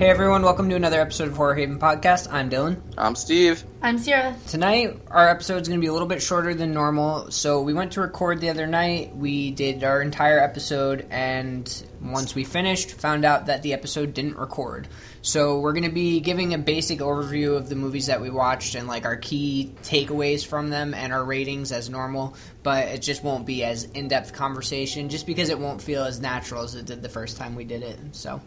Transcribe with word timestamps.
Hey 0.00 0.08
everyone, 0.08 0.40
welcome 0.40 0.70
to 0.70 0.76
another 0.76 0.98
episode 0.98 1.28
of 1.28 1.36
Horror 1.36 1.54
Haven 1.54 1.78
Podcast. 1.78 2.32
I'm 2.32 2.48
Dylan. 2.48 2.80
I'm 2.96 3.14
Steve. 3.14 3.62
I'm 3.82 3.98
Sierra. 3.98 4.34
Tonight, 4.46 4.98
our 5.10 5.28
episode 5.28 5.60
is 5.60 5.68
going 5.68 5.78
to 5.78 5.84
be 5.84 5.88
a 5.88 5.92
little 5.92 6.08
bit 6.08 6.22
shorter 6.22 6.54
than 6.54 6.72
normal. 6.72 7.30
So, 7.30 7.60
we 7.60 7.74
went 7.74 7.92
to 7.92 8.00
record 8.00 8.40
the 8.40 8.48
other 8.48 8.66
night. 8.66 9.14
We 9.14 9.50
did 9.50 9.84
our 9.84 10.00
entire 10.00 10.38
episode, 10.38 11.06
and 11.10 11.86
once 12.00 12.34
we 12.34 12.44
finished, 12.44 12.92
found 12.92 13.26
out 13.26 13.44
that 13.46 13.62
the 13.62 13.74
episode 13.74 14.14
didn't 14.14 14.38
record. 14.38 14.88
So, 15.20 15.60
we're 15.60 15.74
going 15.74 15.84
to 15.84 15.90
be 15.90 16.20
giving 16.20 16.54
a 16.54 16.58
basic 16.58 17.00
overview 17.00 17.58
of 17.58 17.68
the 17.68 17.76
movies 17.76 18.06
that 18.06 18.22
we 18.22 18.30
watched 18.30 18.76
and 18.76 18.88
like 18.88 19.04
our 19.04 19.16
key 19.16 19.74
takeaways 19.82 20.46
from 20.46 20.70
them 20.70 20.94
and 20.94 21.12
our 21.12 21.22
ratings 21.22 21.72
as 21.72 21.90
normal. 21.90 22.36
But 22.62 22.88
it 22.88 23.02
just 23.02 23.22
won't 23.22 23.44
be 23.44 23.64
as 23.64 23.84
in 23.84 24.08
depth 24.08 24.32
conversation 24.32 25.10
just 25.10 25.26
because 25.26 25.50
it 25.50 25.58
won't 25.58 25.82
feel 25.82 26.04
as 26.04 26.20
natural 26.20 26.62
as 26.62 26.74
it 26.74 26.86
did 26.86 27.02
the 27.02 27.10
first 27.10 27.36
time 27.36 27.54
we 27.54 27.64
did 27.64 27.82
it. 27.82 27.98
So, 28.12 28.40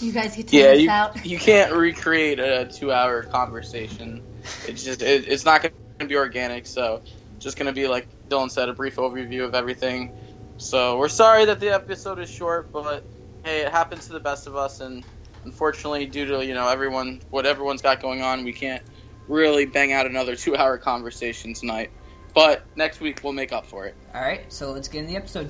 You 0.00 0.12
guys 0.12 0.36
get 0.36 0.48
to 0.48 0.56
Yeah, 0.56 0.72
miss 0.72 0.82
you, 0.82 0.90
out. 0.90 1.26
you 1.26 1.38
can't 1.38 1.72
recreate 1.72 2.38
a 2.38 2.66
two-hour 2.66 3.24
conversation. 3.24 4.22
It's 4.66 4.84
just 4.84 5.02
it, 5.02 5.26
it's 5.28 5.44
not 5.44 5.62
going 5.62 5.74
to 5.98 6.06
be 6.06 6.16
organic. 6.16 6.66
So, 6.66 7.02
just 7.38 7.56
going 7.56 7.66
to 7.66 7.72
be 7.72 7.88
like 7.88 8.06
Dylan 8.28 8.50
said, 8.50 8.68
a 8.68 8.72
brief 8.72 8.96
overview 8.96 9.44
of 9.44 9.54
everything. 9.54 10.12
So 10.58 10.98
we're 10.98 11.08
sorry 11.08 11.44
that 11.46 11.60
the 11.60 11.70
episode 11.72 12.18
is 12.18 12.28
short, 12.30 12.72
but 12.72 13.04
hey, 13.44 13.60
it 13.60 13.70
happens 13.70 14.06
to 14.08 14.12
the 14.12 14.20
best 14.20 14.46
of 14.46 14.56
us, 14.56 14.80
and 14.80 15.04
unfortunately, 15.44 16.06
due 16.06 16.26
to 16.26 16.44
you 16.44 16.54
know 16.54 16.68
everyone 16.68 17.20
what 17.30 17.46
everyone's 17.46 17.82
got 17.82 18.00
going 18.02 18.22
on, 18.22 18.44
we 18.44 18.52
can't 18.52 18.82
really 19.28 19.66
bang 19.66 19.92
out 19.92 20.06
another 20.06 20.34
two-hour 20.36 20.78
conversation 20.78 21.54
tonight. 21.54 21.90
But 22.34 22.64
next 22.76 23.00
week 23.00 23.20
we'll 23.22 23.32
make 23.32 23.52
up 23.52 23.66
for 23.66 23.86
it. 23.86 23.94
alright, 24.14 24.52
so 24.52 24.70
let's 24.72 24.88
get 24.88 25.00
in 25.00 25.06
the 25.06 25.16
episode. 25.16 25.48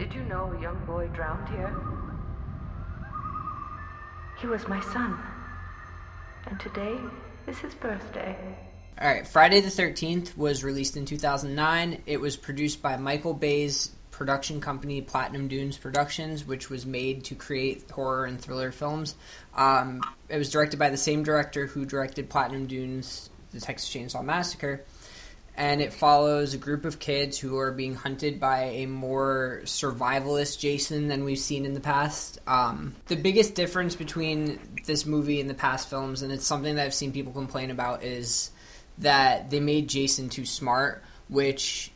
Did 0.00 0.14
you 0.14 0.22
know 0.22 0.50
a 0.56 0.62
young 0.62 0.82
boy 0.86 1.08
drowned 1.08 1.46
here? 1.50 1.76
He 4.40 4.46
was 4.46 4.66
my 4.66 4.80
son. 4.80 5.20
And 6.46 6.58
today 6.58 6.96
is 7.46 7.58
his 7.58 7.74
birthday. 7.74 8.34
All 8.98 9.06
right, 9.06 9.28
Friday 9.28 9.60
the 9.60 9.68
13th 9.68 10.38
was 10.38 10.64
released 10.64 10.96
in 10.96 11.04
2009. 11.04 12.00
It 12.06 12.18
was 12.18 12.38
produced 12.38 12.80
by 12.80 12.96
Michael 12.96 13.34
Bay's 13.34 13.90
production 14.10 14.62
company, 14.62 15.02
Platinum 15.02 15.48
Dunes 15.48 15.76
Productions, 15.76 16.46
which 16.46 16.70
was 16.70 16.86
made 16.86 17.24
to 17.24 17.34
create 17.34 17.90
horror 17.90 18.24
and 18.24 18.40
thriller 18.40 18.72
films. 18.72 19.16
Um, 19.54 20.00
it 20.30 20.38
was 20.38 20.48
directed 20.48 20.78
by 20.78 20.88
the 20.88 20.96
same 20.96 21.24
director 21.24 21.66
who 21.66 21.84
directed 21.84 22.30
Platinum 22.30 22.66
Dunes, 22.66 23.28
The 23.50 23.60
Texas 23.60 23.90
Chainsaw 23.90 24.24
Massacre. 24.24 24.82
And 25.60 25.82
it 25.82 25.92
follows 25.92 26.54
a 26.54 26.56
group 26.56 26.86
of 26.86 26.98
kids 26.98 27.38
who 27.38 27.58
are 27.58 27.70
being 27.70 27.94
hunted 27.94 28.40
by 28.40 28.62
a 28.62 28.86
more 28.86 29.60
survivalist 29.64 30.58
Jason 30.58 31.08
than 31.08 31.22
we've 31.22 31.38
seen 31.38 31.66
in 31.66 31.74
the 31.74 31.80
past. 31.80 32.38
Um, 32.46 32.94
the 33.08 33.16
biggest 33.16 33.56
difference 33.56 33.94
between 33.94 34.58
this 34.86 35.04
movie 35.04 35.38
and 35.38 35.50
the 35.50 35.54
past 35.54 35.90
films, 35.90 36.22
and 36.22 36.32
it's 36.32 36.46
something 36.46 36.76
that 36.76 36.86
I've 36.86 36.94
seen 36.94 37.12
people 37.12 37.34
complain 37.34 37.70
about, 37.70 38.02
is 38.02 38.50
that 38.96 39.50
they 39.50 39.60
made 39.60 39.86
Jason 39.86 40.30
too 40.30 40.46
smart, 40.46 41.04
which 41.28 41.92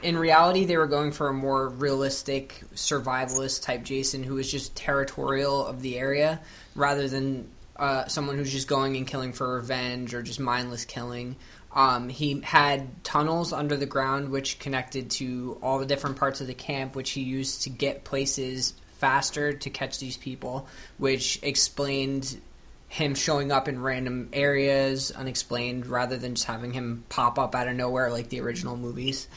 in 0.00 0.16
reality 0.16 0.64
they 0.64 0.76
were 0.76 0.86
going 0.86 1.10
for 1.10 1.28
a 1.28 1.32
more 1.32 1.68
realistic 1.68 2.62
survivalist 2.76 3.64
type 3.64 3.82
Jason 3.82 4.22
who 4.22 4.34
was 4.34 4.48
just 4.48 4.76
territorial 4.76 5.66
of 5.66 5.82
the 5.82 5.98
area 5.98 6.40
rather 6.76 7.08
than 7.08 7.48
uh, 7.76 8.06
someone 8.06 8.36
who's 8.36 8.52
just 8.52 8.68
going 8.68 8.96
and 8.96 9.06
killing 9.06 9.32
for 9.32 9.56
revenge 9.56 10.14
or 10.14 10.22
just 10.22 10.38
mindless 10.38 10.84
killing. 10.84 11.34
Um, 11.74 12.08
he 12.08 12.40
had 12.42 13.02
tunnels 13.02 13.52
under 13.52 13.76
the 13.76 13.86
ground 13.86 14.30
which 14.30 14.58
connected 14.58 15.10
to 15.12 15.58
all 15.62 15.78
the 15.78 15.86
different 15.86 16.16
parts 16.16 16.40
of 16.40 16.46
the 16.46 16.54
camp, 16.54 16.94
which 16.94 17.10
he 17.10 17.22
used 17.22 17.62
to 17.62 17.70
get 17.70 18.04
places 18.04 18.74
faster 18.98 19.52
to 19.52 19.70
catch 19.70 19.98
these 19.98 20.16
people, 20.16 20.68
which 20.98 21.38
explained 21.42 22.40
him 22.88 23.14
showing 23.14 23.50
up 23.50 23.68
in 23.68 23.80
random 23.80 24.28
areas 24.34 25.10
unexplained 25.12 25.86
rather 25.86 26.18
than 26.18 26.34
just 26.34 26.46
having 26.46 26.74
him 26.74 27.04
pop 27.08 27.38
up 27.38 27.54
out 27.54 27.66
of 27.66 27.74
nowhere 27.74 28.10
like 28.10 28.28
the 28.28 28.40
original 28.40 28.76
movies. 28.76 29.28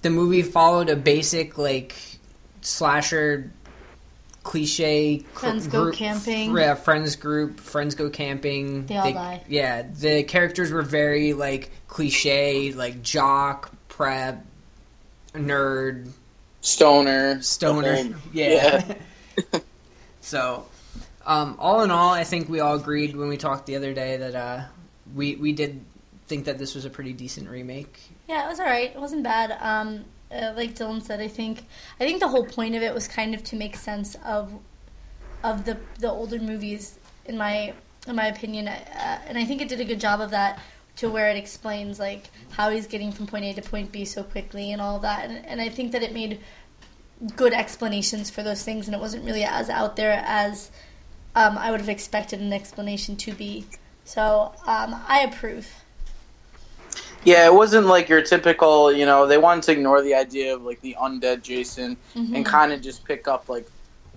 The 0.00 0.08
movie 0.08 0.42
followed 0.42 0.88
a 0.88 0.96
basic 0.96 1.58
like 1.58 1.94
slasher 2.62 3.52
cliche 4.42 5.18
cr- 5.34 5.40
Friends 5.40 5.66
go 5.66 5.84
group- 5.84 5.94
camping. 5.94 6.56
Yeah, 6.56 6.74
friends 6.74 7.16
group, 7.16 7.60
friends 7.60 7.94
go 7.94 8.10
camping. 8.10 8.86
They 8.86 8.96
all 8.96 9.12
die. 9.12 9.42
Yeah, 9.48 9.82
the 9.82 10.22
characters 10.24 10.70
were 10.70 10.82
very 10.82 11.32
like 11.32 11.70
cliche, 11.88 12.72
like 12.72 13.02
jock, 13.02 13.70
prep, 13.88 14.44
nerd, 15.34 16.10
Stoner, 16.60 17.42
stoner. 17.42 17.96
Um, 17.96 18.14
yeah. 18.32 18.94
so, 20.20 20.64
um, 21.26 21.56
all 21.58 21.82
in 21.82 21.90
all, 21.90 22.12
I 22.12 22.22
think 22.22 22.48
we 22.48 22.60
all 22.60 22.76
agreed 22.76 23.16
when 23.16 23.28
we 23.28 23.36
talked 23.36 23.66
the 23.66 23.74
other 23.74 23.92
day 23.92 24.16
that 24.16 24.34
uh, 24.36 24.64
we 25.14 25.34
we 25.34 25.52
did 25.52 25.84
think 26.28 26.44
that 26.44 26.58
this 26.58 26.76
was 26.76 26.84
a 26.84 26.90
pretty 26.90 27.12
decent 27.12 27.50
remake. 27.50 27.98
Yeah, 28.28 28.46
it 28.46 28.48
was 28.48 28.60
alright. 28.60 28.92
It 28.94 29.00
wasn't 29.00 29.24
bad. 29.24 29.56
Um, 29.60 30.04
uh, 30.32 30.52
like 30.56 30.74
Dylan 30.74 31.02
said, 31.02 31.20
I 31.20 31.28
think 31.28 31.66
I 32.00 32.04
think 32.04 32.20
the 32.20 32.28
whole 32.28 32.44
point 32.44 32.74
of 32.74 32.82
it 32.82 32.94
was 32.94 33.08
kind 33.08 33.34
of 33.34 33.42
to 33.44 33.56
make 33.56 33.76
sense 33.76 34.16
of 34.24 34.52
of 35.42 35.64
the 35.64 35.78
the 35.98 36.10
older 36.10 36.38
movies, 36.38 36.98
in 37.26 37.36
my 37.36 37.74
in 38.06 38.16
my 38.16 38.26
opinion, 38.26 38.68
uh, 38.68 39.18
and 39.26 39.38
I 39.38 39.44
think 39.44 39.60
it 39.60 39.68
did 39.68 39.80
a 39.80 39.84
good 39.84 40.00
job 40.00 40.20
of 40.20 40.30
that. 40.30 40.58
To 40.96 41.08
where 41.08 41.30
it 41.30 41.36
explains 41.36 41.98
like 41.98 42.24
how 42.50 42.68
he's 42.68 42.86
getting 42.86 43.12
from 43.12 43.26
point 43.26 43.46
A 43.46 43.54
to 43.54 43.62
point 43.62 43.92
B 43.92 44.04
so 44.04 44.22
quickly 44.22 44.72
and 44.72 44.82
all 44.82 44.98
that, 44.98 45.30
and, 45.30 45.44
and 45.46 45.60
I 45.60 45.70
think 45.70 45.92
that 45.92 46.02
it 46.02 46.12
made 46.12 46.40
good 47.34 47.54
explanations 47.54 48.28
for 48.28 48.42
those 48.42 48.62
things, 48.62 48.88
and 48.88 48.94
it 48.94 49.00
wasn't 49.00 49.24
really 49.24 49.44
as 49.44 49.70
out 49.70 49.96
there 49.96 50.22
as 50.26 50.70
um, 51.34 51.56
I 51.56 51.70
would 51.70 51.80
have 51.80 51.88
expected 51.88 52.40
an 52.40 52.52
explanation 52.52 53.16
to 53.16 53.32
be. 53.32 53.64
So 54.04 54.52
um, 54.66 55.00
I 55.08 55.20
approve. 55.20 55.81
Yeah, 57.24 57.46
it 57.46 57.54
wasn't 57.54 57.86
like 57.86 58.08
your 58.08 58.22
typical, 58.22 58.92
you 58.92 59.06
know, 59.06 59.26
they 59.26 59.38
wanted 59.38 59.64
to 59.64 59.72
ignore 59.72 60.02
the 60.02 60.14
idea 60.14 60.54
of 60.54 60.62
like 60.62 60.80
the 60.80 60.96
undead 61.00 61.42
Jason 61.42 61.96
and 62.14 62.44
kind 62.44 62.72
of 62.72 62.82
just 62.82 63.04
pick 63.04 63.28
up 63.28 63.48
like 63.48 63.66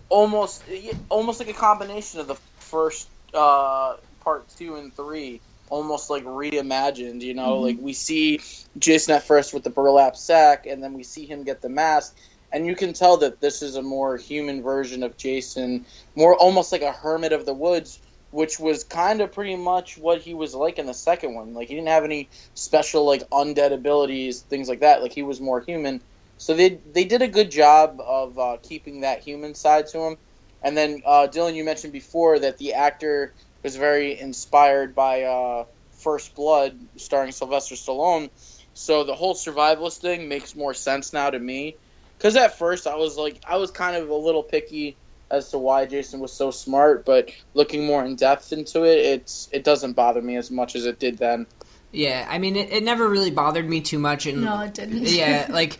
almost 0.09 0.63
almost 1.09 1.39
like 1.39 1.49
a 1.49 1.53
combination 1.53 2.19
of 2.19 2.27
the 2.27 2.35
first 2.57 3.07
uh 3.33 3.95
part 4.21 4.47
2 4.57 4.75
and 4.75 4.95
3, 4.95 5.39
almost 5.69 6.09
like 6.09 6.23
reimagined, 6.23 7.21
you 7.21 7.35
know, 7.35 7.59
like 7.59 7.77
we 7.79 7.93
see 7.93 8.39
Jason 8.79 9.15
at 9.15 9.23
first 9.23 9.53
with 9.53 9.63
the 9.63 9.69
burlap 9.69 10.15
sack 10.15 10.65
and 10.65 10.83
then 10.83 10.93
we 10.93 11.03
see 11.03 11.25
him 11.25 11.43
get 11.43 11.61
the 11.61 11.69
mask 11.69 12.15
and 12.51 12.65
you 12.65 12.75
can 12.75 12.93
tell 12.93 13.17
that 13.17 13.41
this 13.41 13.61
is 13.61 13.75
a 13.75 13.81
more 13.81 14.17
human 14.17 14.63
version 14.63 15.03
of 15.03 15.17
Jason, 15.17 15.85
more 16.15 16.35
almost 16.35 16.71
like 16.71 16.81
a 16.81 16.91
hermit 16.91 17.33
of 17.33 17.45
the 17.45 17.53
woods 17.53 17.99
which 18.35 18.59
was 18.59 18.83
kind 18.83 19.21
of 19.21 19.31
pretty 19.31 19.55
much 19.55 19.97
what 19.97 20.19
he 20.19 20.33
was 20.33 20.53
like 20.53 20.77
in 20.77 20.85
the 20.85 20.93
second 20.93 21.33
one. 21.35 21.53
Like 21.53 21.69
he 21.69 21.75
didn't 21.75 21.87
have 21.87 22.03
any 22.03 22.27
special 22.53 23.05
like 23.05 23.29
undead 23.29 23.71
abilities, 23.71 24.41
things 24.41 24.67
like 24.67 24.81
that. 24.81 25.01
Like 25.01 25.13
he 25.13 25.23
was 25.23 25.39
more 25.39 25.61
human. 25.61 26.01
So 26.37 26.53
they 26.53 26.81
they 26.91 27.05
did 27.05 27.21
a 27.21 27.29
good 27.29 27.49
job 27.49 28.01
of 28.05 28.37
uh, 28.37 28.57
keeping 28.61 29.01
that 29.01 29.21
human 29.21 29.55
side 29.55 29.87
to 29.87 29.99
him. 29.99 30.17
And 30.61 30.75
then 30.75 31.01
uh, 31.05 31.27
Dylan, 31.31 31.55
you 31.55 31.63
mentioned 31.63 31.93
before 31.93 32.37
that 32.39 32.57
the 32.57 32.73
actor 32.73 33.33
was 33.63 33.77
very 33.77 34.19
inspired 34.19 34.93
by 34.93 35.23
uh, 35.23 35.63
First 35.99 36.35
Blood, 36.35 36.77
starring 36.97 37.31
Sylvester 37.31 37.75
Stallone. 37.75 38.29
So 38.73 39.05
the 39.05 39.15
whole 39.15 39.33
survivalist 39.33 39.99
thing 39.99 40.27
makes 40.27 40.57
more 40.57 40.73
sense 40.73 41.13
now 41.13 41.29
to 41.29 41.39
me. 41.39 41.77
Because 42.17 42.35
at 42.35 42.57
first 42.57 42.85
I 42.85 42.95
was 42.95 43.15
like, 43.15 43.41
I 43.47 43.57
was 43.57 43.71
kind 43.71 43.95
of 43.95 44.09
a 44.09 44.15
little 44.15 44.43
picky 44.43 44.97
as 45.35 45.51
to 45.51 45.57
why 45.57 45.85
Jason 45.85 46.19
was 46.19 46.33
so 46.33 46.51
smart, 46.51 47.05
but 47.05 47.31
looking 47.53 47.85
more 47.85 48.03
in 48.03 48.15
depth 48.15 48.53
into 48.53 48.83
it, 48.83 48.97
it's 48.99 49.49
it 49.51 49.63
doesn't 49.63 49.93
bother 49.93 50.21
me 50.21 50.35
as 50.37 50.49
much 50.51 50.75
as 50.75 50.85
it 50.85 50.99
did 50.99 51.17
then. 51.17 51.45
Yeah, 51.91 52.27
I 52.29 52.39
mean, 52.39 52.55
it, 52.55 52.71
it 52.71 52.83
never 52.83 53.07
really 53.07 53.31
bothered 53.31 53.69
me 53.69 53.81
too 53.81 53.99
much, 53.99 54.25
and 54.25 54.43
No, 54.43 54.61
it 54.61 54.73
didn't. 54.73 55.03
yeah, 55.03 55.47
like 55.51 55.79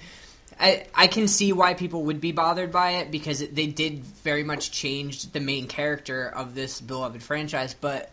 I 0.60 0.86
I 0.94 1.08
can 1.08 1.28
see 1.28 1.54
why 1.54 1.74
people 1.74 2.04
would 2.04 2.22
be 2.22 2.32
bothered 2.32 2.72
by 2.72 2.92
it 2.92 3.12
because 3.12 3.42
it, 3.42 3.56
they 3.56 3.68
did 3.68 4.04
very 4.04 4.44
much 4.44 4.72
change 4.72 5.32
the 5.32 5.40
main 5.40 5.68
character 5.68 6.28
of 6.28 6.56
this 6.56 6.82
beloved 6.82 7.24
franchise, 7.24 7.76
but. 7.80 8.12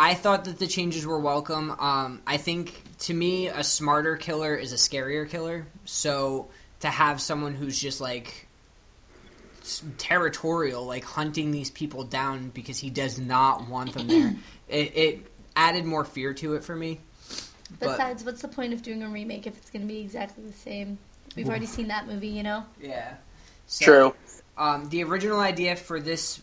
I 0.00 0.14
thought 0.14 0.44
that 0.44 0.60
the 0.60 0.68
changes 0.68 1.04
were 1.04 1.18
welcome. 1.18 1.72
Um, 1.72 2.22
I 2.24 2.36
think 2.36 2.84
to 3.00 3.12
me, 3.12 3.48
a 3.48 3.64
smarter 3.64 4.16
killer 4.16 4.54
is 4.54 4.72
a 4.72 4.76
scarier 4.76 5.28
killer. 5.28 5.66
So 5.86 6.50
to 6.80 6.88
have 6.88 7.20
someone 7.20 7.54
who's 7.54 7.76
just 7.76 8.00
like 8.00 8.28
s- 8.28 8.47
territorial, 9.98 10.84
like 10.84 11.04
hunting 11.04 11.50
these 11.50 11.70
people 11.70 12.04
down 12.04 12.48
because 12.50 12.78
he 12.78 12.90
does 12.90 13.18
not 13.18 13.68
want 13.68 13.92
them 13.94 14.06
there, 14.08 14.34
it, 14.68 14.96
it 14.96 15.26
added 15.56 15.84
more 15.84 16.04
fear 16.04 16.34
to 16.34 16.54
it 16.54 16.64
for 16.64 16.74
me. 16.76 17.00
But- 17.78 17.90
Besides, 17.90 18.24
what's 18.24 18.42
the 18.42 18.48
point 18.48 18.72
of 18.72 18.82
doing 18.82 19.02
a 19.02 19.08
remake 19.08 19.46
if 19.46 19.56
it's 19.56 19.70
going 19.70 19.82
to 19.82 19.88
be 19.88 20.00
exactly 20.00 20.44
the 20.44 20.52
same? 20.52 20.98
We've 21.36 21.48
already 21.48 21.66
seen 21.66 21.88
that 21.88 22.06
movie, 22.06 22.28
you 22.28 22.42
know. 22.42 22.64
Yeah. 22.80 23.14
So, 23.66 23.84
True. 23.84 24.14
Um, 24.56 24.88
the 24.88 25.04
original 25.04 25.38
idea 25.40 25.76
for 25.76 26.00
this 26.00 26.40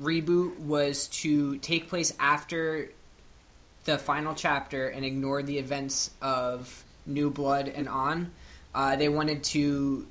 reboot 0.00 0.58
was 0.60 1.08
to 1.08 1.58
take 1.58 1.88
place 1.88 2.14
after 2.18 2.90
the 3.84 3.98
final 3.98 4.34
chapter 4.34 4.88
and 4.88 5.04
ignore 5.04 5.42
the 5.42 5.58
events 5.58 6.10
of 6.22 6.84
New 7.06 7.30
Blood 7.30 7.68
and 7.68 7.88
on. 7.88 8.30
Uh, 8.74 8.96
they 8.96 9.08
wanted 9.08 9.42
to 9.42 10.06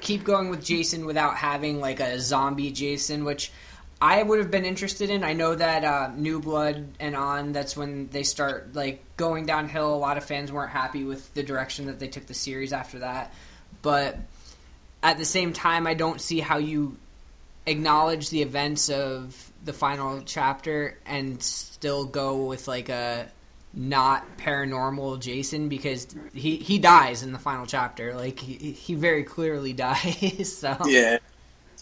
keep 0.00 0.24
going 0.24 0.50
with 0.50 0.64
Jason 0.64 1.06
without 1.06 1.36
having 1.36 1.80
like 1.80 2.00
a 2.00 2.20
zombie 2.20 2.70
Jason, 2.70 3.24
which 3.24 3.52
I 4.00 4.22
would 4.22 4.40
have 4.40 4.50
been 4.50 4.64
interested 4.64 5.10
in. 5.10 5.22
I 5.22 5.32
know 5.32 5.54
that 5.54 5.84
uh, 5.84 6.10
New 6.14 6.40
Blood 6.40 6.88
and 6.98 7.14
on 7.14 7.52
that's 7.52 7.76
when 7.76 8.08
they 8.08 8.24
start 8.24 8.74
like 8.74 9.04
going 9.16 9.46
downhill. 9.46 9.94
A 9.94 9.96
lot 9.96 10.16
of 10.16 10.24
fans 10.24 10.50
weren't 10.50 10.72
happy 10.72 11.04
with 11.04 11.32
the 11.34 11.42
direction 11.42 11.86
that 11.86 12.00
they 12.00 12.08
took 12.08 12.26
the 12.26 12.34
series 12.34 12.72
after 12.72 12.98
that, 13.00 13.32
but 13.80 14.18
at 15.02 15.18
the 15.18 15.24
same 15.24 15.52
time, 15.52 15.86
I 15.86 15.94
don't 15.94 16.20
see 16.20 16.40
how 16.40 16.58
you 16.58 16.96
acknowledge 17.66 18.30
the 18.30 18.42
events 18.42 18.88
of 18.88 19.52
the 19.64 19.72
final 19.72 20.22
chapter 20.22 20.98
and 21.06 21.42
still 21.42 22.04
go 22.04 22.46
with 22.46 22.66
like 22.66 22.88
a 22.88 23.28
not 23.74 24.36
paranormal 24.38 25.20
Jason 25.20 25.68
because 25.68 26.06
he 26.34 26.56
he 26.56 26.78
dies 26.78 27.22
in 27.22 27.32
the 27.32 27.38
final 27.38 27.66
chapter. 27.66 28.14
Like 28.14 28.38
he, 28.38 28.72
he 28.72 28.94
very 28.94 29.24
clearly 29.24 29.72
dies. 29.74 30.56
so 30.58 30.76
Yeah. 30.86 31.18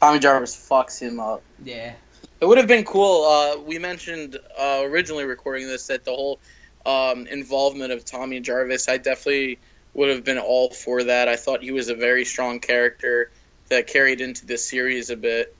Tommy 0.00 0.18
Jarvis 0.18 0.56
fucks 0.56 1.00
him 1.00 1.20
up. 1.20 1.42
yeah. 1.62 1.94
It 2.40 2.46
would 2.46 2.56
have 2.56 2.66
been 2.66 2.84
cool. 2.84 3.24
Uh, 3.26 3.60
we 3.60 3.78
mentioned 3.78 4.38
uh, 4.58 4.80
originally 4.84 5.24
recording 5.24 5.66
this 5.66 5.88
that 5.88 6.04
the 6.06 6.10
whole 6.12 6.40
um, 6.86 7.26
involvement 7.26 7.92
of 7.92 8.04
Tommy 8.06 8.40
Jarvis, 8.40 8.88
I 8.88 8.96
definitely 8.96 9.58
would 9.92 10.08
have 10.08 10.24
been 10.24 10.38
all 10.38 10.70
for 10.70 11.04
that. 11.04 11.28
I 11.28 11.36
thought 11.36 11.62
he 11.62 11.70
was 11.72 11.90
a 11.90 11.94
very 11.94 12.24
strong 12.24 12.60
character 12.60 13.30
that 13.68 13.88
carried 13.88 14.22
into 14.22 14.46
this 14.46 14.66
series 14.66 15.10
a 15.10 15.16
bit. 15.16 15.54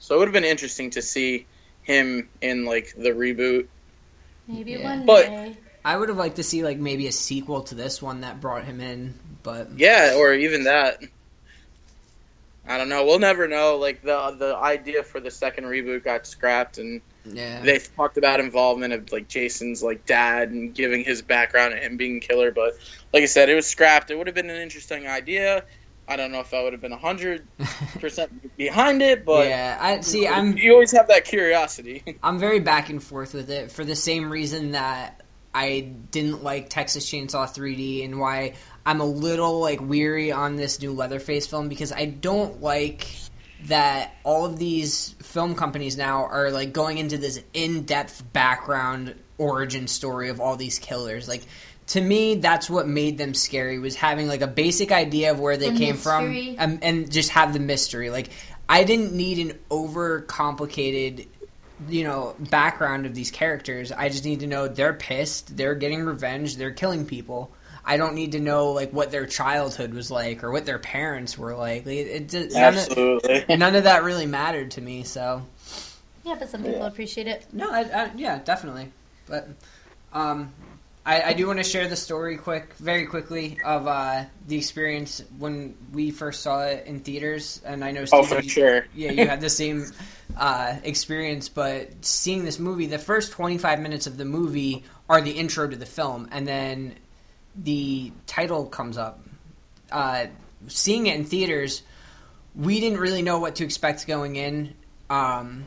So 0.00 0.16
it 0.16 0.18
would 0.18 0.28
have 0.28 0.32
been 0.32 0.44
interesting 0.44 0.90
to 0.90 1.02
see 1.02 1.46
him 1.82 2.28
in 2.40 2.64
like 2.64 2.94
the 2.96 3.10
reboot. 3.10 3.68
Maybe 4.46 4.72
Yeah. 4.72 4.84
one 4.84 5.06
But- 5.06 5.26
day. 5.26 5.56
I 5.86 5.98
would 5.98 6.08
have 6.08 6.16
liked 6.16 6.36
to 6.36 6.42
see 6.42 6.62
like 6.62 6.78
maybe 6.78 7.06
a 7.08 7.12
sequel 7.12 7.60
to 7.64 7.74
this 7.74 8.00
one 8.00 8.22
that 8.22 8.40
brought 8.40 8.64
him 8.64 8.80
in, 8.80 9.12
but 9.42 9.68
Yeah, 9.76 10.14
or 10.16 10.32
even 10.32 10.64
that. 10.64 11.02
I 12.66 12.78
don't 12.78 12.88
know. 12.88 13.04
We'll 13.04 13.18
never 13.18 13.46
know. 13.46 13.76
Like 13.76 14.00
the 14.02 14.34
the 14.38 14.56
idea 14.56 15.02
for 15.02 15.20
the 15.20 15.30
second 15.30 15.64
reboot 15.64 16.02
got 16.02 16.26
scrapped, 16.26 16.78
and 16.78 17.02
yeah. 17.26 17.60
they 17.60 17.78
talked 17.78 18.16
about 18.16 18.40
involvement 18.40 18.94
of 18.94 19.12
like 19.12 19.28
Jason's 19.28 19.82
like 19.82 20.06
dad 20.06 20.50
and 20.50 20.74
giving 20.74 21.04
his 21.04 21.20
background 21.20 21.74
and 21.74 21.82
him 21.82 21.96
being 21.98 22.20
killer. 22.20 22.50
But 22.50 22.72
like 23.12 23.22
I 23.22 23.26
said, 23.26 23.50
it 23.50 23.54
was 23.54 23.66
scrapped. 23.66 24.10
It 24.10 24.16
would 24.16 24.26
have 24.26 24.34
been 24.34 24.48
an 24.48 24.62
interesting 24.62 25.06
idea. 25.06 25.64
I 26.06 26.16
don't 26.16 26.32
know 26.32 26.40
if 26.40 26.52
I 26.52 26.62
would 26.62 26.72
have 26.72 26.82
been 26.82 26.92
hundred 26.92 27.46
percent 28.00 28.56
behind 28.56 29.02
it, 29.02 29.24
but 29.24 29.48
yeah, 29.48 29.78
I 29.80 30.00
see. 30.00 30.28
I'm 30.28 30.56
you 30.56 30.72
always 30.72 30.92
have 30.92 31.08
that 31.08 31.24
curiosity. 31.24 32.02
I'm 32.22 32.38
very 32.38 32.60
back 32.60 32.90
and 32.90 33.02
forth 33.02 33.34
with 33.34 33.50
it 33.50 33.70
for 33.70 33.84
the 33.84 33.96
same 33.96 34.30
reason 34.30 34.72
that 34.72 35.22
I 35.54 35.80
didn't 36.10 36.42
like 36.42 36.68
Texas 36.68 37.08
Chainsaw 37.10 37.46
3D 37.46 38.04
and 38.04 38.18
why 38.18 38.54
I'm 38.84 39.00
a 39.00 39.06
little 39.06 39.60
like 39.60 39.80
weary 39.80 40.32
on 40.32 40.56
this 40.56 40.80
new 40.80 40.92
Leatherface 40.92 41.46
film 41.46 41.68
because 41.68 41.92
I 41.92 42.06
don't 42.06 42.60
like 42.60 43.06
that 43.66 44.14
all 44.24 44.44
of 44.44 44.58
these 44.58 45.14
film 45.22 45.54
companies 45.54 45.96
now 45.96 46.26
are 46.26 46.50
like 46.50 46.72
going 46.72 46.98
into 46.98 47.16
this 47.16 47.42
in-depth 47.54 48.32
background 48.32 49.14
origin 49.38 49.86
story 49.86 50.28
of 50.28 50.38
all 50.38 50.56
these 50.56 50.78
killers 50.78 51.28
like 51.28 51.42
to 51.88 52.00
me 52.00 52.36
that's 52.36 52.70
what 52.70 52.88
made 52.88 53.18
them 53.18 53.34
scary 53.34 53.78
was 53.78 53.94
having 53.96 54.26
like 54.28 54.40
a 54.40 54.46
basic 54.46 54.90
idea 54.92 55.30
of 55.32 55.38
where 55.40 55.56
they 55.56 55.70
The 55.70 55.78
came 55.78 55.94
mystery. 55.94 56.54
from 56.56 56.72
um, 56.72 56.78
and 56.82 57.10
just 57.10 57.30
have 57.30 57.52
the 57.52 57.60
mystery 57.60 58.10
like 58.10 58.30
i 58.68 58.84
didn't 58.84 59.12
need 59.12 59.38
an 59.50 59.58
over 59.70 60.22
complicated 60.22 61.26
you 61.88 62.04
know 62.04 62.34
background 62.38 63.04
of 63.06 63.14
these 63.14 63.30
characters 63.30 63.92
i 63.92 64.08
just 64.08 64.24
need 64.24 64.40
to 64.40 64.46
know 64.46 64.68
they're 64.68 64.94
pissed 64.94 65.56
they're 65.56 65.74
getting 65.74 66.02
revenge 66.04 66.56
they're 66.56 66.70
killing 66.72 67.04
people 67.04 67.50
i 67.84 67.96
don't 67.98 68.14
need 68.14 68.32
to 68.32 68.40
know 68.40 68.70
like 68.72 68.90
what 68.92 69.10
their 69.10 69.26
childhood 69.26 69.92
was 69.92 70.10
like 70.10 70.42
or 70.42 70.50
what 70.50 70.64
their 70.64 70.78
parents 70.78 71.36
were 71.36 71.54
like, 71.54 71.84
like 71.84 71.96
it, 71.96 72.32
it, 72.34 72.52
none, 72.52 72.72
of, 72.74 72.78
Absolutely. 72.78 73.44
none 73.56 73.74
of 73.74 73.84
that 73.84 74.04
really 74.04 74.24
mattered 74.26 74.70
to 74.70 74.80
me 74.80 75.02
so 75.02 75.42
Yeah, 76.24 76.36
but 76.38 76.48
some 76.48 76.62
people 76.62 76.84
appreciate 76.84 77.26
it. 77.26 77.44
no, 77.52 77.70
I, 77.70 77.80
I, 77.82 78.10
yeah, 78.16 78.38
definitely. 78.42 78.90
But 79.26 79.48
um, 80.14 80.52
I, 81.06 81.22
I 81.22 81.32
do 81.34 81.46
want 81.46 81.58
to 81.58 81.64
share 81.64 81.86
the 81.86 81.96
story 81.96 82.36
quick, 82.38 82.72
very 82.74 83.04
quickly, 83.06 83.58
of 83.64 83.86
uh, 83.86 84.24
the 84.48 84.56
experience 84.56 85.22
when 85.38 85.76
we 85.92 86.10
first 86.10 86.42
saw 86.42 86.62
it 86.64 86.86
in 86.86 87.00
theaters. 87.00 87.60
And 87.64 87.84
I 87.84 87.90
know, 87.90 88.02
Oh, 88.12 88.22
Steve, 88.22 88.26
for 88.38 88.42
you- 88.42 88.48
sure. 88.48 88.86
yeah, 88.94 89.10
you 89.12 89.26
had 89.28 89.40
the 89.42 89.50
same 89.50 89.84
uh, 90.36 90.76
experience. 90.82 91.48
But 91.50 92.04
seeing 92.04 92.44
this 92.44 92.58
movie, 92.58 92.86
the 92.86 92.98
first 92.98 93.32
twenty 93.32 93.58
five 93.58 93.80
minutes 93.80 94.06
of 94.06 94.16
the 94.16 94.24
movie 94.24 94.84
are 95.08 95.20
the 95.20 95.32
intro 95.32 95.68
to 95.68 95.76
the 95.76 95.86
film, 95.86 96.28
and 96.32 96.46
then 96.48 96.94
the 97.54 98.10
title 98.26 98.64
comes 98.66 98.96
up. 98.96 99.20
Uh, 99.92 100.26
seeing 100.68 101.06
it 101.06 101.16
in 101.16 101.24
theaters, 101.26 101.82
we 102.54 102.80
didn't 102.80 102.98
really 102.98 103.22
know 103.22 103.38
what 103.38 103.56
to 103.56 103.64
expect 103.64 104.06
going 104.06 104.36
in. 104.36 104.72
Um, 105.10 105.66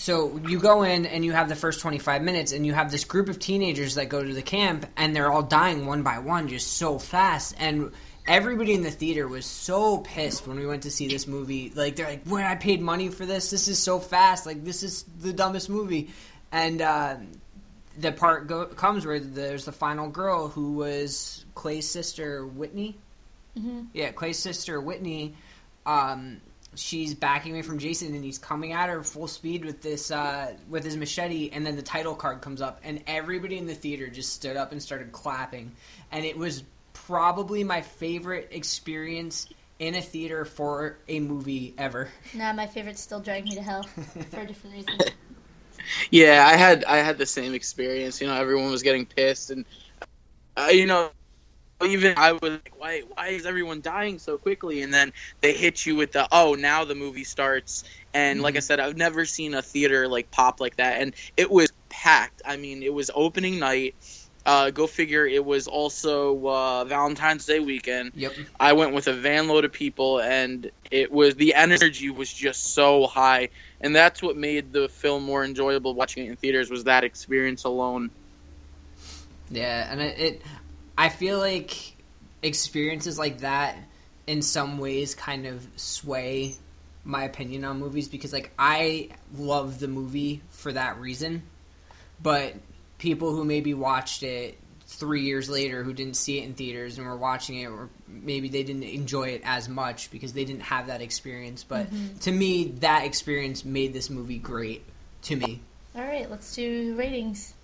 so 0.00 0.40
you 0.48 0.58
go 0.58 0.82
in 0.82 1.04
and 1.04 1.26
you 1.26 1.32
have 1.32 1.50
the 1.50 1.54
first 1.54 1.80
25 1.80 2.22
minutes 2.22 2.52
and 2.52 2.64
you 2.64 2.72
have 2.72 2.90
this 2.90 3.04
group 3.04 3.28
of 3.28 3.38
teenagers 3.38 3.96
that 3.96 4.08
go 4.08 4.24
to 4.24 4.32
the 4.32 4.40
camp 4.40 4.86
and 4.96 5.14
they're 5.14 5.30
all 5.30 5.42
dying 5.42 5.84
one 5.84 6.02
by 6.02 6.20
one 6.20 6.48
just 6.48 6.78
so 6.78 6.98
fast. 6.98 7.54
And 7.58 7.92
everybody 8.26 8.72
in 8.72 8.82
the 8.82 8.90
theater 8.90 9.28
was 9.28 9.44
so 9.44 9.98
pissed 9.98 10.46
when 10.46 10.58
we 10.58 10.64
went 10.64 10.84
to 10.84 10.90
see 10.90 11.06
this 11.06 11.26
movie. 11.26 11.70
Like 11.74 11.96
they're 11.96 12.06
like 12.06 12.24
when 12.24 12.46
i 12.46 12.54
paid 12.54 12.80
money 12.80 13.10
for 13.10 13.26
this? 13.26 13.50
This 13.50 13.68
is 13.68 13.78
so 13.78 13.98
fast. 13.98 14.46
Like 14.46 14.64
this 14.64 14.82
is 14.82 15.02
the 15.20 15.34
dumbest 15.34 15.68
movie. 15.68 16.08
And 16.50 16.80
uh, 16.80 17.16
the 17.98 18.10
part 18.10 18.46
go- 18.46 18.66
comes 18.68 19.04
where 19.04 19.20
there's 19.20 19.66
the 19.66 19.72
final 19.72 20.08
girl 20.08 20.48
who 20.48 20.72
was 20.72 21.44
clay's 21.54 21.86
sister 21.86 22.46
whitney? 22.46 22.96
Yeah 23.92 24.12
clay's 24.12 24.38
sister 24.38 24.80
whitney 24.80 25.34
um, 25.84 26.40
she's 26.74 27.14
backing 27.14 27.52
away 27.52 27.62
from 27.62 27.78
Jason, 27.78 28.14
and 28.14 28.24
he's 28.24 28.38
coming 28.38 28.72
at 28.72 28.88
her 28.88 29.02
full 29.02 29.26
speed 29.26 29.64
with 29.64 29.82
this 29.82 30.10
uh, 30.10 30.54
with 30.68 30.84
his 30.84 30.96
machete, 30.96 31.50
and 31.52 31.66
then 31.66 31.76
the 31.76 31.82
title 31.82 32.14
card 32.14 32.40
comes 32.40 32.60
up, 32.60 32.80
and 32.84 33.02
everybody 33.06 33.58
in 33.58 33.66
the 33.66 33.74
theater 33.74 34.08
just 34.08 34.32
stood 34.32 34.56
up 34.56 34.72
and 34.72 34.82
started 34.82 35.12
clapping, 35.12 35.72
and 36.12 36.24
it 36.24 36.36
was 36.36 36.62
probably 36.92 37.64
my 37.64 37.80
favorite 37.80 38.48
experience 38.52 39.48
in 39.78 39.94
a 39.94 40.02
theater 40.02 40.44
for 40.44 40.98
a 41.08 41.20
movie 41.20 41.74
ever. 41.78 42.08
Nah, 42.34 42.52
my 42.52 42.66
favorite 42.66 42.98
still 42.98 43.20
drag 43.20 43.44
me 43.44 43.54
to 43.54 43.62
hell 43.62 43.82
for 44.30 44.40
a 44.40 44.46
different 44.46 44.76
reason. 44.76 44.98
Yeah, 46.10 46.46
I 46.46 46.56
had 46.56 46.84
I 46.84 46.98
had 46.98 47.18
the 47.18 47.26
same 47.26 47.54
experience. 47.54 48.20
You 48.20 48.28
know, 48.28 48.34
everyone 48.34 48.70
was 48.70 48.82
getting 48.82 49.06
pissed, 49.06 49.50
and 49.50 49.64
uh, 50.56 50.68
you 50.70 50.86
know, 50.86 51.10
even 51.86 52.14
I 52.16 52.32
was 52.32 52.42
like, 52.42 52.72
"Why? 52.76 53.02
Why 53.14 53.28
is 53.28 53.46
everyone 53.46 53.80
dying 53.80 54.18
so 54.18 54.38
quickly?" 54.38 54.82
And 54.82 54.92
then 54.92 55.12
they 55.40 55.52
hit 55.52 55.86
you 55.86 55.96
with 55.96 56.12
the, 56.12 56.28
"Oh, 56.32 56.54
now 56.54 56.84
the 56.84 56.94
movie 56.94 57.24
starts." 57.24 57.84
And 58.14 58.42
like 58.42 58.56
I 58.56 58.60
said, 58.60 58.80
I've 58.80 58.96
never 58.96 59.24
seen 59.24 59.54
a 59.54 59.62
theater 59.62 60.08
like 60.08 60.30
pop 60.30 60.60
like 60.60 60.76
that, 60.76 61.00
and 61.00 61.14
it 61.36 61.50
was 61.50 61.72
packed. 61.88 62.42
I 62.44 62.56
mean, 62.56 62.82
it 62.82 62.92
was 62.92 63.10
opening 63.14 63.58
night. 63.58 63.94
Uh, 64.46 64.70
go 64.70 64.86
figure. 64.86 65.26
It 65.26 65.44
was 65.44 65.68
also 65.68 66.46
uh, 66.46 66.84
Valentine's 66.86 67.44
Day 67.44 67.60
weekend. 67.60 68.12
Yep. 68.14 68.32
I 68.58 68.72
went 68.72 68.94
with 68.94 69.06
a 69.06 69.12
van 69.12 69.48
load 69.48 69.64
of 69.66 69.72
people, 69.72 70.20
and 70.20 70.70
it 70.90 71.12
was 71.12 71.34
the 71.34 71.54
energy 71.54 72.10
was 72.10 72.32
just 72.32 72.74
so 72.74 73.06
high, 73.06 73.50
and 73.80 73.94
that's 73.94 74.22
what 74.22 74.36
made 74.36 74.72
the 74.72 74.88
film 74.88 75.24
more 75.24 75.44
enjoyable. 75.44 75.94
Watching 75.94 76.26
it 76.26 76.30
in 76.30 76.36
theaters 76.36 76.70
was 76.70 76.84
that 76.84 77.04
experience 77.04 77.64
alone. 77.64 78.10
Yeah, 79.50 79.90
and 79.90 80.00
it, 80.00 80.18
it 80.18 80.42
I 81.00 81.08
feel 81.08 81.38
like 81.38 81.96
experiences 82.42 83.18
like 83.18 83.38
that 83.38 83.74
in 84.26 84.42
some 84.42 84.76
ways 84.76 85.14
kind 85.14 85.46
of 85.46 85.66
sway 85.76 86.56
my 87.04 87.24
opinion 87.24 87.64
on 87.64 87.78
movies 87.78 88.06
because 88.06 88.34
like 88.34 88.52
I 88.58 89.08
love 89.34 89.80
the 89.80 89.88
movie 89.88 90.42
for 90.50 90.70
that 90.70 90.98
reason, 90.98 91.42
but 92.22 92.54
people 92.98 93.34
who 93.34 93.46
maybe 93.46 93.72
watched 93.72 94.22
it 94.22 94.58
three 94.88 95.22
years 95.22 95.48
later 95.48 95.82
who 95.82 95.94
didn't 95.94 96.16
see 96.16 96.38
it 96.38 96.44
in 96.44 96.52
theaters 96.52 96.98
and 96.98 97.06
were 97.06 97.16
watching 97.16 97.60
it 97.60 97.68
or 97.68 97.88
maybe 98.06 98.50
they 98.50 98.62
didn't 98.62 98.82
enjoy 98.82 99.28
it 99.28 99.40
as 99.42 99.70
much 99.70 100.10
because 100.10 100.34
they 100.34 100.44
didn't 100.44 100.64
have 100.64 100.88
that 100.88 101.00
experience. 101.00 101.64
But 101.64 101.86
mm-hmm. 101.86 102.18
to 102.18 102.30
me 102.30 102.74
that 102.80 103.06
experience 103.06 103.64
made 103.64 103.94
this 103.94 104.10
movie 104.10 104.38
great 104.38 104.84
to 105.22 105.34
me. 105.34 105.60
All 105.96 106.02
right, 106.02 106.30
let's 106.30 106.54
do 106.54 106.94
ratings. 106.94 107.54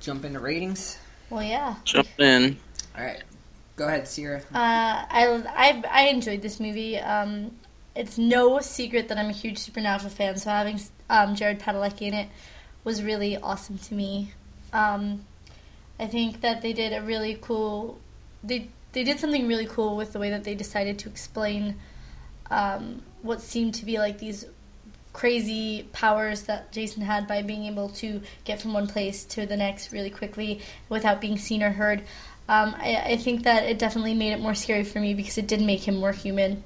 jump 0.00 0.24
into 0.24 0.40
ratings 0.40 0.98
Well, 1.34 1.42
yeah. 1.42 1.74
Jump 1.84 2.06
in. 2.20 2.56
all 2.96 3.04
right 3.04 3.24
go 3.74 3.88
ahead 3.88 4.06
sierra 4.06 4.38
Uh, 4.54 5.04
I, 5.10 5.42
I 5.48 5.82
I 5.90 6.02
enjoyed 6.08 6.42
this 6.42 6.60
movie. 6.60 6.96
Um, 6.96 7.50
it's 7.96 8.18
no 8.18 8.60
secret 8.60 9.08
that 9.08 9.18
I'm 9.18 9.30
a 9.30 9.32
huge 9.32 9.58
Supernatural 9.58 10.10
fan, 10.10 10.36
so 10.36 10.50
having 10.50 10.80
um, 11.10 11.34
Jared 11.34 11.58
Padalecki 11.58 12.02
in 12.02 12.14
it 12.14 12.28
was 12.84 13.02
really 13.02 13.36
awesome 13.36 13.78
to 13.78 13.94
me. 13.94 14.32
Um, 14.72 15.24
I 15.98 16.06
think 16.06 16.40
that 16.42 16.62
they 16.62 16.72
did 16.72 16.92
a 16.92 17.02
really 17.02 17.36
cool. 17.40 17.98
They 18.44 18.68
they 18.92 19.02
did 19.02 19.18
something 19.18 19.48
really 19.48 19.66
cool 19.66 19.96
with 19.96 20.12
the 20.12 20.20
way 20.20 20.30
that 20.30 20.44
they 20.44 20.54
decided 20.54 21.00
to 21.00 21.08
explain 21.08 21.80
um, 22.48 23.02
what 23.22 23.40
seemed 23.40 23.74
to 23.74 23.84
be 23.84 23.98
like 23.98 24.18
these 24.18 24.46
crazy 25.14 25.88
powers 25.92 26.42
that 26.42 26.72
Jason 26.72 27.00
had 27.00 27.26
by 27.26 27.40
being 27.40 27.64
able 27.64 27.88
to 27.88 28.20
get 28.44 28.60
from 28.60 28.74
one 28.74 28.86
place 28.86 29.24
to 29.24 29.46
the 29.46 29.56
next 29.56 29.92
really 29.92 30.10
quickly 30.10 30.60
without 30.90 31.22
being 31.22 31.38
seen 31.38 31.62
or 31.62 31.70
heard. 31.70 32.00
Um, 32.46 32.74
I, 32.76 32.96
I, 32.96 33.16
think 33.16 33.44
that 33.44 33.62
it 33.62 33.78
definitely 33.78 34.12
made 34.12 34.32
it 34.32 34.40
more 34.40 34.54
scary 34.54 34.84
for 34.84 35.00
me 35.00 35.14
because 35.14 35.38
it 35.38 35.46
did 35.46 35.62
make 35.62 35.88
him 35.88 35.96
more 35.96 36.12
human. 36.12 36.62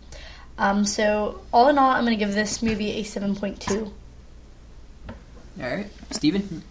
Um, 0.57 0.85
so, 0.85 1.40
all 1.52 1.69
in 1.69 1.78
all, 1.78 1.90
I'm 1.90 2.05
going 2.05 2.19
to 2.19 2.25
give 2.25 2.35
this 2.35 2.64
movie 2.64 2.99
a 2.99 3.05
7.2. 3.05 3.83
All 3.87 3.93
right. 5.57 5.87
Steven? 6.11 6.64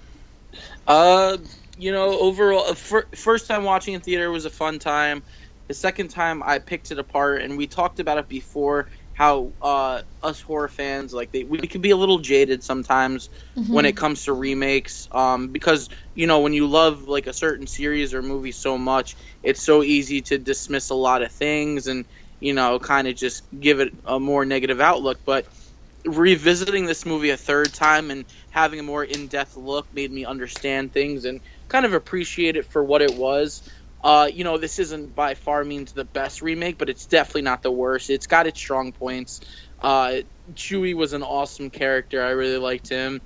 Uh, 0.85 1.37
you 1.77 1.93
know, 1.93 2.19
overall, 2.19 2.65
uh, 2.65 2.73
first 2.73 3.47
time 3.47 3.63
watching 3.63 3.93
in 3.93 4.01
theater 4.01 4.29
was 4.29 4.43
a 4.43 4.49
fun 4.49 4.79
time. 4.79 5.23
The 5.67 5.73
second 5.73 6.09
time 6.09 6.43
I 6.43 6.59
picked 6.59 6.91
it 6.91 6.99
apart, 6.99 7.43
and 7.43 7.57
we 7.57 7.67
talked 7.67 8.01
about 8.01 8.17
it 8.17 8.27
before 8.27 8.89
how 9.17 9.51
uh, 9.63 10.03
us 10.21 10.39
horror 10.41 10.67
fans 10.67 11.11
like 11.11 11.31
they 11.31 11.43
we 11.43 11.57
can 11.57 11.81
be 11.81 11.89
a 11.89 11.97
little 11.97 12.19
jaded 12.19 12.63
sometimes 12.63 13.29
mm-hmm. 13.55 13.73
when 13.73 13.85
it 13.85 13.97
comes 13.97 14.25
to 14.25 14.33
remakes 14.33 15.09
um, 15.11 15.47
because 15.47 15.89
you 16.13 16.27
know 16.27 16.41
when 16.41 16.53
you 16.53 16.67
love 16.67 17.07
like 17.07 17.25
a 17.25 17.33
certain 17.33 17.65
series 17.65 18.13
or 18.13 18.21
movie 18.21 18.51
so 18.51 18.77
much 18.77 19.15
it's 19.41 19.61
so 19.61 19.81
easy 19.81 20.21
to 20.21 20.37
dismiss 20.37 20.91
a 20.91 20.95
lot 20.95 21.23
of 21.23 21.31
things 21.31 21.87
and 21.87 22.05
you 22.39 22.53
know 22.53 22.77
kind 22.77 23.07
of 23.07 23.15
just 23.15 23.43
give 23.59 23.79
it 23.79 23.91
a 24.05 24.19
more 24.19 24.45
negative 24.45 24.79
outlook 24.79 25.17
but 25.25 25.47
revisiting 26.05 26.85
this 26.85 27.03
movie 27.03 27.31
a 27.31 27.37
third 27.37 27.73
time 27.73 28.11
and 28.11 28.23
having 28.51 28.79
a 28.79 28.83
more 28.83 29.03
in-depth 29.03 29.57
look 29.57 29.91
made 29.95 30.11
me 30.11 30.25
understand 30.25 30.93
things 30.93 31.25
and 31.25 31.41
kind 31.69 31.87
of 31.87 31.93
appreciate 31.93 32.55
it 32.55 32.65
for 32.65 32.83
what 32.83 33.01
it 33.01 33.15
was 33.15 33.67
uh, 34.07 34.29
you 34.33 34.45
know, 34.45 34.57
this 34.57 34.79
isn't 34.79 35.13
by 35.15 35.35
far 35.35 35.65
means 35.65 35.91
the 35.91 36.05
best 36.05 36.41
remake, 36.41 36.77
but 36.77 36.89
it's 36.89 37.07
definitely 37.07 37.41
not 37.43 37.61
the 37.61 37.73
worst. 37.73 38.09
It's 38.09 38.27
got 38.27 38.47
its 38.47 38.57
strong 38.57 38.93
points. 38.93 39.41
Uh, 39.81 40.19
Chewie 40.53 40.95
was 40.95 41.11
an 41.11 41.23
awesome 41.23 41.71
character. 41.71 42.23
I 42.23 42.29
really 42.29 42.57
liked 42.57 42.89
him. 42.89 43.21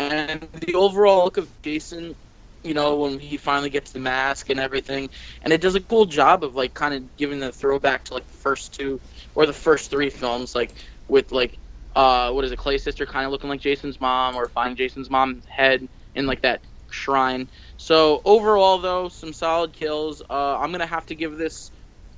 And 0.00 0.48
the 0.54 0.74
overall 0.74 1.24
look 1.24 1.36
of 1.36 1.48
Jason, 1.62 2.16
you 2.64 2.74
know, 2.74 2.96
when 2.96 3.20
he 3.20 3.36
finally 3.36 3.70
gets 3.70 3.92
the 3.92 4.00
mask 4.00 4.50
and 4.50 4.60
everything, 4.60 5.10
and 5.42 5.52
it 5.52 5.60
does 5.60 5.76
a 5.76 5.80
cool 5.80 6.06
job 6.06 6.42
of 6.42 6.56
like 6.56 6.74
kind 6.74 6.94
of 6.94 7.16
giving 7.16 7.38
the 7.40 7.52
throwback 7.52 8.04
to 8.06 8.14
like 8.14 8.26
the 8.26 8.34
first 8.34 8.74
two 8.74 9.00
or 9.36 9.46
the 9.46 9.54
first 9.54 9.90
three 9.90 10.10
films, 10.10 10.56
like 10.56 10.74
with 11.08 11.30
like 11.32 11.60
uh, 11.94 12.32
what 12.32 12.44
is 12.44 12.52
it, 12.52 12.58
Clay 12.58 12.78
sister 12.78 13.06
kind 13.06 13.26
of 13.26 13.32
looking 13.32 13.50
like 13.50 13.60
Jason's 13.60 14.00
mom, 14.00 14.34
or 14.36 14.48
finding 14.48 14.76
Jason's 14.76 15.10
mom's 15.10 15.46
head 15.46 15.88
in 16.16 16.26
like 16.26 16.42
that 16.42 16.64
shrine. 16.90 17.50
So 17.82 18.22
overall, 18.24 18.78
though, 18.78 19.08
some 19.08 19.32
solid 19.32 19.72
kills. 19.72 20.22
Uh, 20.30 20.56
I'm 20.56 20.70
gonna 20.70 20.86
have 20.86 21.04
to 21.06 21.16
give 21.16 21.36
this 21.36 21.72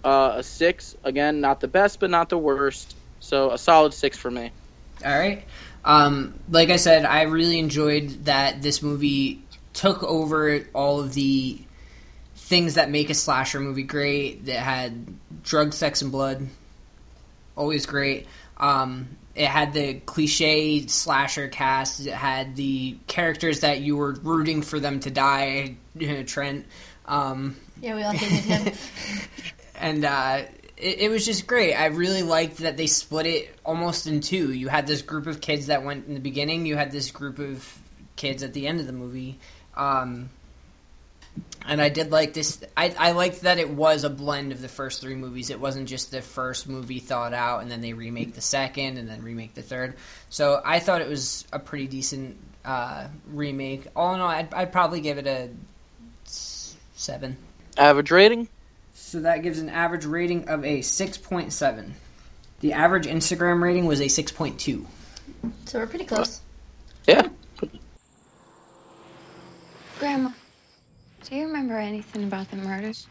uh, 0.04 0.34
a 0.36 0.42
six. 0.42 0.94
Again, 1.04 1.40
not 1.40 1.60
the 1.60 1.68
best, 1.68 2.00
but 2.00 2.10
not 2.10 2.28
the 2.28 2.36
worst. 2.36 2.94
So 3.20 3.50
a 3.50 3.56
solid 3.56 3.94
six 3.94 4.18
for 4.18 4.30
me. 4.30 4.50
All 5.02 5.18
right. 5.18 5.42
Um, 5.82 6.38
like 6.50 6.68
I 6.68 6.76
said, 6.76 7.06
I 7.06 7.22
really 7.22 7.58
enjoyed 7.58 8.26
that 8.26 8.60
this 8.60 8.82
movie 8.82 9.42
took 9.72 10.02
over 10.02 10.66
all 10.74 11.00
of 11.00 11.14
the 11.14 11.58
things 12.36 12.74
that 12.74 12.90
make 12.90 13.08
a 13.08 13.14
slasher 13.14 13.58
movie 13.58 13.84
great. 13.84 14.44
That 14.44 14.58
had 14.58 15.14
drug, 15.44 15.72
sex, 15.72 16.02
and 16.02 16.12
blood. 16.12 16.46
Always 17.56 17.86
great. 17.86 18.26
Um, 18.58 19.16
it 19.34 19.46
had 19.48 19.72
the 19.72 19.94
cliche 19.94 20.86
slasher 20.86 21.48
cast. 21.48 22.06
It 22.06 22.12
had 22.12 22.56
the 22.56 22.96
characters 23.06 23.60
that 23.60 23.80
you 23.80 23.96
were 23.96 24.12
rooting 24.12 24.62
for 24.62 24.78
them 24.78 25.00
to 25.00 25.10
die. 25.10 25.76
Trent. 26.26 26.66
Um, 27.06 27.56
yeah, 27.80 27.94
we 27.94 28.02
all 28.02 28.12
hated 28.12 28.44
him. 28.44 28.74
and 29.74 30.04
uh, 30.04 30.42
it, 30.76 31.00
it, 31.00 31.10
was 31.10 31.26
just 31.26 31.46
great. 31.46 31.74
I 31.74 31.86
really 31.86 32.22
liked 32.22 32.58
that 32.58 32.76
they 32.76 32.86
split 32.86 33.26
it 33.26 33.58
almost 33.64 34.06
in 34.06 34.20
two. 34.20 34.52
You 34.52 34.68
had 34.68 34.86
this 34.86 35.02
group 35.02 35.26
of 35.26 35.40
kids 35.40 35.66
that 35.66 35.84
went 35.84 36.06
in 36.06 36.14
the 36.14 36.20
beginning. 36.20 36.66
You 36.66 36.76
had 36.76 36.92
this 36.92 37.10
group 37.10 37.38
of 37.38 37.78
kids 38.16 38.42
at 38.42 38.52
the 38.54 38.66
end 38.66 38.80
of 38.80 38.86
the 38.86 38.92
movie. 38.92 39.38
Um, 39.76 40.30
and 41.66 41.80
I 41.80 41.88
did 41.88 42.12
like 42.12 42.34
this. 42.34 42.60
I, 42.76 42.94
I 42.98 43.12
liked 43.12 43.42
that 43.42 43.58
it 43.58 43.70
was 43.70 44.04
a 44.04 44.10
blend 44.10 44.52
of 44.52 44.60
the 44.60 44.68
first 44.68 45.00
three 45.00 45.14
movies. 45.14 45.50
It 45.50 45.58
wasn't 45.58 45.88
just 45.88 46.10
the 46.10 46.20
first 46.20 46.68
movie 46.68 46.98
thought 46.98 47.32
out 47.32 47.62
and 47.62 47.70
then 47.70 47.80
they 47.80 47.92
remake 47.92 48.34
the 48.34 48.40
second 48.40 48.98
and 48.98 49.08
then 49.08 49.22
remake 49.22 49.54
the 49.54 49.62
third. 49.62 49.94
So 50.28 50.60
I 50.64 50.78
thought 50.78 51.00
it 51.00 51.08
was 51.08 51.46
a 51.52 51.58
pretty 51.58 51.86
decent 51.86 52.36
uh, 52.64 53.08
remake. 53.28 53.86
All 53.96 54.14
in 54.14 54.20
all, 54.20 54.28
I'd, 54.28 54.52
I'd 54.52 54.72
probably 54.72 55.00
give 55.00 55.18
it 55.18 55.26
a 55.26 55.48
seven. 56.24 57.36
Average 57.76 58.10
rating? 58.10 58.48
So 58.94 59.20
that 59.20 59.42
gives 59.42 59.58
an 59.58 59.68
average 59.70 60.04
rating 60.04 60.48
of 60.48 60.64
a 60.64 60.80
6.7. 60.80 61.90
The 62.60 62.72
average 62.72 63.06
Instagram 63.06 63.62
rating 63.62 63.86
was 63.86 64.00
a 64.00 64.04
6.2. 64.04 64.84
So 65.66 65.78
we're 65.78 65.86
pretty 65.86 66.04
close. 66.04 66.40
Yeah. 67.06 67.28
Grandma. 69.98 70.30
Do 71.24 71.36
you 71.36 71.46
remember 71.46 71.78
anything 71.78 72.24
about 72.24 72.50
the 72.50 72.58
murders? 72.58 73.06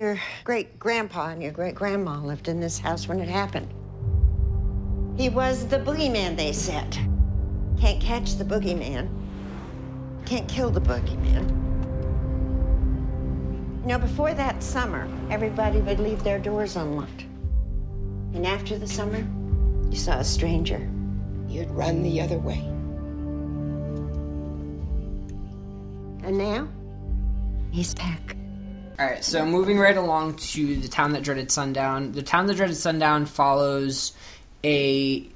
Your 0.00 0.18
great 0.42 0.78
grandpa 0.78 1.28
and 1.28 1.42
your 1.42 1.52
great 1.52 1.74
grandma 1.74 2.18
lived 2.18 2.48
in 2.48 2.60
this 2.60 2.78
house 2.78 3.06
when 3.08 3.20
it 3.20 3.28
happened. 3.28 3.68
He 5.18 5.28
was 5.28 5.66
the 5.68 5.78
boogeyman, 5.78 6.34
they 6.34 6.54
said. 6.54 6.96
Can't 7.78 8.00
catch 8.00 8.36
the 8.36 8.44
boogeyman. 8.44 9.10
Can't 10.24 10.48
kill 10.48 10.70
the 10.70 10.80
boogeyman. 10.80 11.46
You 13.82 13.86
know, 13.86 13.98
before 13.98 14.32
that 14.32 14.62
summer, 14.62 15.06
everybody 15.30 15.80
would 15.80 16.00
leave 16.00 16.24
their 16.24 16.38
doors 16.38 16.76
unlocked. 16.76 17.26
And 18.32 18.46
after 18.46 18.78
the 18.78 18.88
summer, 18.88 19.26
you 19.90 19.98
saw 19.98 20.18
a 20.20 20.24
stranger. 20.24 20.90
You'd 21.48 21.70
run 21.70 22.02
the 22.02 22.18
other 22.22 22.38
way. 22.38 22.60
And 26.24 26.38
now? 26.38 26.66
He's 27.72 27.94
back. 27.94 28.36
All 28.98 29.06
right, 29.06 29.24
so 29.24 29.46
moving 29.46 29.78
right 29.78 29.96
along 29.96 30.36
to 30.36 30.76
the 30.76 30.88
town 30.88 31.12
that 31.12 31.22
dreaded 31.22 31.50
sundown. 31.50 32.12
The 32.12 32.22
town 32.22 32.46
that 32.46 32.56
dreaded 32.56 32.76
sundown 32.76 33.24
follows 33.24 34.12
a 34.62 35.26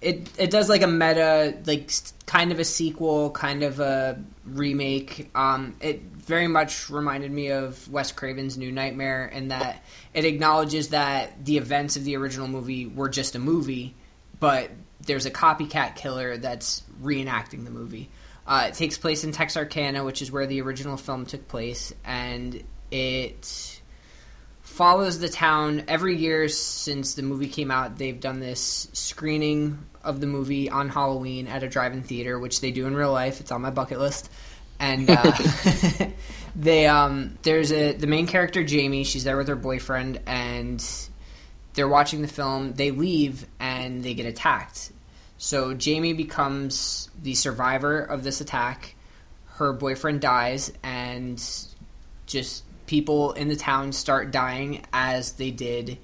it 0.00 0.28
it 0.38 0.50
does 0.50 0.70
like 0.70 0.80
a 0.80 0.86
meta 0.86 1.54
like 1.66 1.92
kind 2.24 2.50
of 2.50 2.58
a 2.58 2.64
sequel, 2.64 3.30
kind 3.30 3.62
of 3.62 3.78
a 3.78 4.18
remake. 4.46 5.30
Um, 5.34 5.76
it 5.82 6.00
very 6.00 6.48
much 6.48 6.88
reminded 6.88 7.30
me 7.30 7.50
of 7.50 7.86
Wes 7.90 8.10
Craven's 8.10 8.56
New 8.56 8.72
Nightmare 8.72 9.26
in 9.26 9.48
that 9.48 9.84
it 10.14 10.24
acknowledges 10.24 10.88
that 10.88 11.44
the 11.44 11.58
events 11.58 11.96
of 11.96 12.04
the 12.04 12.16
original 12.16 12.48
movie 12.48 12.86
were 12.86 13.10
just 13.10 13.34
a 13.34 13.38
movie, 13.38 13.94
but 14.40 14.70
there's 15.02 15.26
a 15.26 15.30
copycat 15.30 15.96
killer 15.96 16.38
that's 16.38 16.82
reenacting 17.02 17.64
the 17.64 17.70
movie. 17.70 18.08
Uh, 18.46 18.66
it 18.68 18.74
takes 18.74 18.98
place 18.98 19.24
in 19.24 19.32
Texarkana, 19.32 20.04
which 20.04 20.20
is 20.20 20.32
where 20.32 20.46
the 20.46 20.60
original 20.62 20.96
film 20.96 21.26
took 21.26 21.46
place, 21.46 21.92
and 22.04 22.62
it 22.90 23.80
follows 24.62 25.18
the 25.20 25.28
town 25.28 25.84
every 25.86 26.16
year 26.16 26.48
since 26.48 27.14
the 27.14 27.22
movie 27.22 27.48
came 27.48 27.70
out. 27.70 27.98
They've 27.98 28.18
done 28.18 28.40
this 28.40 28.88
screening 28.92 29.86
of 30.02 30.20
the 30.20 30.26
movie 30.26 30.68
on 30.68 30.88
Halloween 30.88 31.46
at 31.46 31.62
a 31.62 31.68
drive-in 31.68 32.02
theater, 32.02 32.38
which 32.38 32.60
they 32.60 32.72
do 32.72 32.86
in 32.86 32.96
real 32.96 33.12
life. 33.12 33.40
It's 33.40 33.52
on 33.52 33.62
my 33.62 33.70
bucket 33.70 34.00
list, 34.00 34.28
and 34.80 35.08
uh, 35.08 35.32
they 36.56 36.86
um, 36.86 37.38
there's 37.42 37.70
a 37.70 37.92
the 37.92 38.08
main 38.08 38.26
character 38.26 38.64
Jamie. 38.64 39.04
She's 39.04 39.22
there 39.22 39.36
with 39.36 39.46
her 39.48 39.56
boyfriend, 39.56 40.20
and 40.26 40.84
they're 41.74 41.88
watching 41.88 42.22
the 42.22 42.28
film. 42.28 42.72
They 42.72 42.90
leave 42.90 43.46
and 43.60 44.02
they 44.02 44.14
get 44.14 44.26
attacked 44.26 44.90
so 45.42 45.74
Jamie 45.74 46.12
becomes 46.12 47.10
the 47.20 47.34
survivor 47.34 47.98
of 47.98 48.22
this 48.22 48.40
attack. 48.40 48.94
Her 49.46 49.72
boyfriend 49.72 50.20
dies, 50.20 50.72
and 50.84 51.42
just 52.26 52.62
people 52.86 53.32
in 53.32 53.48
the 53.48 53.56
town 53.56 53.90
start 53.90 54.30
dying 54.30 54.84
as 54.92 55.32
they 55.32 55.50
did 55.50 55.98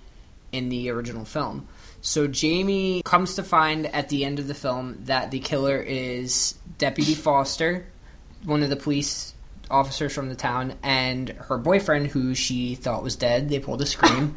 in 0.50 0.70
the 0.70 0.90
original 0.90 1.24
film. 1.24 1.68
So 2.00 2.26
Jamie 2.26 3.00
comes 3.04 3.36
to 3.36 3.44
find 3.44 3.86
at 3.86 4.08
the 4.08 4.24
end 4.24 4.40
of 4.40 4.48
the 4.48 4.54
film 4.54 5.02
that 5.04 5.30
the 5.30 5.38
killer 5.38 5.78
is 5.78 6.56
Deputy 6.78 7.14
Foster, 7.14 7.86
one 8.42 8.64
of 8.64 8.70
the 8.70 8.76
police 8.76 9.34
officers 9.70 10.12
from 10.12 10.30
the 10.30 10.34
town, 10.34 10.74
and 10.82 11.28
her 11.28 11.58
boyfriend, 11.58 12.08
who 12.08 12.34
she 12.34 12.74
thought 12.74 13.04
was 13.04 13.14
dead. 13.14 13.48
They 13.48 13.60
pulled 13.60 13.82
a 13.82 13.86
scream. 13.86 14.36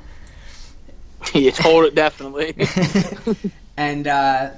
you 1.33 1.51
told 1.51 1.85
it 1.85 1.95
definitely. 1.95 2.53
and 3.77 4.07
uh, 4.07 4.51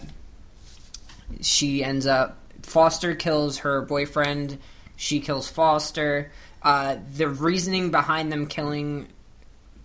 she 1.43 1.83
ends 1.83 2.07
up 2.07 2.39
Foster 2.63 3.13
kills 3.13 3.59
her 3.59 3.81
boyfriend. 3.81 4.57
She 4.95 5.19
kills 5.19 5.49
Foster. 5.49 6.31
Uh, 6.61 6.97
the 7.15 7.27
reasoning 7.27 7.91
behind 7.91 8.31
them 8.31 8.47
killing 8.47 9.09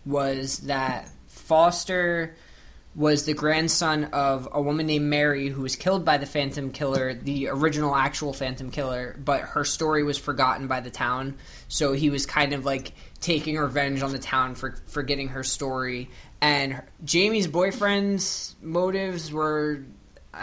was 0.06 0.58
that 0.60 1.10
Foster 1.26 2.36
was 2.94 3.24
the 3.24 3.34
grandson 3.34 4.04
of 4.06 4.48
a 4.50 4.60
woman 4.60 4.86
named 4.86 5.06
Mary 5.06 5.48
who 5.48 5.62
was 5.62 5.76
killed 5.76 6.04
by 6.04 6.18
the 6.18 6.26
Phantom 6.26 6.72
Killer, 6.72 7.14
the 7.14 7.48
original 7.48 7.94
actual 7.94 8.32
Phantom 8.32 8.70
Killer, 8.70 9.16
but 9.24 9.42
her 9.42 9.64
story 9.64 10.02
was 10.02 10.18
forgotten 10.18 10.66
by 10.66 10.80
the 10.80 10.90
town. 10.90 11.36
So 11.68 11.92
he 11.92 12.10
was 12.10 12.26
kind 12.26 12.52
of 12.52 12.64
like 12.64 12.92
taking 13.20 13.56
revenge 13.56 14.02
on 14.02 14.10
the 14.10 14.18
town 14.18 14.54
for 14.54 14.76
forgetting 14.86 15.28
her 15.28 15.44
story. 15.44 16.10
And 16.40 16.82
Jamie's 17.04 17.46
boyfriend's 17.46 18.56
motives 18.62 19.32
were 19.32 19.84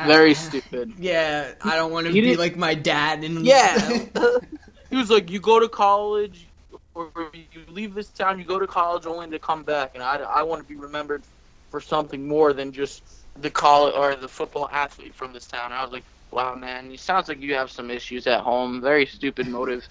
Very 0.06 0.34
stupid. 0.48 0.94
Yeah, 0.98 1.54
I 1.64 1.76
don't 1.76 1.92
want 1.92 2.08
to 2.08 2.14
be 2.14 2.22
didn't- 2.22 2.40
like 2.40 2.58
my 2.58 2.74
dad. 2.74 3.24
And 3.24 3.46
Yeah. 3.46 3.78
he 4.90 4.96
was 4.96 5.10
like, 5.10 5.30
you 5.30 5.40
go 5.40 5.60
to 5.60 5.68
college, 5.70 6.48
or 6.94 7.12
you 7.34 7.62
leave 7.70 7.94
this 7.94 8.08
town, 8.10 8.40
you 8.40 8.46
go 8.46 8.60
to 8.60 8.68
college 8.68 9.06
only 9.06 9.30
to 9.30 9.40
come 9.40 9.64
back, 9.64 9.92
and 9.96 10.04
I, 10.04 10.18
I 10.18 10.44
want 10.44 10.62
to 10.62 10.68
be 10.68 10.76
remembered 10.76 11.24
for 11.70 11.82
something 11.82 12.28
more 12.28 12.54
than 12.54 12.72
just 12.72 13.04
the 13.42 13.50
college 13.50 13.94
or 13.96 14.16
the 14.16 14.28
football 14.30 14.70
athlete 14.72 15.14
from 15.14 15.34
this 15.34 15.46
town. 15.46 15.74
I 15.74 15.84
was 15.84 15.92
like, 15.92 16.04
wow, 16.32 16.56
man, 16.56 16.92
it 16.92 17.00
sounds 17.00 17.28
like 17.28 17.42
you 17.42 17.54
have 17.56 17.70
some 17.70 17.92
issues 17.92 18.28
at 18.28 18.42
home. 18.42 18.82
Very 18.82 19.06
stupid 19.06 19.48
motive. 19.48 19.84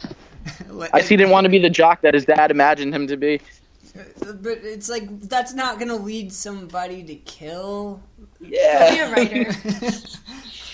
I 0.93 1.01
see. 1.01 1.09
He 1.11 1.17
didn't 1.17 1.31
want 1.31 1.45
to 1.45 1.51
be 1.51 1.59
the 1.59 1.71
jock 1.71 2.01
that 2.03 2.15
his 2.15 2.25
dad 2.25 2.51
imagined 2.51 2.95
him 2.95 3.07
to 3.07 3.17
be. 3.17 3.41
But 4.19 4.59
it's 4.65 4.89
like 4.89 5.21
that's 5.29 5.55
not 5.55 5.79
gonna 5.79 5.97
lead 5.97 6.33
somebody 6.33 7.03
to 7.05 7.15
kill. 7.15 8.03
Be 8.51 8.99
a 8.99 9.11
writer. 9.13 9.53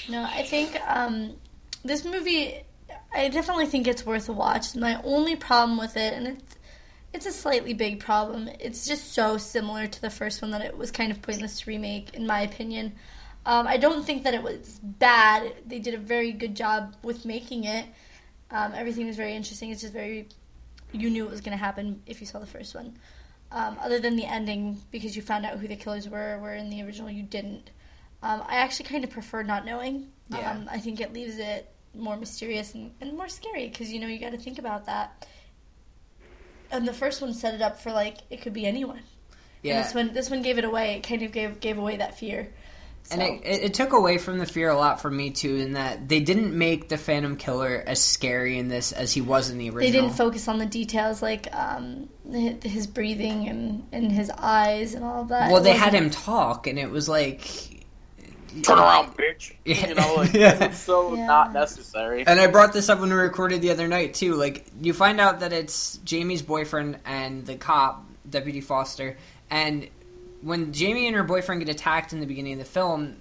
No, 0.08 0.24
I 0.24 0.42
think 0.42 0.76
um, 0.88 1.36
this 1.84 2.04
movie. 2.04 2.64
I 3.14 3.28
definitely 3.28 3.66
think 3.66 3.86
it's 3.86 4.04
worth 4.04 4.28
a 4.28 4.32
watch. 4.32 4.74
My 4.74 5.00
only 5.04 5.36
problem 5.36 5.78
with 5.78 5.96
it, 5.96 6.14
and 6.14 6.26
it's 6.26 6.56
it's 7.12 7.26
a 7.26 7.32
slightly 7.32 7.74
big 7.74 8.00
problem. 8.00 8.48
It's 8.58 8.88
just 8.88 9.12
so 9.12 9.36
similar 9.38 9.86
to 9.86 10.00
the 10.00 10.10
first 10.10 10.42
one 10.42 10.50
that 10.50 10.62
it 10.62 10.76
was 10.76 10.90
kind 10.90 11.12
of 11.12 11.22
pointless 11.22 11.60
to 11.60 11.70
remake, 11.70 12.14
in 12.14 12.26
my 12.26 12.40
opinion. 12.40 12.94
Um, 13.46 13.68
I 13.68 13.76
don't 13.76 14.04
think 14.04 14.24
that 14.24 14.34
it 14.34 14.42
was 14.42 14.80
bad. 14.82 15.54
They 15.66 15.78
did 15.78 15.94
a 15.94 15.98
very 15.98 16.32
good 16.32 16.56
job 16.56 16.96
with 17.02 17.24
making 17.24 17.64
it. 17.64 17.86
Um, 18.50 18.72
everything 18.74 19.06
was 19.06 19.16
very 19.16 19.34
interesting. 19.34 19.70
It's 19.70 19.80
just 19.80 19.92
very 19.92 20.28
you 20.92 21.08
knew 21.08 21.24
it 21.24 21.30
was 21.30 21.40
going 21.40 21.56
to 21.56 21.64
happen 21.64 22.02
if 22.06 22.20
you 22.20 22.26
saw 22.26 22.40
the 22.40 22.46
first 22.46 22.74
one. 22.74 22.96
Um, 23.52 23.76
other 23.80 23.98
than 23.98 24.14
the 24.16 24.24
ending, 24.24 24.80
because 24.92 25.16
you 25.16 25.22
found 25.22 25.44
out 25.44 25.58
who 25.58 25.66
the 25.66 25.76
killers 25.76 26.08
were, 26.08 26.38
where 26.38 26.54
in 26.54 26.70
the 26.70 26.82
original 26.82 27.10
you 27.10 27.24
didn't. 27.24 27.70
Um, 28.22 28.42
I 28.46 28.56
actually 28.56 28.86
kind 28.86 29.02
of 29.02 29.10
prefer 29.10 29.42
not 29.42 29.64
knowing. 29.64 30.12
Yeah. 30.28 30.52
Um, 30.52 30.68
I 30.70 30.78
think 30.78 31.00
it 31.00 31.12
leaves 31.12 31.38
it 31.38 31.68
more 31.94 32.16
mysterious 32.16 32.74
and, 32.74 32.92
and 33.00 33.16
more 33.16 33.28
scary 33.28 33.68
because 33.68 33.92
you 33.92 33.98
know 33.98 34.06
you 34.06 34.20
got 34.20 34.30
to 34.32 34.38
think 34.38 34.58
about 34.58 34.86
that. 34.86 35.26
And 36.70 36.86
the 36.86 36.92
first 36.92 37.20
one 37.20 37.34
set 37.34 37.54
it 37.54 37.62
up 37.62 37.80
for 37.80 37.90
like 37.90 38.18
it 38.30 38.40
could 38.40 38.52
be 38.52 38.66
anyone. 38.66 38.98
And 38.98 39.06
Yeah, 39.62 39.82
this 39.82 39.94
one 39.94 40.12
this 40.12 40.30
one 40.30 40.42
gave 40.42 40.58
it 40.58 40.64
away. 40.64 40.94
It 40.94 41.02
kind 41.02 41.22
of 41.22 41.32
gave 41.32 41.60
gave 41.60 41.78
away 41.78 41.96
that 41.96 42.18
fear. 42.18 42.52
And 43.10 43.22
it, 43.22 43.40
it, 43.44 43.62
it 43.64 43.74
took 43.74 43.92
away 43.92 44.18
from 44.18 44.38
the 44.38 44.46
fear 44.46 44.68
a 44.70 44.76
lot 44.76 45.00
for 45.00 45.10
me 45.10 45.30
too. 45.30 45.56
In 45.56 45.72
that 45.74 46.08
they 46.08 46.20
didn't 46.20 46.56
make 46.56 46.88
the 46.88 46.96
Phantom 46.98 47.36
Killer 47.36 47.82
as 47.86 48.02
scary 48.02 48.58
in 48.58 48.68
this 48.68 48.92
as 48.92 49.12
he 49.12 49.20
was 49.20 49.50
in 49.50 49.58
the 49.58 49.70
original. 49.70 49.80
they 49.80 49.90
didn't 49.90 50.16
focus 50.16 50.48
on 50.48 50.58
the 50.58 50.66
details 50.66 51.22
like 51.22 51.48
um, 51.54 52.08
his 52.62 52.86
breathing 52.86 53.48
and, 53.48 53.86
and 53.92 54.10
his 54.12 54.30
eyes 54.30 54.94
and 54.94 55.04
all 55.04 55.22
of 55.22 55.28
that. 55.28 55.50
well, 55.50 55.62
they 55.62 55.72
had 55.76 55.92
him 55.92 56.10
talk, 56.10 56.66
and 56.66 56.78
it 56.78 56.90
was 56.90 57.08
like. 57.08 57.76
Turn 58.64 58.78
around, 58.80 59.16
bitch. 59.16 59.54
Yeah. 59.64 59.86
You 59.90 59.94
know, 59.94 60.14
like 60.16 60.32
Yeah. 60.32 60.64
it's 60.64 60.78
so 60.78 61.14
Yeah. 61.14 61.26
not 61.26 61.52
necessary. 61.52 62.26
And 62.26 62.40
I 62.40 62.48
brought 62.48 62.72
this 62.72 62.88
up 62.88 62.98
when 62.98 63.10
we 63.10 63.14
recorded 63.16 63.62
the 63.62 63.70
other 63.70 63.86
night 63.86 64.14
too. 64.14 64.34
Like 64.34 64.66
you 64.82 64.92
find 64.92 65.20
out 65.20 65.38
that 65.40 65.52
it's 65.52 65.98
Jamie's 65.98 66.42
boyfriend 66.42 66.98
and 67.04 67.46
the 67.46 67.54
cop, 67.54 68.04
Deputy 68.28 68.60
Foster, 68.60 69.16
and 69.50 69.88
when 70.42 70.72
Jamie 70.72 71.06
and 71.06 71.16
her 71.16 71.22
boyfriend 71.24 71.64
get 71.64 71.74
attacked 71.74 72.12
in 72.12 72.20
the 72.20 72.26
beginning 72.26 72.54
of 72.54 72.58
the 72.60 72.64
film, 72.64 73.16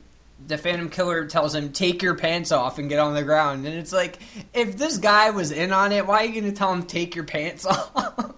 the 0.47 0.57
Phantom 0.57 0.89
Killer 0.89 1.25
tells 1.25 1.53
him, 1.53 1.73
"Take 1.73 2.01
your 2.01 2.15
pants 2.15 2.51
off 2.53 2.77
and 2.79 2.87
get 2.87 2.97
on 2.99 3.13
the 3.13 3.23
ground." 3.23 3.65
And 3.65 3.75
it's 3.75 3.91
like, 3.91 4.19
if 4.53 4.77
this 4.77 4.97
guy 4.97 5.31
was 5.31 5.51
in 5.51 5.73
on 5.73 5.91
it, 5.91 6.07
why 6.07 6.19
are 6.21 6.25
you 6.25 6.39
going 6.41 6.51
to 6.53 6.57
tell 6.57 6.71
him 6.71 6.83
take 6.83 7.13
your 7.13 7.25
pants 7.25 7.65
off? 7.65 7.91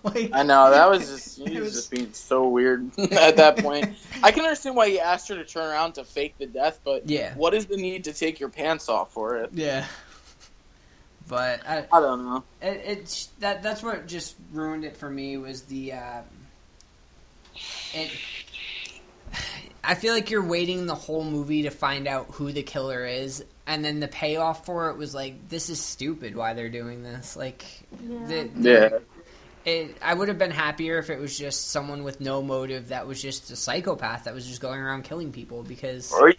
like, 0.03 0.31
I 0.33 0.41
know 0.41 0.71
that 0.71 0.89
was 0.89 1.07
just 1.11 1.37
he 1.47 1.59
was 1.59 1.65
was- 1.65 1.73
just 1.73 1.91
being 1.91 2.11
so 2.13 2.47
weird 2.47 2.89
at 3.11 3.37
that 3.37 3.57
point. 3.57 3.95
I 4.23 4.31
can 4.31 4.43
understand 4.43 4.75
why 4.75 4.89
he 4.89 4.99
asked 4.99 5.27
her 5.29 5.35
to 5.35 5.45
turn 5.45 5.69
around 5.69 5.93
to 5.93 6.03
fake 6.03 6.35
the 6.39 6.47
death, 6.47 6.79
but 6.83 7.07
Yeah. 7.07 7.35
what 7.35 7.53
is 7.53 7.67
the 7.67 7.77
need 7.77 8.05
to 8.05 8.13
take 8.13 8.39
your 8.39 8.49
pants 8.49 8.89
off 8.89 9.13
for 9.13 9.37
it? 9.37 9.51
yeah. 9.53 9.85
But 11.27 11.61
I, 11.67 11.85
I 11.93 11.99
don't 12.01 12.25
know. 12.25 12.43
it, 12.61 12.81
it's 12.85 13.27
that 13.39 13.61
that's 13.63 13.81
what 13.83 14.05
just 14.07 14.35
ruined 14.51 14.83
it 14.83 14.97
for 14.97 15.09
me 15.09 15.37
was 15.37 15.61
the 15.61 15.93
uh, 15.93 16.21
it 17.93 18.09
I 19.83 19.95
feel 19.95 20.13
like 20.13 20.29
you're 20.29 20.45
waiting 20.45 20.85
the 20.85 20.95
whole 20.95 21.23
movie 21.23 21.63
to 21.63 21.69
find 21.71 22.07
out 22.07 22.27
who 22.33 22.51
the 22.51 22.63
killer 22.63 23.05
is 23.05 23.43
and 23.67 23.83
then 23.83 23.99
the 23.99 24.07
payoff 24.07 24.65
for 24.65 24.89
it 24.89 24.97
was 24.97 25.13
like 25.15 25.49
this 25.49 25.69
is 25.69 25.79
stupid 25.79 26.35
why 26.35 26.53
they're 26.53 26.69
doing 26.69 27.03
this 27.03 27.35
like 27.35 27.65
the, 28.27 28.49
Yeah. 28.55 28.99
it, 29.65 29.97
I 30.01 30.13
would 30.13 30.27
have 30.27 30.37
been 30.37 30.51
happier 30.51 30.97
if 30.97 31.09
it 31.09 31.19
was 31.19 31.37
just 31.37 31.69
someone 31.69 32.03
with 32.03 32.19
no 32.19 32.41
motive 32.41 32.89
that 32.89 33.07
was 33.07 33.21
just 33.21 33.51
a 33.51 33.55
psychopath 33.55 34.23
that 34.25 34.33
was 34.33 34.47
just 34.47 34.61
going 34.61 34.79
around 34.79 35.03
killing 35.03 35.31
people 35.31 35.63
because 35.63 36.11
Or 36.11 36.33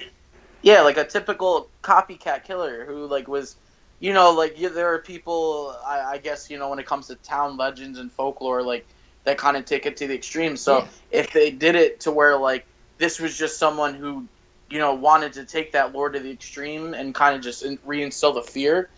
yeah, 0.62 0.82
like 0.82 0.96
a 0.98 1.06
typical 1.06 1.72
copycat 1.82 2.44
killer 2.44 2.86
who 2.86 3.06
like 3.06 3.28
was, 3.28 3.56
you 4.00 4.12
know, 4.12 4.32
like 4.32 4.54
yeah, 4.58 4.68
there 4.70 4.92
are 4.94 5.00
people. 5.00 5.76
I, 5.86 6.14
I 6.14 6.18
guess 6.18 6.50
you 6.50 6.58
know 6.58 6.70
when 6.70 6.78
it 6.78 6.86
comes 6.86 7.08
to 7.08 7.16
town 7.16 7.56
legends 7.56 7.98
and 7.98 8.12
folklore, 8.12 8.62
like 8.62 8.88
that 9.24 9.38
kind 9.38 9.56
of 9.56 9.64
take 9.66 9.86
it 9.86 9.96
to 9.98 10.06
the 10.08 10.14
extreme. 10.14 10.56
So 10.56 10.84
Yeah. 10.84 10.86
if 11.10 11.32
they 11.32 11.50
did 11.52 11.76
it 11.76 12.00
to 12.00 12.12
where 12.12 12.36
like 12.38 12.66
this 13.02 13.18
was 13.18 13.36
just 13.36 13.58
someone 13.58 13.94
who, 13.94 14.24
you 14.70 14.78
know, 14.78 14.94
wanted 14.94 15.32
to 15.32 15.44
take 15.44 15.72
that 15.72 15.92
lore 15.92 16.08
to 16.08 16.20
the 16.20 16.30
extreme 16.30 16.94
and 16.94 17.12
kind 17.12 17.34
of 17.34 17.42
just 17.42 17.64
in- 17.64 17.78
reinstill 17.78 18.32
the 18.32 18.42
fear 18.42 18.88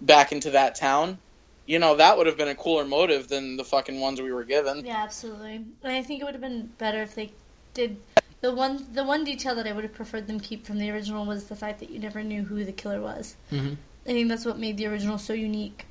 back 0.00 0.32
into 0.32 0.50
that 0.50 0.74
town. 0.74 1.16
You 1.64 1.78
know, 1.78 1.94
that 1.94 2.18
would 2.18 2.26
have 2.26 2.36
been 2.36 2.48
a 2.48 2.56
cooler 2.56 2.84
motive 2.84 3.28
than 3.28 3.56
the 3.56 3.62
fucking 3.62 4.00
ones 4.00 4.20
we 4.20 4.32
were 4.32 4.42
given. 4.42 4.84
Yeah, 4.84 5.00
absolutely. 5.00 5.64
And 5.84 5.92
I 5.92 6.02
think 6.02 6.20
it 6.20 6.24
would 6.24 6.34
have 6.34 6.40
been 6.40 6.72
better 6.78 7.02
if 7.02 7.14
they 7.14 7.30
did 7.72 7.98
the 8.40 8.52
one 8.52 8.84
the 8.92 9.04
one 9.04 9.22
detail 9.22 9.54
that 9.54 9.68
I 9.68 9.72
would 9.72 9.84
have 9.84 9.94
preferred 9.94 10.26
them 10.26 10.40
keep 10.40 10.66
from 10.66 10.78
the 10.78 10.90
original 10.90 11.24
was 11.24 11.44
the 11.44 11.54
fact 11.54 11.78
that 11.78 11.90
you 11.90 12.00
never 12.00 12.24
knew 12.24 12.42
who 12.42 12.64
the 12.64 12.72
killer 12.72 13.00
was. 13.00 13.36
Mhm. 13.52 13.76
I 14.04 14.08
think 14.08 14.28
that's 14.28 14.44
what 14.44 14.58
made 14.58 14.76
the 14.76 14.86
original 14.86 15.18
so 15.18 15.34
unique. 15.34 15.86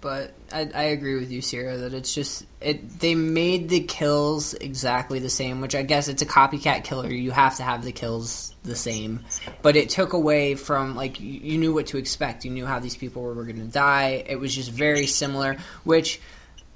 But 0.00 0.34
I, 0.52 0.70
I 0.74 0.82
agree 0.84 1.16
with 1.16 1.32
you, 1.32 1.40
Sierra, 1.40 1.78
that 1.78 1.94
it's 1.94 2.14
just 2.14 2.44
it. 2.60 3.00
They 3.00 3.14
made 3.14 3.68
the 3.68 3.80
kills 3.80 4.54
exactly 4.54 5.18
the 5.18 5.30
same, 5.30 5.60
which 5.60 5.74
I 5.74 5.82
guess 5.82 6.08
it's 6.08 6.22
a 6.22 6.26
copycat 6.26 6.84
killer. 6.84 7.10
You 7.10 7.30
have 7.30 7.56
to 7.56 7.62
have 7.62 7.82
the 7.82 7.92
kills 7.92 8.54
the 8.62 8.76
same, 8.76 9.24
but 9.62 9.74
it 9.74 9.88
took 9.88 10.12
away 10.12 10.54
from 10.54 10.94
like 10.96 11.18
you, 11.18 11.40
you 11.40 11.58
knew 11.58 11.72
what 11.72 11.86
to 11.88 11.98
expect. 11.98 12.44
You 12.44 12.50
knew 12.50 12.66
how 12.66 12.78
these 12.78 12.96
people 12.96 13.22
were, 13.22 13.34
were 13.34 13.44
going 13.44 13.56
to 13.56 13.64
die. 13.64 14.24
It 14.28 14.38
was 14.38 14.54
just 14.54 14.70
very 14.70 15.06
similar, 15.06 15.56
which 15.84 16.20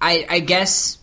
I, 0.01 0.27
I 0.29 0.41
guess 0.41 0.99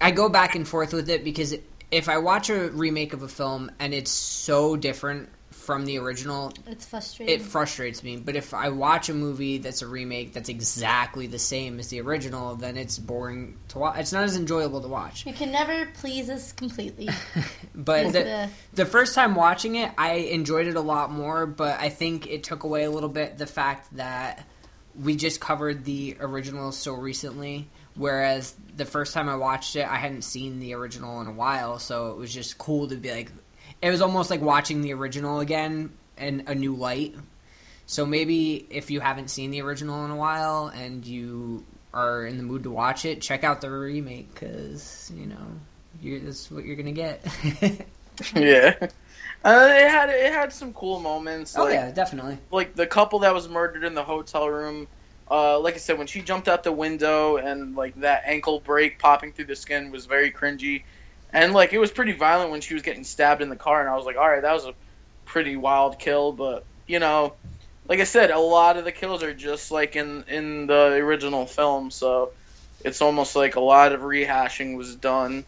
I 0.00 0.12
go 0.12 0.28
back 0.28 0.54
and 0.54 0.66
forth 0.66 0.92
with 0.92 1.10
it 1.10 1.24
because 1.24 1.54
if 1.90 2.08
I 2.08 2.18
watch 2.18 2.50
a 2.50 2.70
remake 2.70 3.12
of 3.12 3.22
a 3.22 3.28
film 3.28 3.70
and 3.78 3.92
it's 3.92 4.10
so 4.10 4.76
different 4.76 5.28
from 5.64 5.84
the 5.86 5.98
original, 5.98 6.52
It's 6.66 6.84
frustrating. 6.86 7.34
it 7.34 7.42
frustrates 7.42 8.02
me. 8.02 8.16
But 8.16 8.36
if 8.36 8.52
I 8.54 8.68
watch 8.68 9.08
a 9.08 9.14
movie 9.14 9.58
that's 9.58 9.82
a 9.82 9.86
remake 9.86 10.32
that's 10.32 10.48
exactly 10.48 11.26
the 11.26 11.38
same 11.38 11.78
as 11.78 11.88
the 11.88 12.00
original, 12.00 12.54
then 12.56 12.76
it's 12.76 12.98
boring 12.98 13.56
to 13.68 13.78
watch. 13.78 13.98
It's 13.98 14.12
not 14.12 14.24
as 14.24 14.36
enjoyable 14.36 14.80
to 14.82 14.88
watch. 14.88 15.24
you 15.26 15.32
can 15.32 15.50
never 15.50 15.86
please 15.94 16.28
us 16.30 16.52
completely. 16.52 17.08
But 17.74 18.12
the, 18.12 18.22
the- 18.22 18.50
the 18.74 18.86
first 18.86 19.14
time 19.14 19.34
watching 19.34 19.74
it, 19.76 19.90
I 19.98 20.12
enjoyed 20.14 20.66
it 20.68 20.76
a 20.76 20.80
lot 20.80 21.10
more. 21.10 21.44
But 21.46 21.80
I 21.80 21.88
think 21.88 22.26
it 22.28 22.44
took 22.44 22.62
away 22.62 22.84
a 22.84 22.90
little 22.90 23.08
bit 23.08 23.36
the 23.38 23.46
fact 23.46 23.96
that 23.96 24.46
we 25.00 25.16
just 25.16 25.40
covered 25.40 25.84
the 25.84 26.16
original 26.20 26.70
so 26.70 26.92
recently. 26.94 27.68
Whereas 27.96 28.54
the 28.76 28.84
first 28.84 29.12
time 29.14 29.28
I 29.28 29.36
watched 29.36 29.76
it, 29.76 29.86
I 29.88 29.96
hadn't 29.96 30.22
seen 30.22 30.60
the 30.60 30.74
original 30.74 31.20
in 31.20 31.26
a 31.26 31.32
while, 31.32 31.78
so 31.78 32.10
it 32.10 32.16
was 32.16 32.32
just 32.32 32.58
cool 32.58 32.88
to 32.88 32.96
be 32.96 33.10
like. 33.10 33.32
It 33.84 33.90
was 33.90 34.00
almost 34.00 34.30
like 34.30 34.40
watching 34.40 34.80
the 34.80 34.94
original 34.94 35.40
again 35.40 35.92
in 36.16 36.44
a 36.46 36.54
new 36.54 36.74
light. 36.74 37.14
So 37.84 38.06
maybe 38.06 38.66
if 38.70 38.90
you 38.90 38.98
haven't 39.00 39.28
seen 39.28 39.50
the 39.50 39.60
original 39.60 40.06
in 40.06 40.10
a 40.10 40.16
while 40.16 40.68
and 40.68 41.06
you 41.06 41.66
are 41.92 42.24
in 42.24 42.38
the 42.38 42.42
mood 42.42 42.62
to 42.62 42.70
watch 42.70 43.04
it, 43.04 43.20
check 43.20 43.44
out 43.44 43.60
the 43.60 43.70
remake 43.70 44.32
because 44.32 45.12
you 45.14 45.26
know 45.26 45.46
you're, 46.00 46.18
that's 46.18 46.50
what 46.50 46.64
you're 46.64 46.76
gonna 46.76 46.92
get. 46.92 47.26
yeah. 48.34 48.74
Uh, 49.44 49.68
it 49.70 49.90
had 49.90 50.08
it 50.08 50.32
had 50.32 50.50
some 50.50 50.72
cool 50.72 50.98
moments. 50.98 51.54
oh 51.54 51.64
like, 51.64 51.74
yeah, 51.74 51.90
definitely. 51.90 52.38
like 52.50 52.74
the 52.74 52.86
couple 52.86 53.18
that 53.18 53.34
was 53.34 53.50
murdered 53.50 53.84
in 53.84 53.92
the 53.92 54.02
hotel 54.02 54.48
room. 54.48 54.88
Uh, 55.30 55.58
like 55.58 55.74
I 55.74 55.76
said, 55.76 55.98
when 55.98 56.06
she 56.06 56.22
jumped 56.22 56.48
out 56.48 56.62
the 56.62 56.72
window 56.72 57.36
and 57.36 57.76
like 57.76 57.94
that 57.96 58.22
ankle 58.24 58.60
break 58.60 58.98
popping 58.98 59.30
through 59.30 59.44
the 59.44 59.56
skin 59.56 59.90
was 59.90 60.06
very 60.06 60.30
cringy, 60.30 60.84
and 61.34 61.52
like 61.52 61.72
it 61.72 61.78
was 61.78 61.90
pretty 61.90 62.12
violent 62.12 62.50
when 62.50 62.60
she 62.60 62.74
was 62.74 62.82
getting 62.82 63.04
stabbed 63.04 63.42
in 63.42 63.48
the 63.48 63.56
car. 63.56 63.80
And 63.80 63.90
I 63.90 63.96
was 63.96 64.06
like, 64.06 64.16
all 64.16 64.28
right, 64.28 64.40
that 64.40 64.52
was 64.52 64.64
a 64.64 64.74
pretty 65.26 65.56
wild 65.56 65.98
kill. 65.98 66.32
But 66.32 66.64
you 66.86 67.00
know, 67.00 67.34
like 67.88 68.00
I 68.00 68.04
said, 68.04 68.30
a 68.30 68.38
lot 68.38 68.76
of 68.76 68.84
the 68.84 68.92
kills 68.92 69.22
are 69.22 69.34
just 69.34 69.70
like 69.70 69.96
in 69.96 70.24
in 70.28 70.66
the 70.66 70.92
original 70.94 71.44
film, 71.44 71.90
so 71.90 72.30
it's 72.84 73.02
almost 73.02 73.34
like 73.34 73.56
a 73.56 73.60
lot 73.60 73.92
of 73.92 74.02
rehashing 74.02 74.76
was 74.76 74.94
done. 74.94 75.44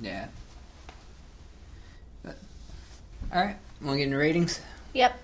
Yeah. 0.00 0.26
But, 2.22 2.36
all 3.32 3.42
right, 3.42 3.56
want 3.80 3.94
to 3.94 3.98
get 3.98 4.04
into 4.04 4.18
ratings? 4.18 4.60
Yep. 4.92 5.18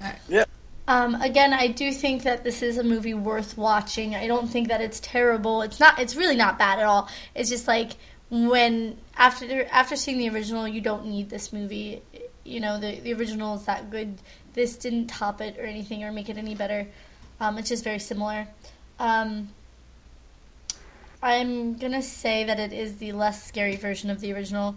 Alright. 0.00 0.18
Yep. 0.28 0.48
Um, 0.88 1.14
again, 1.14 1.52
I 1.52 1.68
do 1.68 1.92
think 1.92 2.24
that 2.24 2.42
this 2.42 2.60
is 2.60 2.76
a 2.76 2.82
movie 2.82 3.14
worth 3.14 3.56
watching. 3.56 4.16
I 4.16 4.26
don't 4.26 4.48
think 4.48 4.68
that 4.68 4.80
it's 4.80 4.98
terrible. 5.00 5.62
It's 5.62 5.78
not. 5.78 5.98
It's 6.00 6.16
really 6.16 6.36
not 6.36 6.58
bad 6.58 6.80
at 6.80 6.84
all. 6.84 7.08
It's 7.34 7.48
just 7.48 7.68
like 7.68 7.92
when 8.32 8.96
after 9.14 9.66
after 9.66 9.94
seeing 9.94 10.16
the 10.16 10.30
original, 10.30 10.66
you 10.66 10.80
don't 10.80 11.04
need 11.04 11.28
this 11.28 11.52
movie. 11.52 12.02
you 12.44 12.60
know 12.60 12.80
the 12.80 12.98
the 13.00 13.12
original 13.12 13.56
is 13.56 13.64
that 13.66 13.90
good. 13.90 14.16
This 14.54 14.76
didn't 14.76 15.08
top 15.08 15.40
it 15.42 15.58
or 15.58 15.64
anything 15.64 16.02
or 16.02 16.12
make 16.12 16.30
it 16.30 16.38
any 16.38 16.54
better. 16.54 16.88
Um, 17.40 17.58
it's 17.58 17.68
just 17.68 17.84
very 17.84 17.98
similar. 17.98 18.48
Um, 18.98 19.50
I'm 21.22 21.76
gonna 21.76 22.00
say 22.02 22.44
that 22.44 22.58
it 22.58 22.72
is 22.72 22.96
the 22.96 23.12
less 23.12 23.44
scary 23.44 23.76
version 23.76 24.08
of 24.08 24.20
the 24.20 24.32
original, 24.32 24.76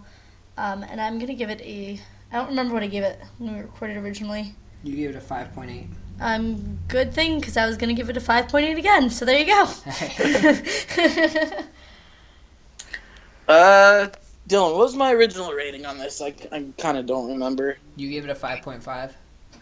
um, 0.58 0.82
and 0.82 1.00
I'm 1.00 1.18
gonna 1.18 1.34
give 1.34 1.48
it 1.48 1.62
a. 1.62 1.98
I 2.30 2.36
don't 2.36 2.48
remember 2.48 2.74
what 2.74 2.82
I 2.82 2.88
gave 2.88 3.04
it 3.04 3.18
when 3.38 3.54
we 3.54 3.60
recorded 3.62 3.96
originally. 3.96 4.54
You 4.84 4.96
gave 4.96 5.10
it 5.10 5.16
a 5.16 5.20
five 5.20 5.54
point 5.54 5.70
eight. 5.70 5.86
Um, 6.20 6.78
good 6.88 7.14
thing 7.14 7.40
because 7.40 7.56
I 7.56 7.64
was 7.66 7.78
gonna 7.78 7.94
give 7.94 8.10
it 8.10 8.18
a 8.18 8.20
five 8.20 8.48
point 8.48 8.66
eight 8.66 8.76
again. 8.76 9.08
So 9.08 9.24
there 9.24 9.38
you 9.38 9.46
go. 9.46 9.64
Uh, 13.48 14.08
Dylan, 14.48 14.72
what 14.72 14.78
was 14.78 14.96
my 14.96 15.12
original 15.12 15.52
rating 15.52 15.86
on 15.86 15.98
this? 15.98 16.20
I, 16.20 16.34
I 16.52 16.64
kind 16.78 16.98
of 16.98 17.06
don't 17.06 17.28
remember. 17.28 17.78
You 17.96 18.10
gave 18.10 18.24
it 18.24 18.30
a 18.30 18.34
five 18.34 18.62
point 18.62 18.82
five. 18.82 19.14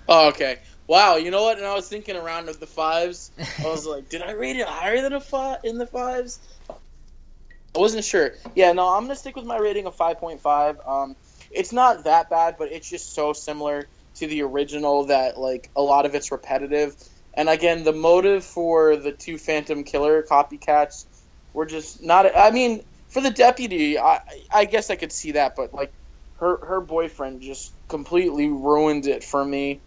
Oh, 0.09 0.29
okay. 0.29 0.59
Wow, 0.87 1.17
you 1.17 1.31
know 1.31 1.43
what? 1.43 1.57
And 1.57 1.67
I 1.67 1.75
was 1.75 1.89
thinking 1.89 2.17
around 2.17 2.49
of 2.51 2.61
the 2.61 2.67
fives. 2.67 3.31
I 3.59 3.67
was 3.67 3.87
like, 3.87 4.09
did 4.11 4.23
I 4.23 4.33
rate 4.33 4.57
it 4.57 4.67
higher 4.67 5.01
than 5.01 5.15
a 5.15 5.21
five 5.21 5.61
in 5.65 5.79
the 5.79 5.87
fives? 5.87 6.39
I 6.69 7.79
wasn't 7.79 8.05
sure. 8.05 8.33
Yeah, 8.55 8.73
no, 8.73 8.89
I'm 8.89 9.05
gonna 9.05 9.17
stick 9.17 9.37
with 9.37 9.47
my 9.47 9.59
rating 9.59 9.87
of 9.87 9.97
5.5. 9.97 10.89
Um, 10.89 11.17
it's 11.51 11.73
not 11.73 12.05
that 12.05 12.31
bad, 12.31 12.57
but 12.59 12.71
it's 12.71 12.89
just 12.89 13.15
so 13.15 13.33
similar 13.33 13.87
to 14.17 14.27
the 14.27 14.43
original 14.43 15.07
that 15.07 15.39
like 15.39 15.71
a 15.75 15.83
lot 15.83 16.07
of 16.07 16.15
it's 16.15 16.31
repetitive. 16.31 16.95
And 17.33 17.49
again, 17.49 17.83
the 17.83 17.93
motive 17.93 18.45
for 18.45 18.97
the 18.97 19.11
two 19.11 19.39
Phantom 19.39 19.83
Killer 19.83 20.23
copycats 20.23 21.05
were 21.53 21.67
just 21.67 22.03
not. 22.03 22.37
I 22.37 22.51
mean, 22.51 22.85
for 23.15 23.23
the 23.23 23.33
deputy, 23.33 23.99
I 23.99 24.21
I 24.53 24.67
guess 24.67 24.91
I 24.91 24.97
could 24.97 25.13
see 25.13 25.33
that, 25.35 25.55
but 25.57 25.75
like 25.75 25.95
her 26.41 26.67
her 26.67 26.83
boyfriend 26.83 27.43
just 27.43 27.75
completely 27.89 28.49
ruined 28.51 29.07
it 29.09 29.25
for 29.25 29.45
me. 29.45 29.85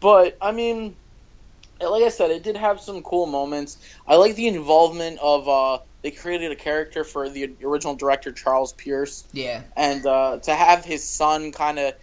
But 0.00 0.38
I 0.42 0.52
mean, 0.52 0.98
like 1.80 2.04
I 2.04 2.10
said, 2.10 2.32
it 2.32 2.44
did 2.44 2.58
have 2.58 2.80
some 2.80 3.02
cool 3.04 3.26
moments. 3.26 3.78
I 4.06 4.16
like 4.16 4.36
the 4.36 4.48
involvement 4.48 5.20
of 5.22 5.48
uh, 5.48 5.80
they 6.02 6.12
created 6.12 6.52
a 6.52 6.56
character 6.56 7.04
for 7.04 7.30
the 7.30 7.56
original 7.64 7.96
director 7.96 8.32
Charles 8.32 8.74
Pierce, 8.74 9.26
Yeah. 9.32 9.64
and 9.76 10.06
uh, 10.06 10.40
to 10.44 10.54
have 10.54 10.84
his 10.84 11.10
son 11.16 11.52
kind 11.52 11.78
of 11.80 11.94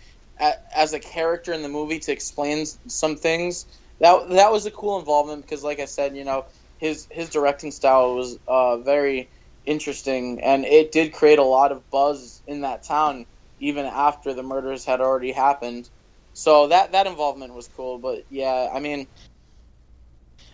as 0.76 0.94
a 0.94 1.00
character 1.02 1.54
in 1.54 1.64
the 1.64 1.70
movie 1.70 2.00
to 2.00 2.14
explain 2.14 2.66
some 2.88 3.18
things 3.18 3.68
that 4.02 4.30
that 4.32 4.52
was 4.54 4.66
a 4.68 4.72
cool 4.72 5.00
involvement 5.00 5.44
because, 5.44 5.64
like 5.64 5.82
I 5.82 5.86
said, 5.86 6.18
you 6.18 6.26
know, 6.26 6.46
his 6.78 7.08
his 7.12 7.30
directing 7.30 7.72
style 7.72 8.16
was 8.16 8.40
uh, 8.48 8.80
very 8.80 9.32
interesting, 9.66 10.42
and 10.42 10.66
it 10.66 10.92
did 10.92 11.14
create 11.14 11.40
a 11.40 11.44
lot 11.44 11.72
of 11.72 11.90
buzz 11.90 12.42
in 12.48 12.62
that 12.62 12.84
town 12.84 13.26
even 13.60 13.86
after 13.86 14.34
the 14.34 14.44
murders 14.44 14.84
had 14.84 15.00
already 15.00 15.32
happened. 15.32 15.90
So 16.34 16.68
that 16.68 16.92
that 16.94 17.08
involvement 17.08 17.54
was 17.54 17.70
cool, 17.76 17.98
but 17.98 18.26
yeah, 18.30 18.70
I 18.74 18.80
mean, 18.80 19.08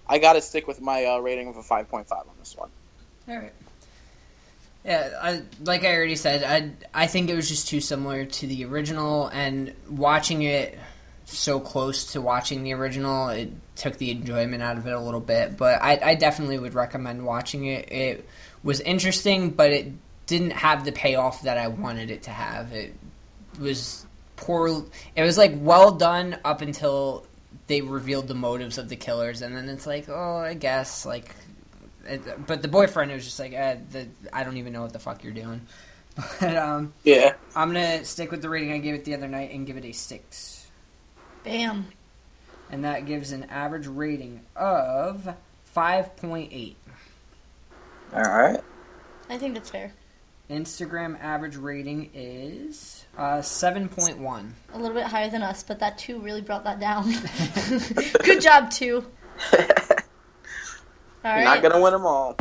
I 0.07 0.19
got 0.19 0.33
to 0.33 0.41
stick 0.41 0.67
with 0.67 0.81
my 0.81 1.05
uh, 1.05 1.19
rating 1.19 1.47
of 1.47 1.57
a 1.57 1.63
five 1.63 1.89
point 1.89 2.07
five 2.07 2.23
on 2.27 2.35
this 2.39 2.55
one. 2.57 2.69
All 3.27 3.37
right. 3.37 3.53
Yeah, 4.85 5.11
I, 5.21 5.41
like 5.63 5.83
I 5.83 5.95
already 5.95 6.15
said, 6.15 6.43
I 6.43 7.03
I 7.03 7.07
think 7.07 7.29
it 7.29 7.35
was 7.35 7.47
just 7.49 7.67
too 7.67 7.81
similar 7.81 8.25
to 8.25 8.47
the 8.47 8.65
original, 8.65 9.27
and 9.27 9.73
watching 9.89 10.41
it 10.41 10.77
so 11.25 11.59
close 11.59 12.13
to 12.13 12.21
watching 12.21 12.63
the 12.63 12.73
original, 12.73 13.29
it 13.29 13.51
took 13.75 13.97
the 13.97 14.11
enjoyment 14.11 14.63
out 14.63 14.77
of 14.77 14.87
it 14.87 14.93
a 14.93 14.99
little 14.99 15.19
bit. 15.19 15.57
But 15.57 15.81
I, 15.81 15.99
I 16.01 16.15
definitely 16.15 16.57
would 16.57 16.73
recommend 16.73 17.25
watching 17.25 17.65
it. 17.65 17.91
It 17.91 18.29
was 18.63 18.79
interesting, 18.81 19.49
but 19.51 19.71
it 19.71 19.91
didn't 20.25 20.51
have 20.51 20.85
the 20.85 20.91
payoff 20.91 21.43
that 21.43 21.57
I 21.57 21.67
wanted 21.67 22.11
it 22.11 22.23
to 22.23 22.31
have. 22.31 22.71
It 22.73 22.93
was 23.59 24.05
poor. 24.35 24.85
It 25.15 25.23
was 25.23 25.37
like 25.37 25.53
well 25.57 25.91
done 25.91 26.37
up 26.45 26.61
until 26.61 27.25
they 27.67 27.81
revealed 27.81 28.27
the 28.27 28.35
motives 28.35 28.77
of 28.77 28.89
the 28.89 28.95
killers, 28.95 29.41
and 29.41 29.55
then 29.55 29.69
it's 29.69 29.85
like, 29.87 30.09
oh, 30.09 30.37
I 30.37 30.53
guess 30.53 31.05
like 31.05 31.33
it- 32.05 32.45
but 32.47 32.61
the 32.61 32.67
boyfriend 32.67 33.11
was 33.11 33.23
just 33.25 33.39
like, 33.39 33.53
eh, 33.53 33.77
the, 33.91 34.07
I 34.33 34.43
don't 34.43 34.57
even 34.57 34.73
know 34.73 34.81
what 34.81 34.93
the 34.93 34.99
fuck 34.99 35.23
you're 35.23 35.33
doing. 35.33 35.61
But 36.41 36.57
um, 36.57 36.93
Yeah, 37.03 37.33
I'm 37.55 37.69
gonna 37.69 38.03
stick 38.03 38.29
with 38.31 38.41
the 38.41 38.49
rating 38.49 38.73
I 38.73 38.79
gave 38.79 38.93
it 38.95 39.05
the 39.05 39.13
other 39.13 39.27
night 39.27 39.51
and 39.51 39.65
give 39.65 39.77
it 39.77 39.85
a 39.85 39.93
six, 39.93 40.67
Bam. 41.45 41.87
and 42.71 42.83
that 42.83 43.05
gives 43.05 43.31
an 43.31 43.45
average 43.45 43.87
rating 43.87 44.41
of 44.55 45.33
five 45.65 46.15
point 46.17 46.49
eight. 46.51 46.75
All 48.13 48.21
right. 48.21 48.59
I 49.29 49.37
think 49.37 49.53
that's 49.53 49.69
fair. 49.69 49.93
Instagram 50.49 51.19
average 51.21 51.55
rating 51.57 52.09
is 52.13 53.05
uh, 53.17 53.41
seven 53.41 53.87
point 53.87 54.17
one. 54.17 54.55
A 54.73 54.79
little 54.79 54.95
bit 54.95 55.05
higher 55.05 55.29
than 55.29 55.43
us, 55.43 55.61
but 55.61 55.79
that 55.79 55.97
two 55.99 56.19
really 56.19 56.41
brought 56.41 56.63
that 56.63 56.79
down. 56.79 57.11
Good 58.23 58.41
job, 58.41 58.71
two. 58.71 59.05
All 59.53 59.61
You're 61.23 61.33
right. 61.33 61.43
not 61.43 61.61
gonna 61.61 61.81
win 61.81 61.93
them 61.93 62.05
all. 62.05 62.35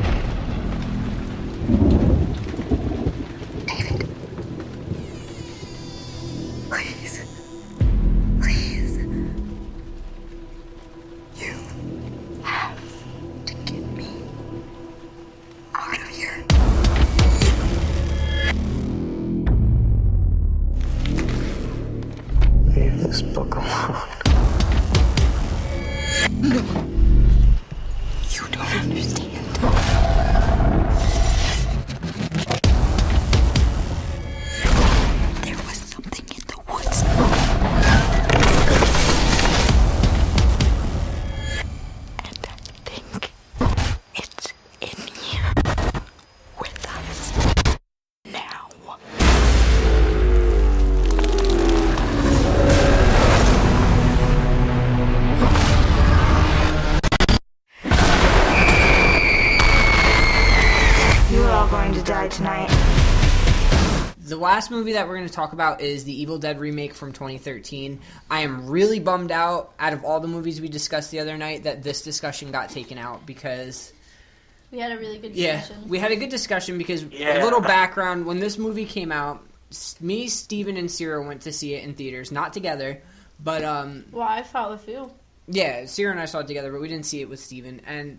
Last 64.69 64.77
movie 64.77 64.93
that 64.93 65.09
we're 65.09 65.17
going 65.17 65.27
to 65.29 65.33
talk 65.33 65.53
about 65.55 65.81
is 65.81 66.05
the 66.05 66.21
Evil 66.21 66.39
Dead 66.39 66.61
remake 66.61 66.93
from 66.93 67.13
2013. 67.13 68.01
I 68.31 68.41
am 68.41 68.69
really 68.69 69.01
bummed 69.01 69.33
out, 69.33 69.73
out 69.79 69.95
of 69.95 70.05
all 70.05 70.21
the 70.21 70.29
movies 70.29 70.61
we 70.61 70.69
discussed 70.69 71.11
the 71.11 71.21
other 71.21 71.37
night, 71.39 71.63
that 71.65 71.83
this 71.83 72.03
discussion 72.03 72.53
got 72.53 72.69
taken 72.69 72.99
out 72.99 73.25
because 73.25 73.93
We 74.71 74.79
had 74.79 74.93
a 74.93 74.99
really 74.99 75.17
good 75.19 75.35
Yeah, 75.35 75.61
discussion. 75.61 75.89
we 75.89 75.99
had 75.99 76.13
a 76.13 76.17
good 76.17 76.29
discussion 76.29 76.77
because 76.77 77.03
Yeah. 77.05 77.43
a 77.43 77.45
little 77.45 77.63
background 77.63 78.27
when 78.27 78.41
this 78.41 78.59
movie 78.59 78.85
came 78.85 79.11
out, 79.11 79.43
me, 80.01 80.29
Steven, 80.29 80.77
and 80.77 80.91
Sierra 80.91 81.23
went 81.27 81.41
to 81.43 81.53
see 81.53 81.73
it 81.73 81.85
in 81.85 81.95
theaters, 81.95 82.31
not 82.31 82.53
together, 82.53 83.01
but 83.43 83.65
um, 83.65 84.05
well, 84.13 84.29
I 84.29 84.43
fought 84.43 84.71
with 84.71 84.87
you. 84.87 85.11
yeah, 85.47 85.87
Sierra 85.87 86.13
and 86.13 86.21
I 86.21 86.27
saw 86.27 86.41
it 86.41 86.47
together, 86.47 86.71
but 86.71 86.83
we 86.83 86.89
didn't 86.89 87.07
see 87.07 87.23
it 87.23 87.31
with 87.31 87.41
Steven. 87.41 87.81
And 87.87 88.19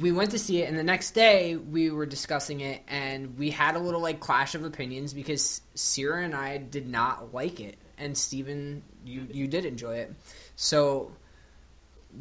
we 0.00 0.12
went 0.12 0.32
to 0.32 0.38
see 0.38 0.62
it, 0.62 0.68
and 0.68 0.78
the 0.78 0.82
next 0.84 1.12
day 1.12 1.56
we 1.56 1.90
were 1.90 2.06
discussing 2.06 2.60
it, 2.60 2.82
and 2.88 3.38
we 3.38 3.50
had 3.50 3.76
a 3.76 3.78
little 3.78 4.00
like 4.00 4.20
clash 4.20 4.54
of 4.54 4.64
opinions 4.64 5.14
because 5.14 5.60
Sierra 5.74 6.24
and 6.24 6.34
I 6.34 6.58
did 6.58 6.88
not 6.88 7.32
like 7.34 7.60
it, 7.60 7.76
and 7.98 8.16
Steven, 8.16 8.82
you 9.04 9.26
you 9.30 9.46
did 9.46 9.64
enjoy 9.64 9.96
it, 9.96 10.14
so 10.56 11.12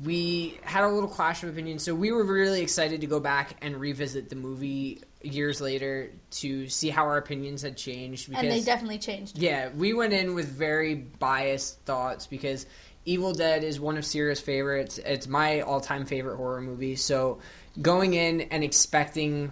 we 0.04 0.60
had 0.64 0.84
a 0.84 0.88
little 0.88 1.10
clash 1.10 1.44
of 1.44 1.50
opinions. 1.50 1.84
So 1.84 1.94
we 1.94 2.12
were 2.12 2.24
really 2.24 2.62
excited 2.62 3.02
to 3.02 3.08
go 3.08 3.20
back 3.20 3.58
and 3.62 3.80
revisit 3.80 4.30
the 4.30 4.36
movie 4.36 5.02
years 5.22 5.62
later 5.62 6.12
to 6.32 6.68
see 6.68 6.90
how 6.90 7.04
our 7.04 7.18
opinions 7.18 7.62
had 7.62 7.78
changed. 7.78 8.30
Because 8.30 8.44
And 8.44 8.52
they 8.52 8.62
definitely 8.62 8.98
changed. 8.98 9.38
yeah, 9.38 9.70
we 9.76 9.94
went 9.94 10.14
in 10.14 10.34
with 10.34 10.48
very 10.48 10.96
biased 10.96 11.80
thoughts 11.82 12.26
because 12.26 12.66
Evil 13.06 13.34
Dead 13.34 13.64
is 13.64 13.80
one 13.80 13.98
of 13.98 14.06
Sierra's 14.06 14.40
favorites. 14.40 14.98
It's 14.98 15.28
my 15.28 15.62
all-time 15.62 16.06
favorite 16.06 16.38
horror 16.38 16.62
movie. 16.62 16.96
So 16.96 17.40
going 17.82 18.14
in 18.14 18.42
and 18.42 18.64
expecting 18.64 19.52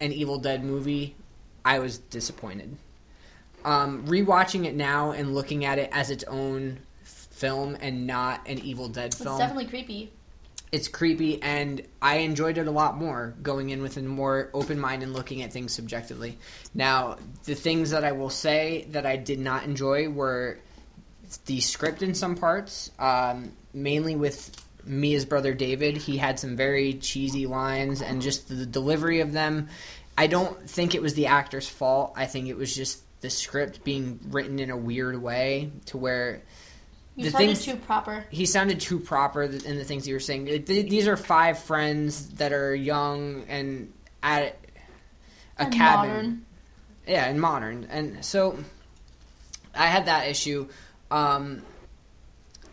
an 0.00 0.12
Evil 0.12 0.38
Dead 0.38 0.64
movie, 0.64 1.16
I 1.64 1.80
was 1.80 1.98
disappointed. 1.98 2.76
Um, 3.64 4.06
rewatching 4.06 4.64
it 4.64 4.74
now 4.74 5.10
and 5.10 5.34
looking 5.34 5.64
at 5.64 5.78
it 5.78 5.90
as 5.92 6.10
its 6.10 6.24
own 6.24 6.78
film 7.02 7.76
and 7.80 8.06
not 8.06 8.48
an 8.48 8.58
Evil 8.60 8.88
Dead 8.88 9.14
film. 9.14 9.30
It's 9.30 9.38
definitely 9.38 9.66
creepy. 9.66 10.12
it's 10.70 10.88
creepy 10.88 11.42
and 11.42 11.82
I 12.00 12.18
enjoyed 12.18 12.58
it 12.58 12.66
a 12.66 12.70
lot 12.70 12.96
more 12.96 13.34
going 13.42 13.70
in 13.70 13.82
with 13.82 13.96
a 13.96 14.02
more 14.02 14.50
open 14.54 14.78
mind 14.78 15.02
and 15.02 15.12
looking 15.12 15.42
at 15.42 15.52
things 15.52 15.72
subjectively. 15.72 16.38
Now, 16.74 17.16
the 17.44 17.54
things 17.54 17.90
that 17.90 18.04
I 18.04 18.12
will 18.12 18.30
say 18.30 18.86
that 18.90 19.06
I 19.06 19.16
did 19.16 19.40
not 19.40 19.64
enjoy 19.64 20.08
were 20.08 20.58
the 21.46 21.60
script 21.60 22.02
in 22.02 22.14
some 22.14 22.36
parts, 22.36 22.90
um, 22.98 23.52
mainly 23.74 24.14
with 24.16 24.50
Mia's 24.88 25.24
brother 25.24 25.54
David. 25.54 25.96
He 25.96 26.16
had 26.16 26.38
some 26.40 26.56
very 26.56 26.94
cheesy 26.94 27.46
lines, 27.46 28.02
and 28.02 28.20
just 28.22 28.48
the 28.48 28.66
delivery 28.66 29.20
of 29.20 29.32
them. 29.32 29.68
I 30.16 30.26
don't 30.26 30.68
think 30.68 30.94
it 30.94 31.02
was 31.02 31.14
the 31.14 31.26
actor's 31.26 31.68
fault. 31.68 32.12
I 32.16 32.26
think 32.26 32.48
it 32.48 32.56
was 32.56 32.74
just 32.74 33.02
the 33.20 33.30
script 33.30 33.84
being 33.84 34.18
written 34.30 34.58
in 34.58 34.70
a 34.70 34.76
weird 34.76 35.20
way 35.20 35.70
to 35.86 35.96
where 35.98 36.42
You 37.16 37.24
the 37.26 37.30
sounded 37.30 37.46
things 37.46 37.64
too 37.64 37.76
proper. 37.76 38.24
he 38.30 38.46
sounded 38.46 38.80
too 38.80 38.98
proper 39.00 39.42
in 39.42 39.76
the 39.76 39.84
things 39.84 40.06
you 40.08 40.14
were 40.14 40.20
saying. 40.20 40.64
These 40.66 41.06
are 41.08 41.16
five 41.16 41.58
friends 41.58 42.30
that 42.34 42.52
are 42.52 42.74
young 42.74 43.44
and 43.48 43.92
at 44.22 44.56
a 45.58 45.62
And 45.64 45.72
cabin. 45.72 46.08
modern. 46.10 46.44
Yeah, 47.06 47.24
and 47.26 47.40
modern. 47.40 47.86
And 47.90 48.24
so 48.24 48.56
I 49.74 49.86
had 49.86 50.06
that 50.06 50.28
issue. 50.28 50.68
Um, 51.10 51.62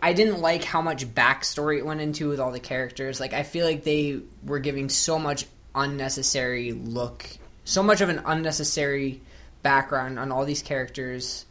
I 0.01 0.13
didn't 0.13 0.41
like 0.41 0.63
how 0.63 0.81
much 0.81 1.07
backstory 1.07 1.77
it 1.77 1.85
went 1.85 2.01
into 2.01 2.29
with 2.29 2.39
all 2.39 2.51
the 2.51 2.59
characters. 2.59 3.19
Like 3.19 3.33
I 3.33 3.43
feel 3.43 3.65
like 3.65 3.83
they 3.83 4.19
were 4.43 4.59
giving 4.59 4.89
so 4.89 5.17
much 5.17 5.45
unnecessary 5.73 6.71
look, 6.71 7.25
so 7.63 7.83
much 7.83 8.01
of 8.01 8.09
an 8.09 8.21
unnecessary 8.25 9.21
background 9.63 10.19
on 10.19 10.31
all 10.31 10.45
these 10.45 10.61
characters 10.61 11.45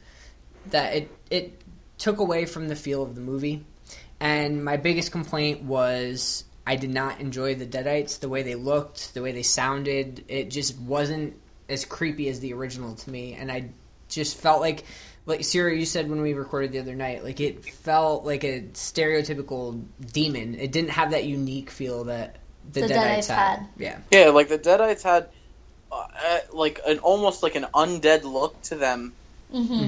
that 0.71 0.95
it 0.95 1.11
it 1.31 1.61
took 1.99 2.19
away 2.19 2.47
from 2.47 2.69
the 2.69 2.77
feel 2.77 3.03
of 3.03 3.15
the 3.15 3.21
movie. 3.21 3.65
And 4.21 4.65
my 4.65 4.77
biggest 4.77 5.13
complaint 5.13 5.63
was 5.63 6.45
I 6.67 6.77
did 6.77 6.91
not 6.91 7.21
enjoy 7.21 7.55
the 7.55 7.67
Deadites, 7.67 8.21
the 8.21 8.29
way 8.29 8.43
they 8.43 8.55
looked, 8.55 9.15
the 9.15 9.23
way 9.23 9.33
they 9.33 9.43
sounded. 9.43 10.25
It 10.29 10.51
just 10.51 10.79
wasn't 10.79 11.37
as 11.69 11.85
creepy 11.85 12.29
as 12.29 12.41
the 12.41 12.53
original 12.55 12.95
to 12.95 13.11
me, 13.11 13.35
and 13.35 13.51
I 13.51 13.71
just 14.09 14.37
felt 14.39 14.61
like 14.61 14.85
like 15.27 15.45
Sierra, 15.45 15.75
you 15.75 15.87
said 15.87 16.09
when 16.11 16.21
we 16.21 16.35
recorded 16.35 16.73
the 16.73 16.81
other 16.81 16.95
night, 16.95 17.25
like 17.25 17.41
it 17.41 17.65
felt 17.65 18.25
like 18.25 18.45
a 18.45 18.63
stereotypical 18.75 19.83
demon. 20.13 20.55
It 20.55 20.71
didn't 20.73 20.91
have 20.91 21.13
that 21.13 21.25
unique 21.25 21.71
feel 21.71 22.05
that 22.05 22.37
the, 22.73 22.81
The 22.83 22.87
Deadites, 22.89 22.95
Deadites 22.95 23.27
had. 23.29 23.59
had. 23.59 23.67
Yeah, 23.79 23.99
Yeah, 24.11 24.29
like 24.31 24.49
the 24.49 24.59
Deadites 24.59 25.03
had 25.03 25.29
uh, 25.91 25.95
uh, 25.97 26.39
like 26.53 26.81
an 26.87 26.99
almost 26.99 27.43
like 27.43 27.55
an 27.55 27.67
undead 27.75 28.25
look 28.25 28.61
to 28.63 28.75
them, 28.77 29.13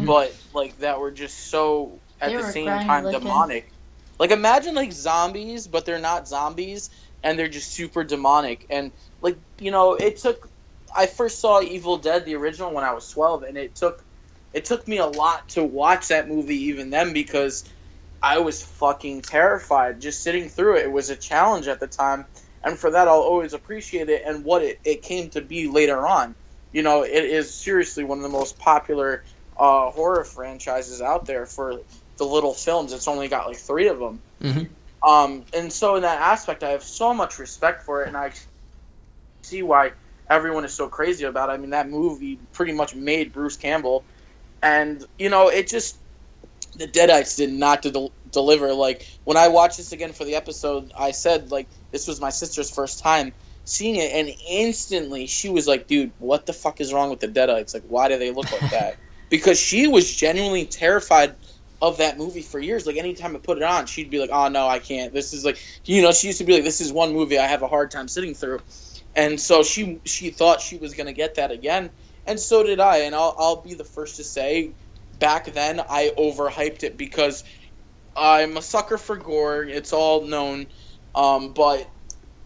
but 0.06 0.34
like 0.54 0.78
that 0.78 1.00
were 1.00 1.10
just 1.10 1.36
so 1.48 1.98
at 2.20 2.30
They 2.30 2.36
the 2.36 2.42
same 2.44 2.66
time 2.66 3.04
looking. 3.04 3.20
demonic. 3.20 3.70
Like 4.18 4.30
imagine 4.30 4.74
like 4.74 4.92
zombies, 4.92 5.66
but 5.66 5.84
they're 5.84 5.98
not 5.98 6.26
zombies, 6.28 6.88
and 7.22 7.38
they're 7.38 7.48
just 7.48 7.72
super 7.72 8.04
demonic. 8.04 8.66
And 8.70 8.90
like 9.20 9.36
you 9.58 9.70
know, 9.70 9.94
it 9.94 10.18
took. 10.18 10.48
I 10.96 11.06
first 11.06 11.40
saw 11.40 11.60
Evil 11.60 11.98
Dead, 11.98 12.24
the 12.24 12.36
original, 12.36 12.72
when 12.72 12.84
I 12.84 12.94
was 12.94 13.10
twelve, 13.10 13.42
and 13.42 13.58
it 13.58 13.74
took 13.74 14.02
it 14.52 14.64
took 14.64 14.86
me 14.88 14.98
a 14.98 15.06
lot 15.06 15.48
to 15.50 15.64
watch 15.64 16.08
that 16.08 16.28
movie 16.28 16.56
even 16.64 16.90
then 16.90 17.12
because 17.12 17.64
I 18.22 18.38
was 18.38 18.62
fucking 18.62 19.22
terrified 19.22 20.00
just 20.00 20.22
sitting 20.22 20.48
through 20.48 20.76
it. 20.76 20.84
It 20.84 20.92
was 20.92 21.10
a 21.10 21.16
challenge 21.16 21.68
at 21.68 21.80
the 21.80 21.86
time, 21.86 22.24
and 22.64 22.78
for 22.78 22.90
that 22.90 23.08
I'll 23.08 23.20
always 23.20 23.52
appreciate 23.52 24.08
it 24.08 24.22
and 24.26 24.44
what 24.44 24.62
it, 24.62 24.80
it 24.84 25.02
came 25.02 25.30
to 25.30 25.40
be 25.40 25.68
later 25.68 26.06
on. 26.06 26.34
You 26.72 26.82
know, 26.82 27.02
it 27.04 27.24
is 27.24 27.54
seriously 27.54 28.04
one 28.04 28.18
of 28.18 28.22
the 28.22 28.28
most 28.28 28.58
popular 28.58 29.22
uh, 29.58 29.90
horror 29.90 30.24
franchises 30.24 31.00
out 31.00 31.26
there 31.26 31.46
for 31.46 31.80
the 32.18 32.24
little 32.24 32.54
films. 32.54 32.92
It's 32.92 33.08
only 33.08 33.28
got 33.28 33.46
like 33.46 33.56
three 33.56 33.88
of 33.88 33.98
them. 33.98 34.22
Mhm. 34.42 34.68
Um, 35.02 35.44
and 35.52 35.72
so 35.72 35.96
in 35.96 36.02
that 36.02 36.20
aspect, 36.20 36.64
I 36.64 36.70
have 36.70 36.82
so 36.82 37.14
much 37.14 37.38
respect 37.38 37.82
for 37.82 38.02
it, 38.02 38.08
and 38.08 38.16
I 38.16 38.32
see 39.42 39.62
why 39.62 39.92
everyone 40.28 40.64
is 40.64 40.74
so 40.74 40.88
crazy 40.88 41.24
about 41.24 41.48
it. 41.48 41.52
I 41.52 41.56
mean, 41.56 41.70
that 41.70 41.88
movie 41.88 42.38
pretty 42.52 42.72
much 42.72 42.94
made 42.94 43.32
Bruce 43.32 43.56
Campbell, 43.56 44.04
and 44.66 45.04
you 45.18 45.30
know, 45.30 45.48
it 45.48 45.68
just 45.68 45.96
the 46.74 46.86
Deadites 46.86 47.36
did 47.36 47.52
not 47.52 47.82
del- 47.82 48.12
deliver. 48.32 48.72
Like 48.72 49.06
when 49.24 49.36
I 49.36 49.48
watched 49.48 49.76
this 49.76 49.92
again 49.92 50.12
for 50.12 50.24
the 50.24 50.34
episode, 50.34 50.92
I 50.98 51.12
said 51.12 51.50
like 51.50 51.68
this 51.92 52.08
was 52.08 52.20
my 52.20 52.30
sister's 52.30 52.70
first 52.70 52.98
time 53.02 53.32
seeing 53.64 53.96
it, 53.96 54.12
and 54.12 54.28
instantly 54.48 55.26
she 55.26 55.48
was 55.48 55.66
like, 55.66 55.86
"Dude, 55.86 56.12
what 56.18 56.46
the 56.46 56.52
fuck 56.52 56.80
is 56.80 56.92
wrong 56.92 57.10
with 57.10 57.20
the 57.20 57.28
Deadites? 57.28 57.74
Like, 57.74 57.84
why 57.88 58.08
do 58.08 58.18
they 58.18 58.30
look 58.30 58.50
like 58.50 58.70
that?" 58.70 58.96
because 59.30 59.58
she 59.58 59.86
was 59.86 60.14
genuinely 60.14 60.66
terrified 60.66 61.36
of 61.82 61.98
that 61.98 62.16
movie 62.18 62.42
for 62.42 62.58
years. 62.58 62.86
Like 62.86 62.96
anytime 62.96 63.36
I 63.36 63.38
put 63.38 63.58
it 63.58 63.62
on, 63.62 63.86
she'd 63.86 64.10
be 64.10 64.18
like, 64.18 64.30
"Oh 64.32 64.48
no, 64.48 64.66
I 64.66 64.80
can't. 64.80 65.12
This 65.12 65.32
is 65.32 65.44
like 65.44 65.58
you 65.84 66.02
know." 66.02 66.12
She 66.12 66.26
used 66.26 66.38
to 66.38 66.44
be 66.44 66.54
like, 66.54 66.64
"This 66.64 66.80
is 66.80 66.92
one 66.92 67.12
movie 67.12 67.38
I 67.38 67.46
have 67.46 67.62
a 67.62 67.68
hard 67.68 67.92
time 67.92 68.08
sitting 68.08 68.34
through," 68.34 68.60
and 69.14 69.40
so 69.40 69.62
she 69.62 70.00
she 70.04 70.30
thought 70.30 70.60
she 70.60 70.76
was 70.76 70.94
gonna 70.94 71.12
get 71.12 71.36
that 71.36 71.52
again, 71.52 71.90
and 72.26 72.38
so 72.40 72.62
did 72.62 72.80
I. 72.80 72.98
And 72.98 73.14
I'll 73.14 73.34
I'll 73.38 73.62
be 73.62 73.74
the 73.74 73.84
first 73.84 74.16
to 74.16 74.24
say, 74.24 74.70
back 75.18 75.52
then 75.52 75.80
I 75.80 76.12
overhyped 76.18 76.82
it 76.82 76.96
because 76.96 77.44
I'm 78.16 78.56
a 78.56 78.62
sucker 78.62 78.98
for 78.98 79.16
gore. 79.16 79.64
It's 79.64 79.92
all 79.92 80.26
known, 80.26 80.66
um, 81.14 81.52
but 81.52 81.88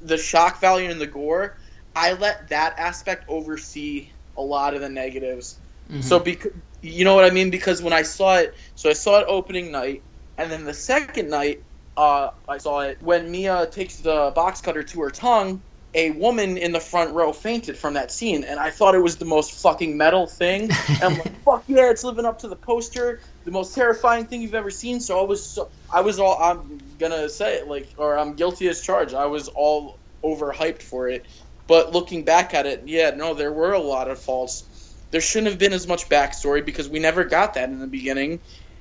the 0.00 0.18
shock 0.18 0.60
value 0.60 0.90
and 0.90 1.00
the 1.00 1.06
gore, 1.06 1.56
I 1.94 2.14
let 2.14 2.48
that 2.48 2.78
aspect 2.78 3.24
oversee 3.28 4.10
a 4.36 4.42
lot 4.42 4.74
of 4.74 4.80
the 4.80 4.88
negatives. 4.88 5.58
So 6.02 6.18
because 6.18 6.52
you 6.82 7.04
know 7.04 7.14
what 7.14 7.24
I 7.24 7.30
mean? 7.30 7.50
Because 7.50 7.82
when 7.82 7.92
I 7.92 8.02
saw 8.02 8.36
it, 8.36 8.54
so 8.74 8.88
I 8.88 8.94
saw 8.94 9.20
it 9.20 9.26
opening 9.28 9.70
night, 9.70 10.02
and 10.38 10.50
then 10.50 10.64
the 10.64 10.74
second 10.74 11.28
night, 11.28 11.62
uh, 11.96 12.30
I 12.48 12.58
saw 12.58 12.80
it 12.80 13.02
when 13.02 13.30
Mia 13.30 13.66
takes 13.70 13.96
the 13.98 14.32
box 14.34 14.60
cutter 14.60 14.82
to 14.82 15.00
her 15.02 15.10
tongue. 15.10 15.62
A 15.94 16.12
woman 16.12 16.56
in 16.56 16.72
the 16.72 16.80
front 16.80 17.14
row 17.14 17.32
fainted 17.32 17.76
from 17.76 17.94
that 17.94 18.12
scene, 18.12 18.44
and 18.44 18.60
I 18.60 18.70
thought 18.70 18.94
it 18.94 19.00
was 19.00 19.16
the 19.16 19.24
most 19.24 19.60
fucking 19.60 19.96
metal 19.96 20.26
thing. 20.26 20.70
And 20.88 21.02
I'm 21.02 21.18
like, 21.18 21.34
"Fuck 21.44 21.64
yeah, 21.66 21.90
it's 21.90 22.04
living 22.04 22.24
up 22.24 22.38
to 22.40 22.48
the 22.48 22.56
poster, 22.56 23.20
the 23.44 23.50
most 23.50 23.74
terrifying 23.74 24.26
thing 24.26 24.42
you've 24.42 24.54
ever 24.54 24.70
seen." 24.70 25.00
So 25.00 25.20
I 25.20 25.24
was, 25.24 25.44
so, 25.44 25.70
I 25.92 26.02
was 26.02 26.20
all, 26.20 26.36
I'm 26.40 26.78
gonna 26.98 27.28
say 27.28 27.56
it 27.56 27.68
like, 27.68 27.92
or 27.96 28.16
I'm 28.16 28.36
guilty 28.36 28.68
as 28.68 28.80
charged. 28.82 29.14
I 29.14 29.26
was 29.26 29.48
all 29.48 29.98
overhyped 30.24 30.82
for 30.82 31.08
it, 31.08 31.26
but 31.66 31.92
looking 31.92 32.24
back 32.24 32.54
at 32.54 32.66
it, 32.66 32.82
yeah, 32.86 33.10
no, 33.10 33.34
there 33.34 33.52
were 33.52 33.72
a 33.72 33.80
lot 33.80 34.08
of 34.08 34.18
faults 34.20 34.64
there 35.10 35.20
shouldn't 35.20 35.50
have 35.50 35.58
been 35.58 35.72
as 35.72 35.86
much 35.86 36.08
backstory 36.08 36.64
because 36.64 36.88
we 36.88 36.98
never 36.98 37.24
got 37.24 37.54
that 37.54 37.68
in 37.68 37.80
the 37.80 37.86
beginning. 37.86 38.40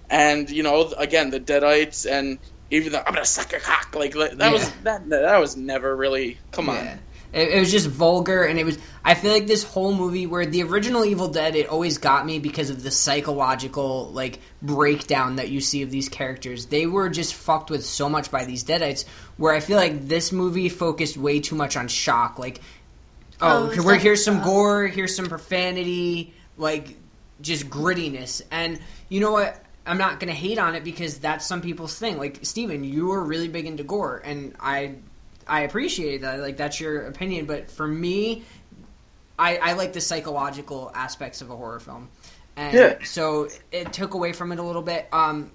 And 0.10 0.50
you 0.50 0.64
know, 0.64 0.92
again, 0.98 1.30
the 1.30 1.40
Deadites 1.40 2.10
and 2.10 2.40
even 2.72 2.92
though 2.92 3.00
I'm 3.06 3.14
gonna 3.14 3.26
suck 3.26 3.52
your 3.52 3.62
cock 3.62 3.96
like 3.96 4.14
that 4.14 4.38
Yeah. 4.38 4.52
was 4.52 4.70
that 4.84 5.10
that 5.10 5.40
was 5.40 5.58
never 5.58 5.96
really 5.96 6.38
come 6.52 6.68
Yeah. 6.68 6.74
on. 6.74 7.00
It, 7.32 7.50
it 7.50 7.60
was 7.60 7.72
just 7.72 7.86
vulgar, 7.88 8.44
and 8.44 8.58
it 8.58 8.66
was. 8.66 8.80
I 9.06 9.14
feel 9.14 9.32
like 9.32 9.46
this 9.46 9.64
whole 9.64 9.94
movie, 9.94 10.26
where 10.26 10.48
the 10.48 10.64
original 10.64 11.06
Evil 11.06 11.28
Dead, 11.28 11.56
it 11.56 11.68
always 11.70 12.00
got 12.00 12.26
me 12.26 12.40
because 12.40 12.72
of 12.72 12.82
the 12.82 12.90
psychological 12.90 14.10
like 14.14 14.40
breakdown 14.64 15.36
that 15.36 15.50
you 15.50 15.62
see 15.62 15.84
of 15.84 15.92
these 15.92 16.10
characters. 16.10 16.66
They 16.66 16.88
were 16.88 17.08
just 17.08 17.36
fucked 17.36 17.70
with 17.70 17.86
so 17.86 18.10
much 18.10 18.32
by 18.32 18.46
these 18.46 18.64
Deadites. 18.64 19.06
Where 19.38 19.54
I 19.54 19.60
feel 19.60 19.78
like 19.78 20.08
this 20.08 20.32
movie 20.32 20.70
focused 20.70 21.18
way 21.18 21.40
too 21.40 21.56
much 21.56 21.78
on 21.78 21.88
shock. 21.88 22.40
Like, 22.40 22.62
Oh, 23.42 23.68
oh, 23.68 23.70
it's 23.70 23.78
we're 23.86 23.94
like 23.94 24.02
here's 24.02 24.24
some 24.26 24.42
gore, 24.42 24.88
here's 24.88 25.16
some 25.16 25.28
profanity, 25.28 26.34
like 26.58 26.96
just 27.42 27.70
grittiness. 27.70 28.42
And 28.52 28.80
you 29.08 29.20
know 29.20 29.32
what? 29.32 29.64
I'm 29.90 29.98
not 29.98 30.20
gonna 30.20 30.32
hate 30.34 30.60
on 30.60 30.76
it 30.76 30.84
because 30.84 31.18
that's 31.20 31.46
some 31.46 31.62
people's 31.62 31.98
thing. 31.98 32.18
Like 32.18 32.40
Steven, 32.44 32.84
you 32.84 33.08
were 33.08 33.24
really 33.24 33.48
big 33.48 33.66
into 33.66 33.84
gore, 33.84 34.22
and 34.24 34.56
I 34.60 34.96
I 35.48 35.62
appreciate 35.62 36.22
that. 36.22 36.40
Like 36.40 36.58
that's 36.58 36.80
your 36.80 37.08
opinion, 37.08 37.46
but 37.46 37.70
for 37.72 37.88
me, 37.88 38.44
I, 39.38 39.58
I 39.58 39.74
like 39.74 39.94
the 39.94 40.02
psychological 40.02 40.92
aspects 40.94 41.42
of 41.42 41.50
a 41.50 41.56
horror 41.56 41.80
film, 41.80 42.10
and 42.56 42.74
Yeah. 42.78 43.04
so 43.04 43.50
it 43.72 43.92
took 43.94 44.14
away 44.14 44.32
from 44.34 44.52
it 44.52 44.60
a 44.60 44.64
little 44.64 44.82
bit. 44.82 45.08
Um, 45.12 45.52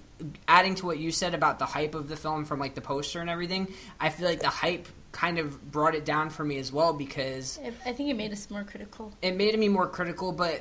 adding 0.48 0.74
to 0.76 0.86
what 0.86 0.98
you 0.98 1.10
said 1.10 1.34
about 1.34 1.58
the 1.58 1.66
hype 1.66 1.94
of 1.94 2.08
the 2.08 2.16
film 2.16 2.44
from 2.44 2.58
like 2.60 2.74
the 2.74 2.80
poster 2.80 3.20
and 3.20 3.28
everything, 3.28 3.68
I 4.00 4.08
feel 4.10 4.26
like 4.28 4.40
the 4.40 4.48
hype 4.48 4.88
kind 5.12 5.38
of 5.38 5.70
brought 5.70 5.94
it 5.94 6.04
down 6.04 6.28
for 6.30 6.44
me 6.44 6.58
as 6.58 6.72
well 6.72 6.92
because 6.92 7.60
I 7.86 7.92
think 7.92 8.10
it 8.10 8.16
made 8.16 8.32
us 8.32 8.50
more 8.50 8.64
critical. 8.64 9.12
it 9.22 9.36
made 9.36 9.56
me 9.58 9.68
more 9.68 9.86
critical, 9.88 10.32
but 10.32 10.60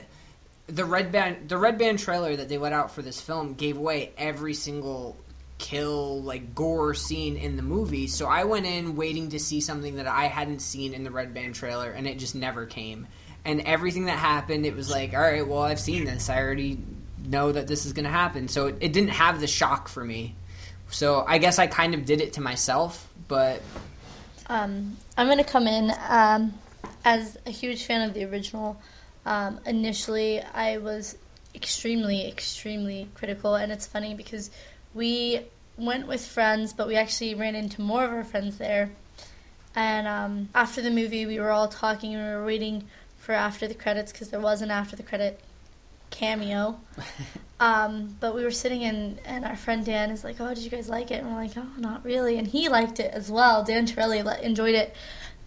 the 0.68 0.86
red 0.86 1.12
band 1.12 1.50
the 1.50 1.58
red 1.58 1.78
band 1.78 2.00
trailer 2.00 2.36
that 2.36 2.48
they 2.50 2.58
let 2.58 2.72
out 2.74 2.92
for 2.92 3.02
this 3.02 3.20
film 3.20 3.54
gave 3.54 3.78
away 3.78 4.12
every 4.18 4.54
single 4.54 5.18
kill 5.60 6.22
like 6.22 6.56
gore 6.56 6.94
scene 6.94 7.38
in 7.38 7.56
the 7.56 7.62
movie. 7.62 8.08
So 8.08 8.28
i 8.28 8.44
went 8.44 8.66
in 8.66 8.96
waiting 8.96 9.30
to 9.30 9.40
see 9.40 9.62
something 9.62 9.96
that 9.98 10.08
i 10.08 10.26
hadn't 10.26 10.60
seen 10.60 10.94
in 10.94 11.04
the 11.04 11.12
red 11.12 11.34
band 11.34 11.56
trailer 11.56 11.92
and 11.92 12.08
it 12.08 12.18
just 12.20 12.36
never 12.36 12.66
came. 12.66 13.08
And 13.46 13.62
everything 13.62 14.06
that 14.06 14.18
happened 14.18 14.66
it 14.66 14.76
was 14.76 14.90
like 14.90 15.14
all 15.14 15.22
right 15.22 15.46
well 15.48 15.62
i've 15.64 15.80
seen 15.80 16.06
this. 16.06 16.30
I 16.30 16.42
already 16.42 16.80
know 17.26 17.52
that 17.52 17.68
this 17.68 17.86
is 17.86 17.94
going 17.94 18.04
to 18.06 18.12
happen. 18.12 18.50
So 18.50 18.68
it, 18.68 18.76
it 18.82 18.92
didn't 18.94 19.12
have 19.12 19.40
the 19.40 19.48
shock 19.48 19.88
for 19.88 20.04
me. 20.04 20.36
So 20.90 21.24
i 21.28 21.38
guess 21.38 21.60
i 21.60 21.68
kind 21.68 21.94
of 21.94 22.06
did 22.06 22.20
it 22.22 22.34
to 22.34 22.42
myself 22.42 23.08
but 23.28 23.62
Um, 24.48 24.98
I'm 25.18 25.28
gonna 25.28 25.44
come 25.44 25.68
in 25.68 25.92
um, 26.10 26.54
as 27.06 27.38
a 27.46 27.50
huge 27.52 27.86
fan 27.86 28.02
of 28.08 28.14
the 28.14 28.26
original. 28.26 28.82
Um, 29.26 29.60
initially, 29.66 30.42
I 30.42 30.78
was 30.78 31.18
extremely, 31.56 32.28
extremely 32.28 33.10
critical, 33.16 33.56
and 33.56 33.72
it's 33.72 33.88
funny 33.88 34.14
because 34.14 34.52
we 34.94 35.42
went 35.78 36.08
with 36.08 36.26
friends, 36.26 36.74
but 36.74 36.88
we 36.88 36.96
actually 36.96 37.36
ran 37.36 37.56
into 37.56 37.82
more 37.82 38.04
of 38.06 38.12
our 38.12 38.24
friends 38.24 38.58
there. 38.58 38.92
And 39.76 40.08
um, 40.08 40.50
after 40.54 40.82
the 40.82 40.92
movie, 40.92 41.26
we 41.26 41.40
were 41.40 41.50
all 41.50 41.68
talking 41.68 42.14
and 42.14 42.24
we 42.24 42.36
were 42.36 42.46
waiting 42.46 42.84
for 43.18 43.32
after 43.32 43.68
the 43.68 43.74
credits 43.74 44.12
because 44.12 44.30
there 44.30 44.40
was 44.40 44.62
an 44.62 44.70
after 44.70 44.96
the 44.96 45.04
credit 45.04 45.40
cameo. 46.12 46.80
Um, 47.60 48.18
but 48.20 48.36
we 48.36 48.44
were 48.44 48.52
sitting 48.52 48.82
in, 48.82 49.20
and 49.24 49.46
our 49.46 49.56
friend 49.56 49.86
Dan 49.86 50.12
is 50.12 50.26
like, 50.26 50.42
"Oh, 50.42 50.50
did 50.50 50.66
you 50.66 50.70
guys 50.70 50.90
like 50.90 51.12
it?" 51.12 51.24
And 51.24 51.28
we're 51.28 51.44
like, 51.44 51.56
"Oh, 51.56 51.70
not 51.78 52.04
really." 52.04 52.38
And 52.38 52.46
he 52.46 52.68
liked 52.68 53.00
it 53.00 53.14
as 53.14 53.32
well. 53.32 53.64
Dan 53.64 53.86
Torelli 53.86 54.22
enjoyed 54.42 54.76
it. 54.76 54.94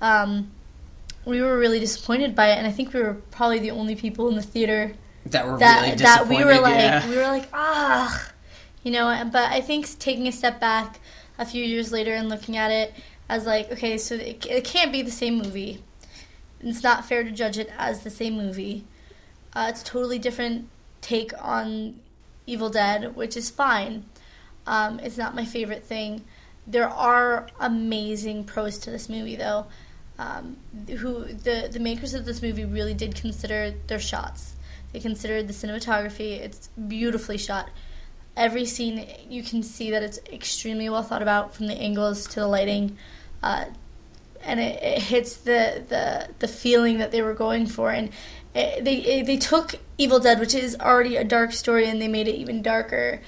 Um, 0.01 0.51
we 1.27 1.43
were 1.43 1.59
really 1.59 1.81
disappointed 1.81 2.35
by 2.35 2.53
it, 2.53 2.57
and 2.57 2.67
I 2.67 2.71
think 2.71 2.95
we 2.95 3.03
were 3.03 3.15
probably 3.33 3.59
the 3.59 3.73
only 3.73 3.97
people 3.97 4.29
in 4.29 4.37
the 4.37 4.43
theater 4.43 4.95
That 5.27 5.47
were 5.47 5.59
that 5.59 5.83
really 5.83 5.97
that 5.97 6.29
we 6.29 6.45
were 6.45 6.61
like 6.61 6.77
yeah. 6.77 7.11
we 7.11 7.17
were 7.17 7.27
like 7.27 7.49
ah 7.53 8.31
you 8.85 8.93
know 8.93 9.29
but 9.33 9.51
i 9.51 9.61
think 9.61 9.99
taking 9.99 10.29
a 10.29 10.33
step 10.33 10.61
back 10.61 11.01
a 11.39 11.45
few 11.45 11.62
years 11.62 11.91
later 11.91 12.15
and 12.15 12.29
looking 12.29 12.57
at 12.57 12.71
it 12.71 12.95
as 13.29 13.45
like 13.45 13.71
okay 13.73 13.99
so 13.99 14.15
it, 14.15 14.47
it 14.47 14.65
can't 14.65 14.93
be 14.93 15.03
the 15.03 15.11
same 15.11 15.37
movie. 15.37 15.83
It's 16.61 16.83
not 16.83 17.05
fair 17.05 17.23
to 17.23 17.31
judge 17.31 17.59
it 17.59 17.71
as 17.77 18.01
the 18.01 18.11
same 18.11 18.37
movie. 18.37 18.85
Uh, 19.53 19.67
it's 19.69 19.83
a 19.83 19.85
totally 19.85 20.19
different 20.19 20.69
take 21.01 21.33
on 21.43 22.01
evil 22.47 22.71
dead 22.71 23.17
which 23.17 23.37
is 23.37 23.51
fine. 23.51 24.05
Um, 24.67 25.01
it's 25.01 25.17
not 25.17 25.35
my 25.35 25.45
favorite 25.45 25.85
thing. 25.85 26.25
There 26.67 26.89
are 26.89 27.49
amazing 27.61 28.45
pros 28.45 28.79
to 28.79 28.91
this 28.91 29.09
movie 29.09 29.37
though 29.37 29.67
um, 30.18 30.57
who 30.88 31.24
the 31.24 31.68
the 31.70 31.81
makers 31.81 32.14
of 32.14 32.24
this 32.24 32.42
movie 32.42 32.64
really 32.64 32.94
did 32.94 33.14
consider 33.14 33.74
their 33.87 33.98
shots 33.98 34.57
they 34.96 35.00
considered 35.00 35.46
the 35.46 35.52
cinematography. 35.52 36.40
It's 36.40 36.68
beautifully 36.88 37.37
shot. 37.37 37.68
Every 38.35 38.64
scene, 38.64 39.07
you 39.29 39.42
can 39.42 39.62
see 39.62 39.90
that 39.90 40.02
it's 40.02 40.18
extremely 40.33 40.88
well 40.88 41.02
thought 41.02 41.20
about 41.20 41.55
from 41.55 41.66
the 41.66 41.74
angles 41.74 42.26
to 42.29 42.40
the 42.40 42.46
lighting, 42.46 42.96
uh, 43.42 43.66
and 44.42 44.59
it, 44.59 44.83
it 44.83 45.02
hits 45.02 45.37
the, 45.37 45.85
the 45.88 46.29
the 46.38 46.48
feeling 46.48 46.96
that 46.98 47.12
they 47.12 47.20
were 47.20 47.35
going 47.35 47.66
for. 47.66 47.90
And 47.90 48.11
it, 48.55 48.85
they 48.85 48.96
it, 48.96 49.26
they 49.26 49.37
took 49.37 49.74
Evil 49.98 50.18
Dead, 50.18 50.40
which 50.40 50.55
is 50.55 50.76
already 50.81 51.16
a 51.16 51.24
dark 51.24 51.52
story, 51.52 51.87
and 51.87 52.00
they 52.00 52.09
made 52.09 52.26
it 52.26 52.37
even 52.37 52.62
darker. 52.62 53.20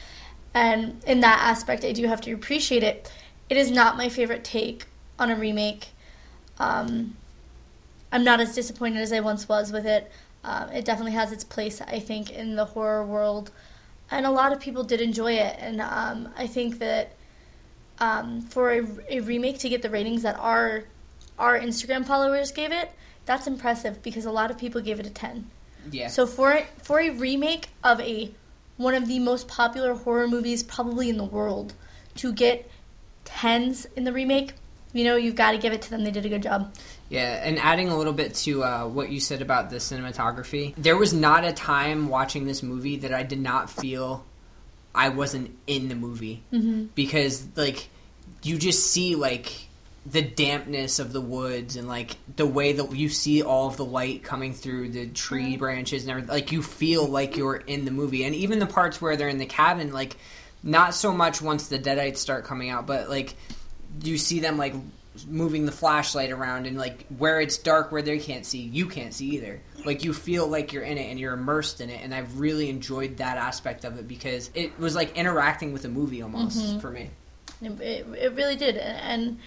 And 0.54 1.02
in 1.06 1.20
that 1.20 1.38
aspect, 1.42 1.84
I 1.84 1.92
do 1.92 2.06
have 2.06 2.22
to 2.22 2.32
appreciate 2.32 2.82
it. 2.82 3.12
It 3.50 3.58
is 3.58 3.70
not 3.70 3.98
my 3.98 4.08
favorite 4.08 4.42
take 4.42 4.86
on 5.18 5.30
a 5.30 5.36
remake. 5.36 5.88
Um, 6.58 7.16
I'm 8.10 8.24
not 8.24 8.40
as 8.40 8.54
disappointed 8.54 9.00
as 9.00 9.12
I 9.12 9.20
once 9.20 9.48
was 9.48 9.72
with 9.72 9.86
it. 9.86 10.10
Um, 10.44 10.70
it 10.70 10.84
definitely 10.84 11.12
has 11.12 11.32
its 11.32 11.44
place, 11.44 11.80
I 11.80 11.98
think, 11.98 12.30
in 12.30 12.56
the 12.56 12.64
horror 12.64 13.04
world, 13.04 13.50
and 14.10 14.24
a 14.24 14.30
lot 14.30 14.52
of 14.52 14.60
people 14.60 14.84
did 14.84 15.00
enjoy 15.00 15.32
it. 15.32 15.56
And 15.58 15.80
um, 15.80 16.32
I 16.36 16.46
think 16.46 16.78
that 16.78 17.12
um, 17.98 18.40
for 18.40 18.70
a, 18.70 18.86
a 19.08 19.20
remake 19.20 19.58
to 19.60 19.68
get 19.68 19.82
the 19.82 19.90
ratings 19.90 20.22
that 20.22 20.38
our 20.38 20.84
our 21.38 21.58
Instagram 21.58 22.06
followers 22.06 22.50
gave 22.50 22.72
it, 22.72 22.90
that's 23.26 23.46
impressive 23.46 24.02
because 24.02 24.24
a 24.24 24.30
lot 24.30 24.50
of 24.50 24.58
people 24.58 24.80
gave 24.80 24.98
it 24.98 25.06
a 25.06 25.10
ten. 25.10 25.50
Yeah. 25.90 26.08
So 26.08 26.26
for 26.26 26.62
for 26.82 27.00
a 27.00 27.10
remake 27.10 27.68
of 27.84 28.00
a 28.00 28.30
one 28.76 28.94
of 28.94 29.08
the 29.08 29.18
most 29.18 29.48
popular 29.48 29.94
horror 29.94 30.28
movies 30.28 30.62
probably 30.62 31.10
in 31.10 31.16
the 31.16 31.24
world 31.24 31.74
to 32.16 32.32
get 32.32 32.70
tens 33.24 33.86
in 33.96 34.04
the 34.04 34.12
remake, 34.12 34.54
you 34.92 35.04
know, 35.04 35.16
you've 35.16 35.34
got 35.36 35.52
to 35.52 35.58
give 35.58 35.72
it 35.72 35.82
to 35.82 35.90
them. 35.90 36.04
They 36.04 36.10
did 36.10 36.24
a 36.26 36.28
good 36.28 36.42
job. 36.42 36.72
Yeah, 37.10 37.40
and 37.44 37.58
adding 37.58 37.88
a 37.88 37.96
little 37.96 38.12
bit 38.12 38.34
to 38.36 38.62
uh, 38.64 38.86
what 38.86 39.10
you 39.10 39.20
said 39.20 39.42
about 39.42 39.70
the 39.70 39.76
cinematography, 39.76 40.74
there 40.76 40.96
was 40.96 41.12
not 41.12 41.44
a 41.44 41.52
time 41.52 42.08
watching 42.08 42.46
this 42.46 42.62
movie 42.62 42.96
that 42.98 43.12
I 43.14 43.22
did 43.22 43.40
not 43.40 43.70
feel 43.70 44.24
I 44.94 45.10
wasn't 45.10 45.56
in 45.66 45.88
the 45.88 45.94
movie 45.94 46.42
Mm-hmm. 46.52 46.86
because 46.94 47.46
like 47.56 47.88
you 48.42 48.58
just 48.58 48.86
see 48.90 49.14
like 49.14 49.52
the 50.06 50.22
dampness 50.22 50.98
of 50.98 51.12
the 51.12 51.20
woods 51.20 51.76
and 51.76 51.86
like 51.86 52.16
the 52.36 52.46
way 52.46 52.72
that 52.72 52.94
you 52.96 53.08
see 53.10 53.42
all 53.42 53.68
of 53.68 53.76
the 53.76 53.84
light 53.84 54.22
coming 54.22 54.54
through 54.54 54.88
the 54.90 55.06
tree 55.08 55.56
branches 55.58 56.02
and 56.02 56.10
everything 56.10 56.30
like 56.30 56.50
you 56.52 56.62
feel 56.62 57.04
like 57.06 57.36
you're 57.36 57.56
in 57.56 57.84
the 57.84 57.90
movie 57.90 58.24
and 58.24 58.34
even 58.34 58.58
the 58.58 58.66
parts 58.66 59.02
where 59.02 59.16
they're 59.16 59.28
in 59.28 59.36
the 59.38 59.44
cabin 59.46 59.92
like 59.92 60.16
not 60.62 60.94
so 60.94 61.12
much 61.12 61.42
once 61.42 61.68
the 61.68 61.78
deadites 61.78 62.16
start 62.18 62.44
coming 62.44 62.70
out 62.70 62.86
but 62.86 63.10
like 63.10 63.34
you 64.02 64.18
see 64.18 64.40
them 64.40 64.56
like 64.56 64.74
moving 65.26 65.66
the 65.66 65.72
flashlight 65.72 66.30
around 66.30 66.66
and 66.66 66.78
like 66.78 67.04
where 67.18 67.40
it's 67.40 67.58
dark 67.58 67.90
where 67.90 68.02
they 68.02 68.18
can't 68.18 68.46
see 68.46 68.58
you 68.58 68.86
can't 68.86 69.12
see 69.12 69.30
either. 69.30 69.60
Like 69.84 70.04
you 70.04 70.12
feel 70.12 70.46
like 70.46 70.72
you're 70.72 70.84
in 70.84 70.98
it 70.98 71.10
and 71.10 71.18
you're 71.18 71.34
immersed 71.34 71.80
in 71.80 71.90
it 71.90 72.00
and 72.02 72.14
i've 72.14 72.38
really 72.38 72.68
enjoyed 72.68 73.16
that 73.16 73.36
aspect 73.36 73.84
of 73.84 73.98
it 73.98 74.06
because 74.06 74.50
it 74.54 74.78
was 74.78 74.94
like 74.94 75.16
interacting 75.16 75.72
with 75.72 75.84
a 75.84 75.88
movie 75.88 76.22
almost 76.22 76.80
for 76.80 76.90
me. 76.90 77.10
It, 77.60 77.80
it, 77.80 78.06
it 78.16 78.32
really 78.34 78.54
did, 78.54 78.76
and 78.76 79.38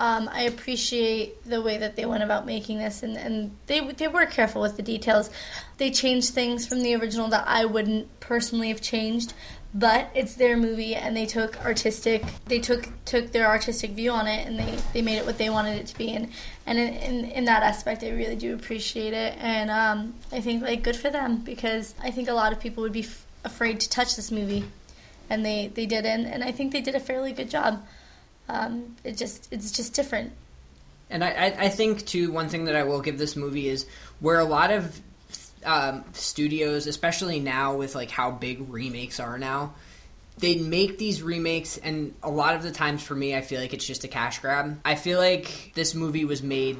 um, 0.00 0.28
I 0.32 0.42
appreciate 0.42 1.44
the 1.44 1.62
way 1.62 1.78
that 1.78 1.94
they 1.94 2.06
went 2.06 2.24
about 2.24 2.44
making 2.44 2.78
this, 2.78 3.04
and, 3.04 3.16
and 3.16 3.56
they 3.68 3.80
they 3.92 4.08
were 4.08 4.26
careful 4.26 4.60
with 4.60 4.76
the 4.76 4.82
details. 4.82 5.30
They 5.76 5.92
changed 5.92 6.30
things 6.30 6.66
from 6.66 6.82
the 6.82 6.96
original 6.96 7.28
that 7.28 7.46
I 7.46 7.66
wouldn't 7.66 8.18
personally 8.18 8.68
have 8.70 8.80
changed, 8.80 9.32
but 9.74 10.10
it's 10.14 10.34
their 10.34 10.56
movie, 10.56 10.94
and 10.94 11.16
they 11.16 11.26
took 11.26 11.64
artistic 11.64 12.24
they 12.46 12.58
took 12.58 12.88
took 13.04 13.32
their 13.32 13.46
artistic 13.46 13.92
view 13.92 14.10
on 14.10 14.26
it, 14.26 14.46
and 14.46 14.58
they, 14.58 14.78
they 14.92 15.02
made 15.02 15.16
it 15.16 15.26
what 15.26 15.38
they 15.38 15.50
wanted 15.50 15.78
it 15.78 15.86
to 15.86 15.98
be, 15.98 16.12
and 16.14 16.28
and 16.66 16.78
in, 16.78 16.94
in, 16.94 17.24
in 17.30 17.44
that 17.46 17.62
aspect, 17.62 18.02
I 18.02 18.10
really 18.10 18.36
do 18.36 18.54
appreciate 18.54 19.12
it, 19.12 19.36
and 19.38 19.70
um, 19.70 20.14
I 20.30 20.40
think 20.40 20.62
like 20.62 20.82
good 20.82 20.96
for 20.96 21.10
them 21.10 21.38
because 21.38 21.94
I 22.02 22.10
think 22.10 22.28
a 22.28 22.34
lot 22.34 22.52
of 22.52 22.60
people 22.60 22.82
would 22.82 22.92
be 22.92 23.04
f- 23.04 23.26
afraid 23.44 23.80
to 23.80 23.88
touch 23.88 24.16
this 24.16 24.30
movie 24.30 24.64
and 25.32 25.44
they 25.44 25.68
they 25.68 25.86
did 25.86 26.04
and, 26.04 26.26
and 26.26 26.44
I 26.44 26.52
think 26.52 26.72
they 26.72 26.82
did 26.82 26.94
a 26.94 27.00
fairly 27.00 27.32
good 27.32 27.50
job. 27.50 27.84
Um, 28.48 28.96
it 29.02 29.16
just 29.16 29.48
it's 29.50 29.70
just 29.70 29.94
different. 29.94 30.32
And 31.08 31.24
I, 31.24 31.30
I, 31.30 31.44
I 31.64 31.68
think 31.68 32.06
too 32.06 32.30
one 32.30 32.48
thing 32.48 32.66
that 32.66 32.76
I 32.76 32.82
will 32.84 33.00
give 33.00 33.18
this 33.18 33.34
movie 33.34 33.68
is 33.68 33.86
where 34.20 34.38
a 34.38 34.44
lot 34.44 34.70
of 34.70 35.00
um, 35.64 36.04
studios, 36.12 36.86
especially 36.86 37.40
now 37.40 37.76
with 37.76 37.94
like 37.94 38.10
how 38.10 38.30
big 38.30 38.68
remakes 38.70 39.20
are 39.20 39.38
now, 39.38 39.74
they 40.38 40.56
make 40.56 40.98
these 40.98 41.22
remakes, 41.22 41.78
and 41.78 42.14
a 42.22 42.30
lot 42.30 42.54
of 42.54 42.62
the 42.62 42.70
times 42.72 43.02
for 43.02 43.14
me, 43.14 43.34
I 43.36 43.42
feel 43.42 43.60
like 43.60 43.74
it's 43.74 43.86
just 43.86 44.04
a 44.04 44.08
cash 44.08 44.38
grab. 44.40 44.80
I 44.84 44.94
feel 44.94 45.18
like 45.18 45.72
this 45.74 45.94
movie 45.94 46.24
was 46.24 46.42
made 46.42 46.78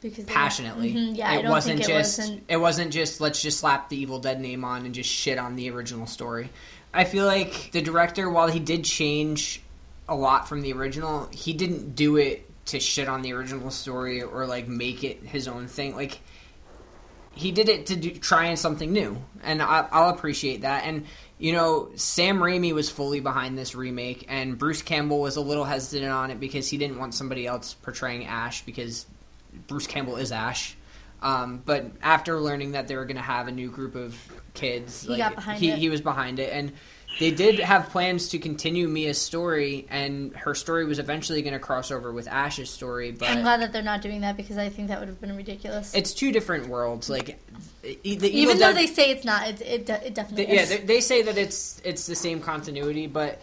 Because 0.00 0.24
passionately. 0.24 0.92
Mhm, 0.94 1.16
yeah, 1.16 1.30
I 1.30 1.36
it 1.38 1.42
don't 1.42 1.50
wasn't 1.50 1.78
think 1.78 1.88
it 1.90 1.92
just 1.92 2.18
wasn't- 2.18 2.42
it 2.48 2.56
wasn't 2.56 2.92
just 2.92 3.20
let's 3.20 3.40
just 3.42 3.58
slap 3.60 3.88
the 3.88 3.96
Evil 4.00 4.18
Dead 4.18 4.40
name 4.40 4.64
on 4.64 4.84
and 4.86 4.94
just 4.94 5.10
shit 5.10 5.38
on 5.38 5.56
the 5.56 5.70
original 5.70 6.06
story. 6.06 6.50
I 6.94 7.04
feel 7.04 7.24
like 7.26 7.70
the 7.72 7.80
director, 7.82 8.28
while 8.28 8.48
he 8.48 8.58
did 8.60 8.84
change 8.84 9.60
a 10.08 10.14
lot 10.14 10.48
from 10.48 10.60
the 10.62 10.72
original, 10.72 11.28
he 11.32 11.52
didn't 11.52 11.94
do 11.94 12.16
it 12.16 12.48
to 12.66 12.78
shit 12.80 13.08
on 13.08 13.22
the 13.22 13.32
original 13.32 13.70
story 13.70 14.22
or 14.22 14.46
like 14.46 14.68
make 14.68 15.02
it 15.04 15.22
his 15.22 15.48
own 15.48 15.66
thing. 15.68 15.94
Like 15.96 16.20
he 17.34 17.52
did 17.52 17.68
it 17.68 17.86
to 17.86 17.96
do, 17.96 18.10
try 18.10 18.46
in 18.46 18.56
something 18.56 18.92
new, 18.92 19.16
and 19.42 19.62
I, 19.62 19.88
I'll 19.90 20.10
appreciate 20.10 20.62
that. 20.62 20.84
And 20.84 21.06
you 21.38 21.52
know, 21.52 21.90
Sam 21.96 22.38
Raimi 22.38 22.72
was 22.72 22.88
fully 22.88 23.20
behind 23.20 23.58
this 23.58 23.74
remake, 23.74 24.26
and 24.28 24.56
Bruce 24.56 24.82
Campbell 24.82 25.20
was 25.20 25.36
a 25.36 25.40
little 25.40 25.64
hesitant 25.64 26.10
on 26.10 26.30
it 26.30 26.38
because 26.38 26.68
he 26.68 26.78
didn't 26.78 26.98
want 26.98 27.14
somebody 27.14 27.46
else 27.46 27.74
portraying 27.74 28.26
Ash 28.26 28.62
because 28.64 29.06
Bruce 29.66 29.86
Campbell 29.86 30.16
is 30.16 30.30
Ash. 30.30 30.76
Um, 31.20 31.62
but 31.64 31.86
after 32.02 32.40
learning 32.40 32.72
that 32.72 32.88
they 32.88 32.96
were 32.96 33.04
going 33.04 33.16
to 33.16 33.22
have 33.22 33.48
a 33.48 33.52
new 33.52 33.70
group 33.70 33.94
of 33.94 34.16
kids, 34.54 35.02
He 35.02 35.10
like, 35.10 35.18
got 35.18 35.34
behind 35.36 35.60
he, 35.60 35.70
it. 35.70 35.78
he 35.78 35.88
was 35.88 36.00
behind 36.00 36.38
it, 36.38 36.52
and 36.52 36.72
they 37.18 37.30
did 37.30 37.58
have 37.60 37.90
plans 37.90 38.28
to 38.30 38.38
continue 38.38 38.88
Mia's 38.88 39.20
story, 39.20 39.86
and 39.90 40.34
her 40.34 40.54
story 40.54 40.84
was 40.84 40.98
eventually 40.98 41.42
going 41.42 41.52
to 41.52 41.58
cross 41.58 41.90
over 41.90 42.12
with 42.12 42.26
Ash's 42.28 42.70
story. 42.70 43.12
But 43.12 43.28
I'm 43.28 43.42
glad 43.42 43.60
that 43.60 43.72
they're 43.72 43.82
not 43.82 44.02
doing 44.02 44.22
that 44.22 44.36
because 44.36 44.58
I 44.58 44.68
think 44.68 44.88
that 44.88 44.98
would 44.98 45.08
have 45.08 45.20
been 45.20 45.36
ridiculous. 45.36 45.94
it's 45.94 46.14
two 46.14 46.32
different 46.32 46.68
worlds. 46.68 47.08
Like 47.10 47.38
the 47.82 47.98
Evil 48.02 48.26
Even 48.28 48.58
though 48.58 48.68
Dead- 48.72 48.76
they 48.76 48.86
say 48.86 49.10
it's 49.10 49.24
not, 49.24 49.46
it 49.48 49.60
it, 49.60 49.88
it 49.90 50.14
definitely 50.14 50.46
they, 50.46 50.54
yeah, 50.54 50.64
they, 50.64 50.78
they 50.78 51.00
say 51.00 51.22
that 51.22 51.36
it's 51.38 51.80
it's 51.84 52.06
the 52.06 52.14
same 52.16 52.40
continuity, 52.40 53.06
but 53.06 53.40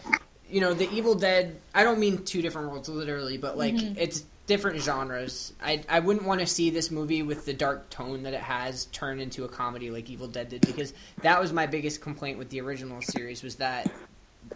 you 0.48 0.60
know, 0.60 0.74
the 0.74 0.90
Evil 0.90 1.14
Dead. 1.14 1.56
I 1.74 1.84
don't 1.84 2.00
mean 2.00 2.24
two 2.24 2.42
different 2.42 2.70
worlds 2.70 2.88
literally, 2.88 3.38
but 3.38 3.56
like 3.56 3.74
Mm-hmm. 3.74 3.98
it's 3.98 4.24
different 4.50 4.82
genres. 4.82 5.52
I 5.62 5.82
I 5.88 6.00
wouldn't 6.00 6.26
want 6.26 6.40
to 6.40 6.46
see 6.46 6.70
this 6.70 6.90
movie 6.90 7.22
with 7.22 7.46
the 7.46 7.52
dark 7.52 7.88
tone 7.88 8.24
that 8.24 8.34
it 8.34 8.40
has 8.40 8.86
turn 8.86 9.20
into 9.20 9.44
a 9.44 9.48
comedy 9.48 9.92
like 9.92 10.10
Evil 10.10 10.26
Dead 10.26 10.48
did 10.48 10.62
because 10.62 10.92
that 11.22 11.40
was 11.40 11.52
my 11.52 11.66
biggest 11.66 12.00
complaint 12.00 12.36
with 12.36 12.50
the 12.50 12.60
original 12.60 13.00
series 13.00 13.44
was 13.44 13.54
that 13.56 13.88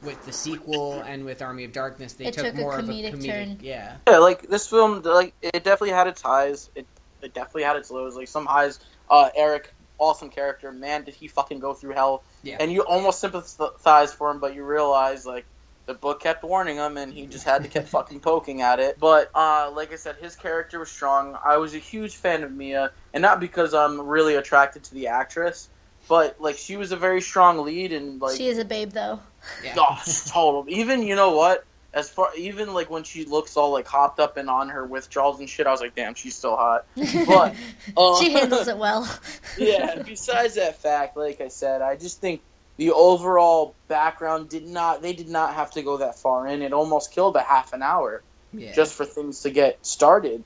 with 0.03 0.21
the 0.27 0.33
sequel 0.33 0.95
and 1.03 1.25
with 1.25 1.41
Army 1.43 1.63
of 1.63 1.71
Darkness 1.71 2.15
they 2.15 2.25
It 2.27 2.35
took, 2.35 2.47
took 2.47 2.55
a 2.55 2.59
more 2.59 2.77
of 2.77 2.89
a 2.89 2.93
comedic 2.93 3.15
comedic 3.15 3.27
turn. 3.27 3.59
yeah. 3.63 3.97
Yeah, 4.09 4.19
like 4.19 4.49
this 4.49 4.67
film, 4.67 5.01
like 5.03 5.33
it 5.43 5.63
definitely 5.63 5.91
had 5.91 6.09
its 6.09 6.21
highs. 6.21 6.71
It, 6.75 6.87
it 7.23 7.33
definitely 7.33 7.63
had 7.63 7.77
its 7.77 7.93
lows. 7.93 8.17
Like 8.17 8.27
some 8.27 8.47
highs. 8.47 8.81
Uh, 9.09 9.29
Eric, 9.37 9.73
awesome 9.99 10.29
character. 10.29 10.73
Man, 10.73 11.05
did 11.05 11.15
he 11.15 11.29
fucking 11.29 11.61
go 11.61 11.73
through 11.73 11.93
hell? 11.95 12.25
Yeah. 12.43 12.57
And 12.59 12.73
you 12.73 12.81
almost 12.83 13.21
sympathize 13.21 14.13
for 14.13 14.29
him, 14.33 14.41
but 14.41 14.57
you 14.57 14.65
realize 14.65 15.25
like 15.25 15.45
the 15.87 15.95
book 15.95 16.21
kept 16.21 16.43
warning 16.43 16.77
him, 16.77 16.97
and 16.97 17.13
he 17.13 17.27
just 17.27 17.45
had 17.45 17.63
to 17.63 17.69
keep 17.69 17.85
fucking 17.85 18.21
poking 18.21 18.63
at 18.63 18.81
it. 18.81 18.99
But 18.99 19.31
uh, 19.35 19.73
like 19.75 19.93
I 19.93 19.97
said, 19.97 20.17
his 20.17 20.37
character 20.37 20.79
was 20.79 20.91
strong. 20.91 21.37
I 21.45 21.59
was 21.59 21.75
a 21.75 21.79
huge 21.79 22.17
fan 22.17 22.43
of 22.43 22.53
Mia, 22.53 22.93
and 23.13 23.23
not 23.23 23.41
because 23.41 23.75
I'm 23.75 24.01
really 24.01 24.35
attracted 24.35 24.85
to 24.85 24.95
the 24.95 25.09
actress, 25.09 25.69
but 26.09 26.41
like 26.41 26.57
she 26.57 26.77
was 26.77 26.93
a 26.93 26.97
very 26.97 27.21
strong 27.21 27.59
lead, 27.65 27.93
and 27.93 28.21
like 28.21 28.37
she 28.37 28.49
is 28.49 28.59
a 28.59 28.65
babe 28.65 28.91
though. 28.91 29.21
Yeah. 29.63 29.75
Oh, 29.79 30.03
total. 30.27 30.65
Even 30.69 31.03
you 31.03 31.17
know 31.17 31.37
what? 31.37 31.65
as 31.95 32.11
far 32.11 32.31
even 32.37 32.75
like 32.75 32.91
when 32.91 33.05
she 33.05 33.25
looks 33.25 33.57
all 33.57 33.73
like 33.73 33.87
hopped 33.87 34.19
up 34.19 34.37
and 34.37 34.51
on 34.51 34.69
her 34.69 34.85
withdrawals 34.85 35.39
and 35.39 35.49
shit, 35.49 35.67
I 35.67 35.71
was 35.71 35.81
like, 35.81 35.95
damn, 35.95 36.15
she's 36.15 36.35
still 36.35 36.57
hot. 36.57 36.87
But 36.97 37.55
uh, 37.97 38.19
she 38.21 38.33
handles 38.33 38.69
it 38.69 38.77
well. 38.77 39.09
yeah. 39.59 40.03
Besides 40.03 40.57
that 40.57 40.83
fact, 40.83 41.17
like 41.17 41.41
I 41.41 41.49
said, 41.49 41.81
I 41.81 41.97
just 41.97 42.21
think 42.21 42.43
the 42.77 42.91
overall 42.93 43.75
background 43.89 44.49
did 44.49 44.67
not. 44.67 45.03
They 45.03 45.13
did 45.13 45.29
not 45.29 45.55
have 45.55 45.71
to 45.73 45.83
go 45.83 45.99
that 45.99 46.19
far 46.19 46.47
in. 46.47 46.63
It 46.63 46.73
almost 46.73 47.13
killed 47.13 47.37
a 47.37 47.41
half 47.43 47.73
an 47.73 47.83
hour 47.83 48.23
Yeah. 48.53 48.73
just 48.73 48.95
for 48.95 49.05
things 49.05 49.41
to 49.43 49.51
get 49.51 49.85
started. 49.87 50.43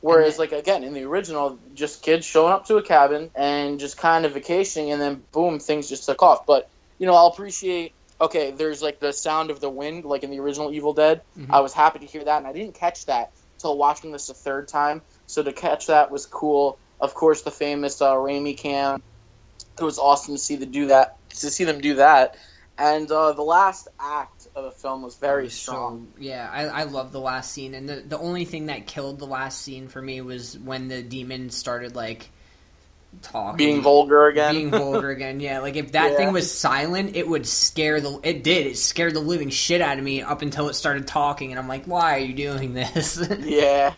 Whereas, 0.00 0.36
like 0.38 0.50
again, 0.52 0.82
in 0.82 0.94
the 0.94 1.04
original, 1.04 1.58
just 1.74 2.02
kids 2.02 2.26
showing 2.26 2.52
up 2.52 2.66
to 2.66 2.76
a 2.76 2.82
cabin 2.82 3.30
and 3.36 3.78
just 3.78 3.96
kind 3.96 4.24
of 4.24 4.32
vacationing, 4.32 4.90
and 4.90 5.00
then 5.00 5.22
boom, 5.32 5.60
things 5.60 5.88
just 5.88 6.06
took 6.06 6.22
off. 6.22 6.44
But 6.46 6.68
you 6.98 7.06
know, 7.06 7.14
I'll 7.14 7.28
appreciate. 7.28 7.94
Okay, 8.20 8.50
there's 8.52 8.82
like 8.82 9.00
the 9.00 9.12
sound 9.12 9.50
of 9.50 9.60
the 9.60 9.70
wind, 9.70 10.04
like 10.04 10.22
in 10.24 10.30
the 10.30 10.40
original 10.40 10.72
Evil 10.72 10.92
Dead. 10.92 11.22
Mhm. 11.38 11.46
I 11.50 11.60
was 11.60 11.72
happy 11.72 12.00
to 12.00 12.06
hear 12.06 12.24
that, 12.24 12.38
and 12.38 12.46
I 12.46 12.52
didn't 12.52 12.74
catch 12.74 13.06
that 13.06 13.30
till 13.58 13.76
watching 13.76 14.10
this 14.12 14.28
a 14.28 14.34
third 14.34 14.68
time. 14.68 15.02
So 15.26 15.42
to 15.42 15.52
catch 15.52 15.86
that 15.86 16.10
was 16.10 16.26
cool. 16.26 16.78
Of 17.00 17.14
course, 17.14 17.42
the 17.42 17.50
famous 17.52 18.00
uh, 18.02 18.14
Raimi 18.14 18.56
cam. 18.56 19.02
It 19.80 19.84
was 19.84 19.98
awesome 19.98 20.34
to 20.34 20.38
see 20.38 20.56
the 20.56 20.66
do 20.66 20.86
that. 20.88 21.16
To 21.40 21.50
see 21.50 21.64
them 21.64 21.80
do 21.80 21.94
that, 21.94 22.36
and 22.78 23.10
uh, 23.10 23.32
the 23.32 23.42
last 23.42 23.88
act 23.98 24.48
of 24.54 24.64
the 24.64 24.70
film 24.70 25.02
was 25.02 25.16
very 25.16 25.48
strong. 25.48 26.08
So, 26.16 26.22
yeah, 26.22 26.48
I, 26.52 26.64
I 26.64 26.82
love 26.84 27.10
the 27.12 27.20
last 27.20 27.52
scene, 27.52 27.74
and 27.74 27.88
the 27.88 27.96
the 28.06 28.18
only 28.18 28.44
thing 28.44 28.66
that 28.66 28.86
killed 28.86 29.18
the 29.18 29.26
last 29.26 29.60
scene 29.62 29.88
for 29.88 30.00
me 30.00 30.20
was 30.20 30.58
when 30.58 30.88
the 30.88 31.02
demon 31.02 31.50
started 31.50 31.96
like 31.96 32.28
talking, 33.20 33.56
Being 33.58 33.82
vulgar 33.82 34.26
again. 34.28 34.54
being 34.54 34.70
vulgar 34.70 35.10
again. 35.16 35.40
Yeah, 35.40 35.60
like 35.60 35.76
if 35.76 35.92
that 35.92 36.12
Yeah. 36.12 36.16
thing 36.18 36.32
was 36.32 36.50
silent, 36.52 37.16
it 37.16 37.26
would 37.28 37.46
scare 37.46 38.00
the. 38.00 38.18
It 38.22 38.42
did. 38.44 38.66
It 38.66 38.78
scared 38.78 39.14
the 39.14 39.20
living 39.20 39.50
shit 39.50 39.80
out 39.80 39.98
of 39.98 40.04
me 40.04 40.22
up 40.22 40.42
until 40.42 40.68
it 40.68 40.74
started 40.74 41.06
talking, 41.06 41.50
and 41.50 41.58
I'm 41.58 41.68
like, 41.68 41.84
why 41.86 42.16
are 42.16 42.20
you 42.20 42.34
doing 42.34 42.74
this? 42.74 43.22
yeah. 43.40 43.94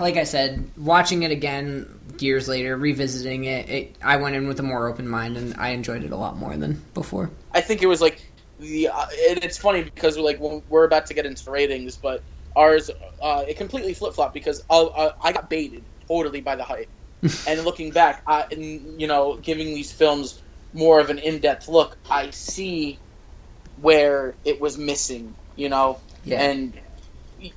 like 0.00 0.16
I 0.16 0.24
said, 0.24 0.70
watching 0.76 1.22
it 1.22 1.30
again 1.30 1.95
years 2.22 2.48
later, 2.48 2.76
revisiting 2.76 3.44
it, 3.44 3.68
it, 3.68 3.96
I 4.02 4.16
went 4.16 4.36
in 4.36 4.48
with 4.48 4.60
a 4.60 4.62
more 4.62 4.88
open 4.88 5.08
mind, 5.08 5.36
and 5.36 5.54
I 5.58 5.70
enjoyed 5.70 6.04
it 6.04 6.12
a 6.12 6.16
lot 6.16 6.36
more 6.36 6.56
than 6.56 6.82
before. 6.94 7.30
I 7.52 7.60
think 7.60 7.82
it 7.82 7.86
was 7.86 8.00
like 8.00 8.20
the. 8.58 8.88
Uh, 8.88 9.06
it, 9.10 9.44
it's 9.44 9.58
funny 9.58 9.82
because 9.82 10.16
like 10.18 10.38
we're 10.40 10.84
about 10.84 11.06
to 11.06 11.14
get 11.14 11.26
into 11.26 11.50
ratings, 11.50 11.96
but 11.96 12.24
ours 12.54 12.90
uh, 13.22 13.44
it 13.46 13.56
completely 13.56 13.94
flip 13.94 14.14
flopped 14.14 14.34
because 14.34 14.62
uh, 14.70 14.86
uh, 14.86 15.12
I 15.22 15.32
got 15.32 15.50
baited 15.50 15.84
totally 16.08 16.40
by 16.40 16.56
the 16.56 16.64
hype, 16.64 16.90
and 17.46 17.64
looking 17.64 17.90
back, 17.90 18.22
I, 18.26 18.46
and, 18.50 19.00
you 19.00 19.06
know, 19.06 19.38
giving 19.38 19.68
these 19.68 19.92
films 19.92 20.40
more 20.72 21.00
of 21.00 21.10
an 21.10 21.18
in 21.18 21.38
depth 21.40 21.68
look, 21.68 21.96
I 22.10 22.30
see 22.30 22.98
where 23.80 24.34
it 24.44 24.60
was 24.60 24.78
missing. 24.78 25.34
You 25.54 25.70
know, 25.70 26.00
Yeah. 26.24 26.42
and 26.42 26.78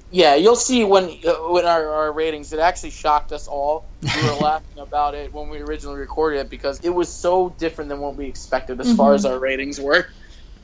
yeah, 0.09 0.35
you'll 0.35 0.55
see 0.55 0.83
when 0.83 1.05
uh, 1.25 1.33
when 1.49 1.65
our, 1.65 1.91
our 1.91 2.13
ratings. 2.13 2.53
It 2.53 2.59
actually 2.59 2.91
shocked 2.91 3.31
us 3.31 3.47
all. 3.47 3.89
We 4.15 4.21
were 4.21 4.33
laughing 4.41 4.79
about 4.79 5.15
it 5.15 5.33
when 5.33 5.49
we 5.49 5.59
originally 5.59 5.99
recorded 5.99 6.39
it 6.39 6.49
because 6.49 6.79
it 6.83 6.89
was 6.89 7.13
so 7.13 7.55
different 7.59 7.89
than 7.89 7.99
what 7.99 8.15
we 8.15 8.27
expected 8.27 8.79
as 8.79 8.91
far 8.93 9.13
as 9.13 9.25
our 9.25 9.39
ratings 9.39 9.79
were. 9.79 10.05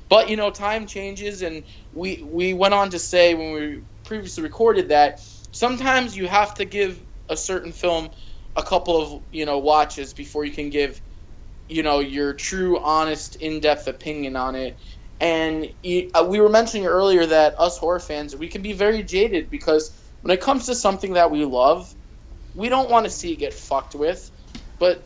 But 0.09 0.29
you 0.29 0.37
know, 0.37 0.51
time 0.51 0.87
changes, 0.87 1.41
and 1.41 1.63
we 1.93 2.23
we 2.23 2.53
went 2.53 2.73
on 2.73 2.91
to 2.91 2.99
say 2.99 3.33
when 3.33 3.53
we 3.53 3.83
previously 4.03 4.43
recorded 4.43 4.89
that 4.89 5.19
sometimes 5.51 6.15
you 6.15 6.27
have 6.27 6.53
to 6.55 6.65
give 6.65 7.03
a 7.29 7.37
certain 7.37 7.71
film 7.71 8.09
a 8.55 8.63
couple 8.63 9.01
of 9.01 9.23
you 9.31 9.45
know 9.45 9.59
watches 9.59 10.13
before 10.13 10.45
you 10.45 10.53
can 10.53 10.69
give 10.69 11.01
you 11.67 11.83
know 11.83 11.99
your 11.99 12.33
true, 12.33 12.79
honest, 12.79 13.35
in-depth 13.37 13.87
opinion 13.87 14.35
on 14.35 14.55
it. 14.55 14.79
And 15.19 15.69
you, 15.81 16.09
uh, 16.13 16.25
we 16.29 16.39
were 16.39 16.49
mentioning 16.49 16.87
earlier 16.87 17.25
that 17.25 17.59
us 17.59 17.77
horror 17.77 17.99
fans 17.99 18.35
we 18.35 18.47
can 18.47 18.61
be 18.61 18.73
very 18.73 19.01
jaded 19.03 19.49
because 19.49 19.91
when 20.21 20.31
it 20.31 20.41
comes 20.41 20.65
to 20.65 20.75
something 20.75 21.13
that 21.13 21.31
we 21.31 21.45
love, 21.45 21.93
we 22.53 22.69
don't 22.69 22.89
want 22.89 23.05
to 23.05 23.09
see 23.09 23.33
it 23.33 23.37
get 23.37 23.53
fucked 23.53 23.95
with. 23.95 24.31
But 24.79 25.05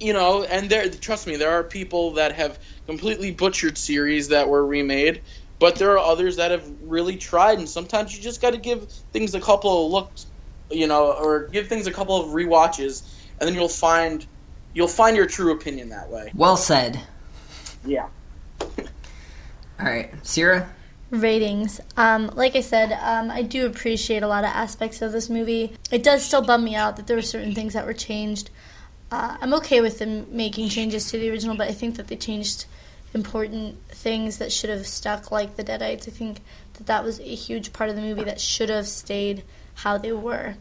you 0.00 0.12
know, 0.12 0.44
and 0.44 0.70
there, 0.70 0.88
trust 0.88 1.26
me, 1.26 1.36
there 1.36 1.50
are 1.50 1.64
people 1.64 2.14
that 2.14 2.32
have 2.36 2.58
completely 2.86 3.32
butchered 3.32 3.76
series 3.76 4.28
that 4.28 4.48
were 4.48 4.64
remade, 4.64 5.22
but 5.58 5.76
there 5.76 5.90
are 5.92 5.98
others 5.98 6.36
that 6.36 6.52
have 6.52 6.70
really 6.82 7.16
tried. 7.16 7.58
And 7.58 7.68
sometimes 7.68 8.16
you 8.16 8.22
just 8.22 8.40
got 8.40 8.52
to 8.52 8.58
give 8.58 8.88
things 9.12 9.34
a 9.34 9.40
couple 9.40 9.86
of 9.86 9.92
looks, 9.92 10.26
you 10.70 10.86
know, 10.86 11.12
or 11.12 11.48
give 11.48 11.66
things 11.66 11.86
a 11.86 11.92
couple 11.92 12.20
of 12.20 12.28
rewatches, 12.28 13.12
and 13.40 13.48
then 13.48 13.54
you'll 13.54 13.68
find 13.68 14.24
you'll 14.72 14.88
find 14.88 15.16
your 15.16 15.26
true 15.26 15.52
opinion 15.52 15.88
that 15.88 16.10
way. 16.10 16.30
Well 16.34 16.56
said. 16.56 17.00
Yeah. 17.84 18.08
All 19.80 19.86
right, 19.86 20.12
Sierra. 20.26 20.68
ratings. 21.10 21.80
Um, 21.96 22.26
like 22.34 22.56
I 22.56 22.60
said, 22.60 22.92
um, 23.00 23.30
I 23.30 23.42
do 23.42 23.66
appreciate 23.66 24.22
a 24.22 24.28
lot 24.28 24.44
of 24.44 24.50
aspects 24.50 25.00
of 25.02 25.12
this 25.12 25.30
movie. 25.30 25.72
It 25.90 26.02
does 26.02 26.24
still 26.24 26.42
bum 26.42 26.64
me 26.64 26.74
out 26.74 26.96
that 26.96 27.06
there 27.06 27.16
were 27.16 27.22
certain 27.22 27.54
things 27.54 27.74
that 27.74 27.86
were 27.86 27.94
changed. 27.94 28.50
Uh, 29.10 29.36
I'm 29.40 29.54
okay 29.54 29.80
with 29.80 29.98
them 29.98 30.26
making 30.30 30.68
changes 30.68 31.10
to 31.10 31.18
the 31.18 31.30
original, 31.30 31.56
but 31.56 31.68
I 31.68 31.72
think 31.72 31.96
that 31.96 32.08
they 32.08 32.16
changed 32.16 32.66
important 33.14 33.78
things 33.88 34.38
that 34.38 34.52
should 34.52 34.68
have 34.68 34.86
stuck, 34.86 35.30
like 35.30 35.56
the 35.56 35.64
Deadites. 35.64 36.08
I 36.08 36.10
think 36.10 36.40
that 36.74 36.86
that 36.86 37.04
was 37.04 37.20
a 37.20 37.22
huge 37.22 37.72
part 37.72 37.88
of 37.88 37.96
the 37.96 38.02
movie 38.02 38.24
that 38.24 38.40
should 38.40 38.68
have 38.68 38.86
stayed 38.86 39.44
how 39.74 39.96
they 39.96 40.12
were. 40.12 40.56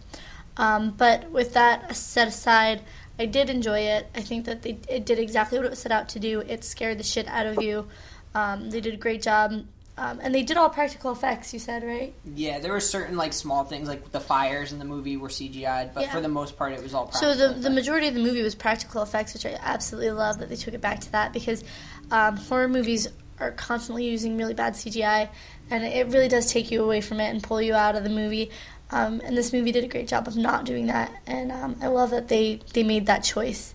Um, 0.55 0.91
but 0.91 1.29
with 1.29 1.53
that 1.53 1.95
set 1.95 2.27
aside, 2.27 2.81
I 3.19 3.25
did 3.25 3.49
enjoy 3.49 3.79
it. 3.79 4.07
I 4.15 4.21
think 4.21 4.45
that 4.45 4.61
they 4.61 4.77
it 4.87 5.05
did 5.05 5.19
exactly 5.19 5.57
what 5.57 5.65
it 5.65 5.69
was 5.71 5.79
set 5.79 5.91
out 5.91 6.09
to 6.09 6.19
do. 6.19 6.41
It 6.41 6.63
scared 6.63 6.99
the 6.99 7.03
shit 7.03 7.27
out 7.27 7.47
of 7.47 7.61
you. 7.61 7.87
Um, 8.35 8.69
they 8.69 8.81
did 8.81 8.93
a 8.93 8.97
great 8.97 9.21
job. 9.21 9.63
Um, 9.99 10.19
and 10.21 10.33
they 10.35 10.43
did 10.43 10.57
all 10.57 10.69
practical 10.69 11.11
effects, 11.11 11.53
you 11.55 11.59
said, 11.59 11.83
right? 11.83 12.13
Yeah, 12.35 12.59
there 12.59 12.71
were 12.71 12.79
certain 12.79 13.17
like 13.17 13.33
small 13.33 13.63
things 13.63 13.87
like 13.87 14.11
the 14.11 14.19
fires 14.19 14.71
in 14.71 14.77
the 14.77 14.85
movie 14.85 15.17
were 15.17 15.27
CGI'd, 15.29 15.95
but 15.95 16.01
Yeah. 16.03 16.11
for 16.11 16.21
the 16.21 16.27
most 16.27 16.55
part 16.55 16.73
it 16.73 16.83
was 16.83 16.93
all 16.93 17.11
So 17.11 17.21
practical. 17.21 17.35
the, 17.47 17.53
the 17.55 17.59
effects. 17.61 17.73
majority 17.75 18.07
of 18.07 18.13
the 18.13 18.19
movie 18.21 18.43
was 18.43 18.53
practical 18.53 19.01
effects, 19.01 19.33
which 19.33 19.47
I 19.47 19.57
absolutely 19.59 20.11
love 20.11 20.37
that 20.37 20.49
they 20.49 20.55
took 20.55 20.75
it 20.75 20.81
back 20.81 20.99
to 20.99 21.11
that 21.13 21.33
because 21.33 21.63
um, 22.11 22.37
horror 22.37 22.67
movies 22.67 23.07
are 23.39 23.49
constantly 23.53 24.05
using 24.07 24.37
really 24.37 24.53
bad 24.53 24.73
CGI, 24.73 25.29
and 25.71 25.83
it 25.83 26.05
really 26.09 26.27
does 26.27 26.51
take 26.51 26.69
you 26.69 26.83
away 26.83 27.01
from 27.01 27.19
it 27.19 27.29
and 27.29 27.41
pull 27.41 27.59
you 27.59 27.73
out 27.73 27.95
of 27.95 28.03
the 28.03 28.09
movie. 28.11 28.51
Um, 28.91 29.19
and 29.25 29.35
this 29.35 29.51
movie 29.51 29.71
did 29.71 29.83
a 29.83 29.87
great 29.87 30.07
job 30.07 30.27
of 30.27 30.37
not 30.37 30.63
doing 30.65 30.85
that, 30.87 31.11
and 31.25 31.51
um, 31.51 31.75
I 31.81 31.87
love 31.87 32.11
that 32.11 32.27
they 32.27 32.59
they 32.73 32.83
made 32.83 33.07
that 33.07 33.23
choice. 33.23 33.73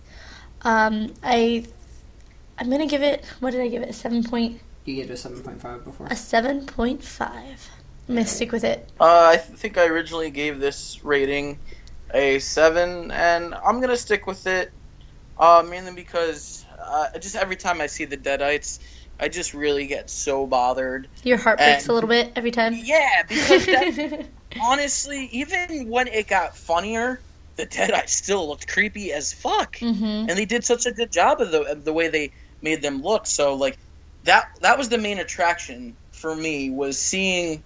Um, 0.61 1.13
I 1.21 1.65
I'm 2.59 2.69
gonna 2.69 2.87
give 2.87 3.01
it. 3.01 3.23
What 3.39 3.51
did 3.51 3.61
I 3.61 3.67
give 3.67 3.81
it? 3.81 3.89
A 3.89 3.93
seven 3.93 4.23
point 4.23 4.59
you 4.85 4.95
gave 4.95 5.09
it 5.09 5.13
a 5.13 5.17
seven 5.17 5.41
point 5.41 5.61
five 5.61 5.83
before. 5.83 6.07
a 6.07 6.15
seven 6.15 6.65
point 6.65 7.03
five. 7.03 7.69
I'm 8.07 8.15
gonna 8.15 8.27
stick 8.27 8.51
with 8.51 8.63
it. 8.63 8.89
Uh, 8.99 9.29
I 9.33 9.37
th- 9.37 9.57
think 9.57 9.77
I 9.77 9.85
originally 9.85 10.29
gave 10.29 10.59
this 10.59 11.03
rating 11.03 11.57
a 12.13 12.39
seven, 12.39 13.11
and 13.11 13.55
I'm 13.55 13.79
gonna 13.81 13.97
stick 13.97 14.27
with 14.27 14.45
it. 14.45 14.71
Uh, 15.37 15.65
mainly 15.67 15.93
because 15.93 16.65
uh, 16.79 17.17
just 17.19 17.35
every 17.35 17.55
time 17.55 17.81
I 17.81 17.87
see 17.87 18.05
the 18.05 18.17
Deadites, 18.17 18.79
I 19.19 19.29
just 19.29 19.53
really 19.53 19.87
get 19.87 20.09
so 20.09 20.45
bothered. 20.45 21.07
Your 21.23 21.37
heart 21.37 21.57
breaks 21.57 21.83
And- 21.83 21.89
a 21.89 21.93
little 21.93 22.09
bit 22.09 22.33
every 22.35 22.51
time. 22.51 22.73
Yeah, 22.75 23.23
because 23.27 23.65
that, 23.65 24.25
honestly, 24.61 25.27
even 25.31 25.87
when 25.89 26.07
it 26.07 26.27
got 26.27 26.55
funnier, 26.57 27.19
the 27.55 27.65
Deadites 27.65 28.09
still 28.09 28.47
looked 28.47 28.67
creepy 28.67 29.11
as 29.13 29.31
fuck, 29.33 29.77
hmm 29.79 29.93
and 29.95 30.29
they 30.31 30.45
did 30.45 30.63
such 30.65 30.85
a 30.85 30.91
good 30.91 31.11
job 31.11 31.39
of 31.41 31.51
the 31.51 31.61
of 31.63 31.83
the 31.85 31.93
way 31.93 32.09
they 32.09 32.31
made 32.63 32.81
them 32.81 33.01
look. 33.01 33.27
So 33.27 33.55
like 33.55 33.77
that 34.23 34.45
that 34.61 34.77
was 34.77 34.89
the 34.89 34.97
main 34.97 35.19
attraction 35.19 35.95
for 36.11 36.35
me 36.35 36.69
was 36.69 36.97
seeing 36.97 37.61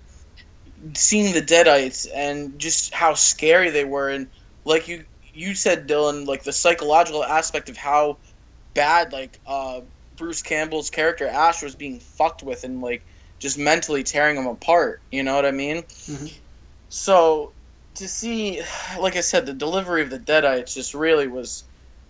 seeing 0.93 1.34
the 1.34 1.41
Deadites 1.41 2.08
and 2.14 2.60
just 2.60 2.93
how 2.93 3.14
scary 3.14 3.70
they 3.70 3.86
were, 3.86 4.10
and 4.10 4.28
like 4.66 4.88
you 4.88 5.06
you 5.34 5.54
said, 5.54 5.88
Dylan, 5.88 6.26
like 6.26 6.43
the 6.43 6.52
psychological 6.52 7.24
aspect 7.24 7.70
of 7.70 7.78
how 7.78 8.18
bad 8.74 9.14
like 9.14 9.39
uh, 9.45 9.82
Bruce 10.16 10.41
Campbell's 10.41 10.89
character 10.89 11.28
Ash 11.28 11.62
was 11.62 11.76
being 11.76 12.00
fucked 12.00 12.43
with, 12.43 12.64
and 12.64 12.82
like 12.82 13.04
just 13.39 13.58
mentally 13.58 14.04
tearing 14.04 14.36
him 14.36 14.48
apart. 14.48 15.02
You 15.12 15.24
know 15.24 15.36
what 15.36 15.45
I 15.45 15.52
mean? 15.52 15.84
Mhm. 15.84 16.34
So 16.89 17.54
to 17.95 18.08
see, 18.08 18.62
like 19.00 19.16
I 19.16 19.22
said, 19.22 19.45
the 19.45 19.54
delivery 19.54 20.02
of 20.02 20.10
the 20.10 20.20
Deadites 20.20 20.74
just 20.74 20.93
really 20.93 21.28
was. 21.28 21.64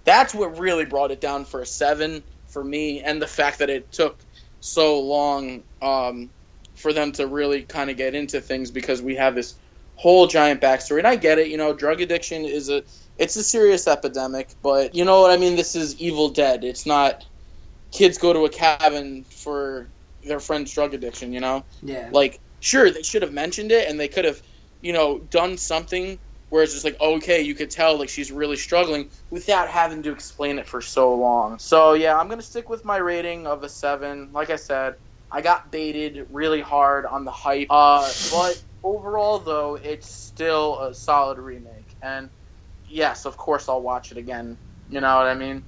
That's 0.05 0.33
what 0.33 0.57
really 0.57 0.85
brought 0.85 1.11
it 1.11 1.19
down 1.19 1.43
for 1.43 1.59
a 1.59 1.65
seven 1.65 2.23
for 2.57 2.63
me, 2.63 3.01
and 3.01 3.21
the 3.21 3.27
fact 3.27 3.59
that 3.59 3.69
it 3.69 3.91
took 3.91 4.19
so 4.61 4.99
long 4.99 5.63
um, 5.83 6.31
for 6.73 6.91
them 6.91 7.11
to 7.11 7.27
really 7.27 7.61
kind 7.61 7.91
of 7.91 7.97
get 7.97 8.15
into 8.15 8.41
things 8.41 8.71
because 8.71 8.99
we 8.99 9.15
have 9.15 9.35
this 9.35 9.53
whole 9.93 10.25
giant 10.25 10.59
backstory. 10.59 10.97
And 10.97 11.07
I 11.07 11.17
get 11.17 11.37
it, 11.37 11.49
you 11.49 11.57
know, 11.57 11.71
drug 11.71 12.01
addiction 12.01 12.45
is 12.45 12.69
a 12.69 12.81
it's 13.15 13.35
a 13.35 13.43
serious 13.43 13.87
epidemic, 13.87 14.55
but 14.63 14.95
you 14.95 15.05
know 15.05 15.21
what 15.21 15.29
I 15.29 15.37
mean. 15.37 15.55
This 15.55 15.75
is 15.75 16.01
Evil 16.01 16.29
Dead. 16.29 16.63
It's 16.63 16.87
not 16.87 17.23
kids 17.91 18.17
go 18.17 18.33
to 18.33 18.45
a 18.45 18.49
cabin 18.49 19.23
for 19.23 19.87
their 20.23 20.39
friend's 20.39 20.73
drug 20.73 20.95
addiction. 20.95 21.33
You 21.33 21.41
know, 21.41 21.63
Yeah. 21.83 22.09
like 22.11 22.39
sure 22.59 22.89
they 22.89 23.03
should 23.03 23.21
have 23.21 23.33
mentioned 23.33 23.71
it 23.71 23.87
and 23.87 23.99
they 23.99 24.07
could 24.07 24.25
have 24.25 24.41
you 24.81 24.93
know 24.93 25.19
done 25.29 25.57
something 25.59 26.17
where 26.49 26.63
it's 26.63 26.73
just 26.73 26.85
like 26.85 26.99
okay 27.01 27.41
you 27.41 27.55
could 27.55 27.69
tell 27.69 27.97
like 27.97 28.09
she's 28.09 28.31
really 28.31 28.57
struggling 28.57 29.09
without 29.29 29.69
having 29.69 30.03
to 30.03 30.11
explain 30.11 30.59
it 30.59 30.67
for 30.67 30.81
so 30.81 31.15
long 31.15 31.59
so 31.59 31.93
yeah 31.93 32.17
i'm 32.17 32.29
gonna 32.29 32.41
stick 32.41 32.69
with 32.69 32.85
my 32.85 32.97
rating 32.97 33.47
of 33.47 33.63
a 33.63 33.69
seven 33.69 34.31
like 34.33 34.49
i 34.49 34.55
said 34.55 34.95
I 35.29 35.41
got 35.41 35.71
baited 35.71 36.25
really 36.29 36.61
hard 36.61 37.05
on 37.05 37.25
the 37.25 37.31
hype. 37.31 37.67
Uh, 37.69 38.09
but 38.31 38.61
overall, 38.83 39.39
though, 39.39 39.75
it's 39.75 40.09
still 40.09 40.79
a 40.79 40.93
solid 40.93 41.37
remake. 41.37 41.95
And 42.01 42.29
yes, 42.87 43.25
of 43.25 43.37
course, 43.37 43.67
I'll 43.67 43.81
watch 43.81 44.11
it 44.11 44.17
again. 44.17 44.57
You 44.87 45.01
know 45.01 45.17
what 45.17 45.27
I 45.27 45.35
mean? 45.35 45.63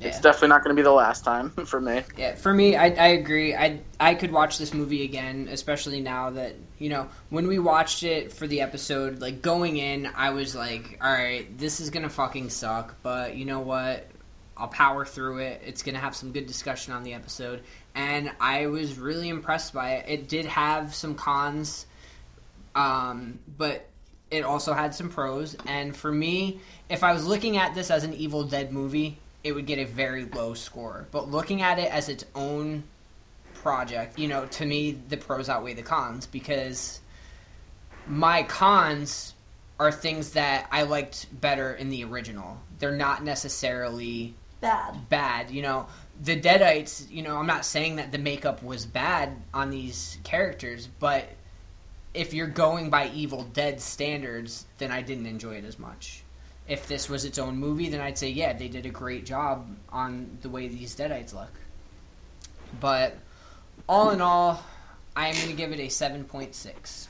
It's 0.00 0.20
definitely 0.20 0.48
not 0.48 0.64
going 0.64 0.76
to 0.76 0.80
be 0.80 0.84
the 0.84 0.92
last 0.92 1.24
time 1.24 1.50
for 1.66 1.80
me. 1.80 2.02
Yeah, 2.16 2.34
for 2.34 2.52
me, 2.52 2.76
I, 2.76 2.86
I 2.86 3.06
agree. 3.08 3.54
I 3.54 3.80
I 3.98 4.14
could 4.14 4.32
watch 4.32 4.58
this 4.58 4.74
movie 4.74 5.04
again, 5.04 5.48
especially 5.50 6.00
now 6.00 6.30
that 6.30 6.56
you 6.78 6.90
know 6.90 7.08
when 7.30 7.46
we 7.46 7.58
watched 7.58 8.02
it 8.02 8.32
for 8.32 8.46
the 8.46 8.60
episode. 8.60 9.20
Like 9.20 9.42
going 9.42 9.76
in, 9.76 10.06
I 10.14 10.30
was 10.30 10.54
like, 10.54 10.98
"All 11.00 11.12
right, 11.12 11.56
this 11.56 11.80
is 11.80 11.90
gonna 11.90 12.10
fucking 12.10 12.50
suck," 12.50 12.96
but 13.02 13.36
you 13.36 13.44
know 13.44 13.60
what? 13.60 14.08
I'll 14.56 14.68
power 14.68 15.04
through 15.04 15.38
it. 15.38 15.62
It's 15.64 15.82
gonna 15.82 15.98
have 15.98 16.14
some 16.14 16.32
good 16.32 16.46
discussion 16.46 16.92
on 16.92 17.02
the 17.02 17.14
episode, 17.14 17.62
and 17.94 18.30
I 18.40 18.66
was 18.66 18.98
really 18.98 19.28
impressed 19.28 19.72
by 19.72 19.94
it. 19.94 20.06
It 20.08 20.28
did 20.28 20.46
have 20.46 20.94
some 20.94 21.14
cons, 21.14 21.86
um, 22.74 23.38
but 23.56 23.88
it 24.30 24.44
also 24.44 24.72
had 24.72 24.94
some 24.94 25.08
pros. 25.08 25.56
And 25.66 25.96
for 25.96 26.10
me, 26.10 26.60
if 26.88 27.04
I 27.04 27.12
was 27.12 27.26
looking 27.26 27.56
at 27.56 27.74
this 27.74 27.90
as 27.90 28.04
an 28.04 28.14
Evil 28.14 28.44
Dead 28.44 28.72
movie, 28.72 29.18
it 29.44 29.52
would 29.52 29.66
get 29.66 29.78
a 29.78 29.84
very 29.84 30.24
low 30.24 30.54
score. 30.54 31.06
But 31.12 31.30
looking 31.30 31.62
at 31.62 31.78
it 31.78 31.92
as 31.92 32.08
its 32.08 32.24
own 32.34 32.82
project, 33.52 34.18
you 34.18 34.26
know, 34.26 34.46
to 34.46 34.66
me, 34.66 34.98
the 35.08 35.18
pros 35.18 35.48
outweigh 35.48 35.74
the 35.74 35.82
cons 35.82 36.26
because 36.26 37.00
my 38.08 38.42
cons 38.42 39.34
are 39.78 39.92
things 39.92 40.30
that 40.30 40.66
I 40.70 40.82
liked 40.82 41.26
better 41.40 41.74
in 41.74 41.90
the 41.90 42.04
original. 42.04 42.58
They're 42.78 42.96
not 42.96 43.22
necessarily 43.22 44.34
Bad. 44.60 45.08
bad. 45.08 45.50
You 45.50 45.62
know, 45.62 45.86
the 46.22 46.40
Deadites, 46.40 47.10
you 47.10 47.22
know, 47.22 47.36
I'm 47.36 47.46
not 47.46 47.64
saying 47.64 47.96
that 47.96 48.12
the 48.12 48.18
makeup 48.18 48.62
was 48.62 48.86
bad 48.86 49.36
on 49.52 49.70
these 49.70 50.18
characters, 50.24 50.88
but 51.00 51.28
if 52.14 52.32
you're 52.32 52.46
going 52.46 52.88
by 52.88 53.08
Evil 53.08 53.42
Dead 53.52 53.80
standards, 53.80 54.64
then 54.78 54.90
I 54.90 55.02
didn't 55.02 55.26
enjoy 55.26 55.56
it 55.56 55.64
as 55.64 55.78
much. 55.78 56.23
If 56.66 56.88
this 56.88 57.08
was 57.08 57.24
its 57.24 57.38
own 57.38 57.58
movie, 57.58 57.88
then 57.90 58.00
I'd 58.00 58.16
say, 58.16 58.30
yeah, 58.30 58.54
they 58.54 58.68
did 58.68 58.86
a 58.86 58.90
great 58.90 59.26
job 59.26 59.66
on 59.90 60.38
the 60.40 60.48
way 60.48 60.68
these 60.68 60.96
Deadites 60.96 61.34
look. 61.34 61.52
But 62.80 63.18
all 63.88 64.10
in 64.10 64.20
all, 64.20 64.62
I 65.14 65.28
am 65.28 65.34
going 65.34 65.48
to 65.48 65.54
give 65.54 65.72
it 65.72 65.80
a 65.80 65.88
7.6. 65.88 67.08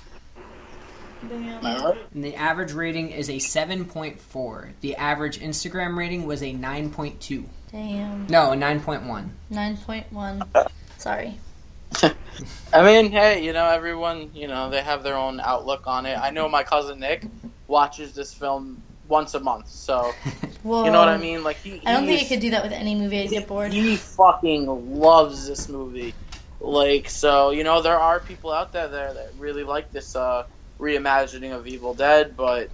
Damn. 1.28 1.64
And 2.12 2.24
the 2.24 2.36
average 2.36 2.72
rating 2.72 3.10
is 3.10 3.30
a 3.30 3.34
7.4. 3.34 4.72
The 4.80 4.96
average 4.96 5.40
Instagram 5.40 5.96
rating 5.96 6.26
was 6.26 6.42
a 6.42 6.52
9.2. 6.52 7.44
Damn. 7.70 8.26
No, 8.26 8.52
a 8.52 8.56
9.1. 8.56 9.28
9.1. 9.50 10.68
Sorry. 10.98 11.38
I 12.72 12.82
mean, 12.82 13.10
hey, 13.10 13.44
you 13.44 13.52
know, 13.52 13.66
everyone, 13.66 14.30
you 14.34 14.48
know, 14.48 14.68
they 14.68 14.82
have 14.82 15.02
their 15.02 15.16
own 15.16 15.40
outlook 15.40 15.86
on 15.86 16.06
it. 16.06 16.18
I 16.18 16.30
know 16.30 16.48
my 16.48 16.62
cousin 16.62 17.00
Nick 17.00 17.26
watches 17.68 18.14
this 18.14 18.34
film 18.34 18.82
once 19.08 19.34
a 19.34 19.40
month, 19.40 19.68
so 19.68 20.12
Whoa. 20.62 20.84
you 20.84 20.90
know 20.90 20.98
what 21.00 21.08
I 21.08 21.16
mean. 21.18 21.42
Like 21.44 21.56
he, 21.56 21.80
I 21.84 21.92
don't 21.92 22.06
think 22.06 22.22
I 22.22 22.24
could 22.28 22.40
do 22.40 22.50
that 22.50 22.62
with 22.62 22.72
any 22.72 22.94
movie. 22.94 23.20
I'd 23.20 23.30
get 23.30 23.46
bored. 23.46 23.72
He 23.72 23.96
fucking 23.96 24.98
loves 24.98 25.46
this 25.46 25.68
movie. 25.68 26.14
Like, 26.60 27.10
so, 27.10 27.50
you 27.50 27.62
know, 27.64 27.82
there 27.82 27.98
are 27.98 28.20
people 28.20 28.50
out 28.50 28.72
there 28.72 28.88
there 28.88 29.12
that 29.12 29.32
really 29.38 29.64
like 29.64 29.92
this 29.92 30.16
uh, 30.16 30.46
reimagining 30.80 31.54
of 31.54 31.66
Evil 31.66 31.92
Dead, 31.92 32.36
but 32.38 32.70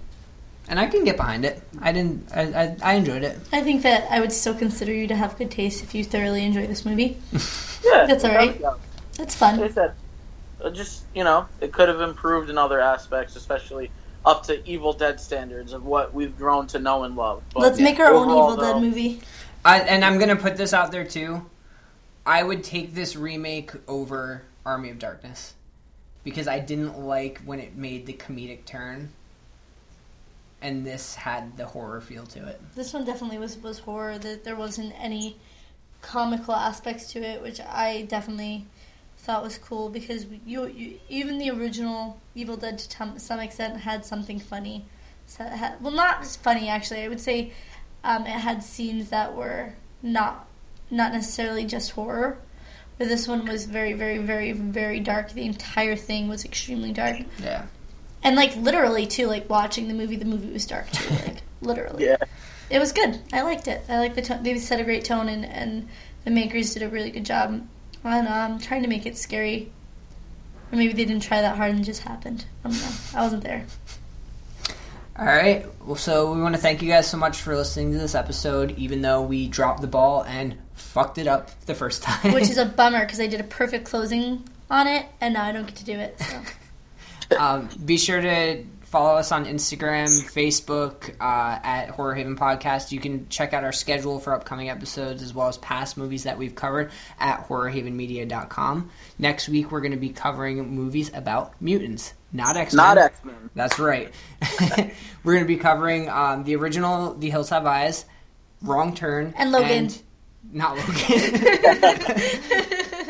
And 0.69 0.79
I 0.79 0.87
can 0.87 1.03
get 1.03 1.17
behind 1.17 1.43
it. 1.43 1.61
I 1.81 1.91
didn't. 1.91 2.29
I, 2.33 2.41
I, 2.41 2.77
I 2.81 2.93
enjoyed 2.93 3.23
it. 3.23 3.37
I 3.51 3.61
think 3.61 3.83
that 3.83 4.09
I 4.09 4.21
would 4.21 4.31
still 4.31 4.53
consider 4.53 4.93
you 4.93 5.07
to 5.07 5.15
have 5.15 5.37
good 5.37 5.51
taste 5.51 5.83
if 5.83 5.93
you 5.93 6.05
thoroughly 6.05 6.45
enjoy 6.45 6.67
this 6.67 6.85
movie. 6.85 7.17
yeah, 7.83 8.05
That's 8.05 8.23
all 8.23 8.33
right. 8.33 8.57
yeah. 8.61 8.75
That's 9.17 9.39
Like 9.41 9.53
I 9.53 9.57
fun. 9.57 9.73
said, 9.73 9.93
uh, 10.63 10.69
just, 10.69 11.03
you 11.13 11.25
know, 11.25 11.47
it 11.59 11.73
could 11.73 11.89
have 11.89 11.99
improved 11.99 12.49
in 12.49 12.57
other 12.57 12.79
aspects, 12.79 13.35
especially 13.35 13.91
up 14.25 14.43
to 14.43 14.67
Evil 14.69 14.93
Dead 14.93 15.19
standards 15.19 15.73
of 15.73 15.85
what 15.85 16.13
we've 16.13 16.37
grown 16.37 16.67
to 16.67 16.79
know 16.79 17.03
and 17.03 17.15
love. 17.15 17.43
But, 17.53 17.61
Let's 17.61 17.79
yeah, 17.79 17.85
make 17.85 17.99
our 17.99 18.13
own 18.13 18.29
Evil 18.29 18.55
though, 18.55 18.73
Dead 18.73 18.81
movie. 18.81 19.21
I, 19.63 19.79
and 19.81 20.03
I'm 20.03 20.19
gonna 20.19 20.35
put 20.35 20.57
this 20.57 20.73
out 20.73 20.91
there 20.91 21.05
too. 21.05 21.45
I 22.25 22.43
would 22.43 22.63
take 22.63 22.93
this 22.93 23.15
remake 23.15 23.71
over 23.87 24.43
Army 24.65 24.89
of 24.89 24.99
Darkness 24.99 25.55
because 26.23 26.47
I 26.47 26.59
didn't 26.59 26.99
like 26.99 27.41
when 27.45 27.59
it 27.59 27.75
made 27.75 28.05
the 28.05 28.13
comedic 28.13 28.65
turn, 28.65 29.11
and 30.61 30.85
this 30.85 31.15
had 31.15 31.57
the 31.57 31.65
horror 31.65 32.01
feel 32.01 32.25
to 32.27 32.47
it. 32.47 32.61
This 32.75 32.93
one 32.93 33.05
definitely 33.05 33.39
was 33.39 33.57
was 33.57 33.79
horror. 33.79 34.17
That 34.17 34.43
there 34.43 34.55
wasn't 34.55 34.93
any 34.99 35.37
comical 36.01 36.55
aspects 36.55 37.11
to 37.13 37.19
it, 37.19 37.41
which 37.41 37.59
I 37.59 38.03
definitely 38.03 38.65
thought 39.21 39.43
was 39.43 39.57
cool 39.57 39.89
because 39.89 40.25
you, 40.45 40.65
you 40.67 40.99
even 41.09 41.37
the 41.37 41.49
original 41.51 42.19
Evil 42.33 42.57
Dead 42.57 42.77
to 42.79 42.89
tom- 42.89 43.19
some 43.19 43.39
extent 43.39 43.77
had 43.81 44.03
something 44.05 44.39
funny. 44.39 44.85
So 45.27 45.43
it 45.45 45.51
had, 45.51 45.81
well, 45.81 45.93
not 45.93 46.21
as 46.21 46.35
funny 46.35 46.67
actually. 46.69 47.03
I 47.03 47.07
would 47.07 47.19
say 47.21 47.53
um, 48.03 48.23
it 48.25 48.29
had 48.31 48.63
scenes 48.63 49.09
that 49.09 49.35
were 49.35 49.73
not 50.01 50.47
not 50.89 51.13
necessarily 51.13 51.65
just 51.65 51.91
horror. 51.91 52.37
But 52.97 53.07
this 53.07 53.27
one 53.27 53.45
was 53.47 53.65
very, 53.65 53.93
very, 53.93 54.19
very, 54.19 54.51
very 54.51 54.99
dark. 54.99 55.31
The 55.31 55.45
entire 55.45 55.95
thing 55.95 56.27
was 56.27 56.45
extremely 56.45 56.91
dark, 56.91 57.17
Yeah. 57.41 57.65
and 58.23 58.35
like 58.35 58.55
literally 58.57 59.07
too. 59.07 59.25
Like 59.27 59.49
watching 59.49 59.87
the 59.87 59.93
movie, 59.95 60.17
the 60.17 60.25
movie 60.25 60.51
was 60.51 60.65
dark 60.65 60.89
too. 60.91 61.13
Like 61.25 61.41
literally 61.61 62.05
Yeah. 62.05 62.17
it 62.69 62.77
was 62.79 62.91
good. 62.91 63.19
I 63.33 63.41
liked 63.43 63.67
it. 63.67 63.83
I 63.89 63.97
like 63.99 64.13
the 64.15 64.21
tone. 64.21 64.43
They 64.43 64.57
set 64.57 64.79
a 64.79 64.83
great 64.83 65.05
tone, 65.05 65.29
and, 65.29 65.45
and 65.45 65.87
the 66.25 66.31
makers 66.31 66.73
did 66.73 66.83
a 66.83 66.89
really 66.89 67.09
good 67.11 67.25
job. 67.25 67.65
I 68.03 68.15
don't 68.15 68.25
know. 68.25 68.31
I'm 68.31 68.59
trying 68.59 68.83
to 68.83 68.89
make 68.89 69.05
it 69.05 69.17
scary, 69.17 69.71
or 70.71 70.77
maybe 70.77 70.93
they 70.93 71.05
didn't 71.05 71.23
try 71.23 71.41
that 71.41 71.57
hard 71.57 71.71
and 71.71 71.81
it 71.81 71.83
just 71.83 72.01
happened. 72.01 72.45
I 72.63 72.69
don't 72.69 72.79
know. 72.79 72.91
I 73.15 73.21
wasn't 73.21 73.43
there. 73.43 73.65
All 75.17 75.25
right. 75.25 75.65
Well, 75.85 75.97
so 75.97 76.33
we 76.33 76.41
want 76.41 76.55
to 76.55 76.61
thank 76.61 76.81
you 76.81 76.89
guys 76.89 77.07
so 77.07 77.17
much 77.17 77.41
for 77.41 77.55
listening 77.55 77.91
to 77.91 77.97
this 77.99 78.15
episode, 78.15 78.71
even 78.77 79.01
though 79.01 79.21
we 79.21 79.47
dropped 79.47 79.81
the 79.81 79.87
ball 79.87 80.23
and 80.23 80.57
fucked 80.73 81.17
it 81.17 81.27
up 81.27 81.51
the 81.65 81.75
first 81.75 82.01
time. 82.01 82.33
Which 82.33 82.49
is 82.49 82.57
a 82.57 82.65
bummer 82.77 83.01
because 83.01 83.19
I 83.19 83.27
did 83.27 83.39
a 83.39 83.43
perfect 83.43 83.85
closing 83.85 84.47
on 84.69 84.87
it, 84.87 85.05
and 85.19 85.33
now 85.33 85.45
I 85.45 85.51
don't 85.51 85.65
get 85.67 85.75
to 85.75 85.85
do 85.85 85.99
it. 85.99 86.19
So 86.19 87.37
um, 87.37 87.69
be 87.85 87.97
sure 87.97 88.21
to 88.21 88.63
follow 88.91 89.15
us 89.15 89.31
on 89.31 89.45
Instagram, 89.45 90.07
Facebook 90.33 91.15
uh, 91.21 91.59
at 91.63 91.91
Horror 91.91 92.13
Haven 92.13 92.35
Podcast. 92.35 92.91
You 92.91 92.99
can 92.99 93.27
check 93.29 93.53
out 93.53 93.63
our 93.63 93.71
schedule 93.71 94.19
for 94.19 94.33
upcoming 94.33 94.69
episodes 94.69 95.23
as 95.23 95.33
well 95.33 95.47
as 95.47 95.57
past 95.59 95.95
movies 95.97 96.23
that 96.23 96.37
we've 96.37 96.53
covered 96.55 96.91
at 97.17 97.47
horrorhavenmedia.com. 97.47 98.91
Next 99.17 99.47
week, 99.47 99.71
we're 99.71 99.79
going 99.79 99.93
to 99.93 99.97
be 99.97 100.09
covering 100.09 100.75
movies 100.75 101.09
about 101.13 101.59
mutants, 101.61 102.13
not 102.33 102.57
X 102.57 102.73
Men. 102.73 102.85
Not 102.85 102.97
X 102.97 103.23
Men. 103.23 103.49
That's 103.55 103.79
right. 103.79 104.13
we're 105.23 105.33
going 105.33 105.45
to 105.45 105.47
be 105.47 105.55
covering 105.57 106.09
um, 106.09 106.43
the 106.43 106.57
original 106.57 107.13
The 107.13 107.29
Hills 107.29 107.49
Have 107.49 107.65
Eyes, 107.65 108.03
Wrong 108.61 108.93
Turn, 108.93 109.33
And 109.37 109.53
Logan. 109.53 109.89
not 110.51 110.75
Logan, 110.75 110.93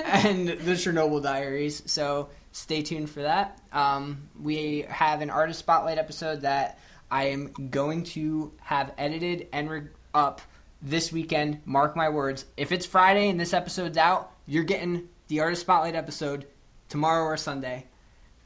and 0.05 0.47
the 0.47 0.73
Chernobyl 0.73 1.23
Diaries. 1.23 1.81
So 1.87 2.29
stay 2.51 2.81
tuned 2.81 3.09
for 3.09 3.21
that. 3.23 3.59
Um, 3.71 4.29
we 4.41 4.85
have 4.89 5.21
an 5.21 5.29
artist 5.29 5.59
spotlight 5.59 5.97
episode 5.97 6.41
that 6.41 6.79
I 7.09 7.25
am 7.25 7.51
going 7.69 8.03
to 8.05 8.51
have 8.61 8.93
edited 8.97 9.47
and 9.51 9.69
re- 9.69 9.81
up 10.13 10.41
this 10.81 11.11
weekend. 11.11 11.61
Mark 11.65 11.95
my 11.95 12.09
words. 12.09 12.45
If 12.57 12.71
it's 12.71 12.85
Friday 12.85 13.29
and 13.29 13.39
this 13.39 13.53
episode's 13.53 13.97
out, 13.97 14.31
you're 14.45 14.63
getting 14.63 15.07
the 15.27 15.41
artist 15.41 15.61
spotlight 15.61 15.95
episode 15.95 16.45
tomorrow 16.89 17.23
or 17.23 17.37
Sunday. 17.37 17.85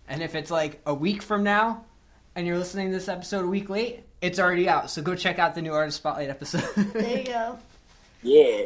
And 0.07 0.21
if 0.21 0.35
it's 0.35 0.51
like 0.51 0.81
a 0.85 0.93
week 0.93 1.21
from 1.21 1.43
now 1.43 1.85
and 2.35 2.45
you're 2.45 2.57
listening 2.57 2.89
to 2.91 2.93
this 2.93 3.07
episode 3.07 3.45
a 3.45 3.47
week 3.47 3.69
late, 3.69 4.03
it's 4.21 4.39
already 4.39 4.69
out. 4.69 4.89
So 4.89 5.01
go 5.01 5.15
check 5.15 5.39
out 5.39 5.55
the 5.55 5.61
new 5.61 5.73
artist 5.73 5.97
spotlight 5.97 6.29
episode. 6.29 6.67
there 6.93 7.19
you 7.19 7.23
go. 7.23 7.57
Yeah. 8.21 8.65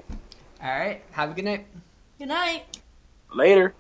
All 0.61 0.69
right. 0.69 1.01
Have 1.11 1.31
a 1.31 1.33
good 1.33 1.45
night. 1.45 1.65
Good 2.17 2.27
night. 2.27 2.79
Later. 3.33 3.73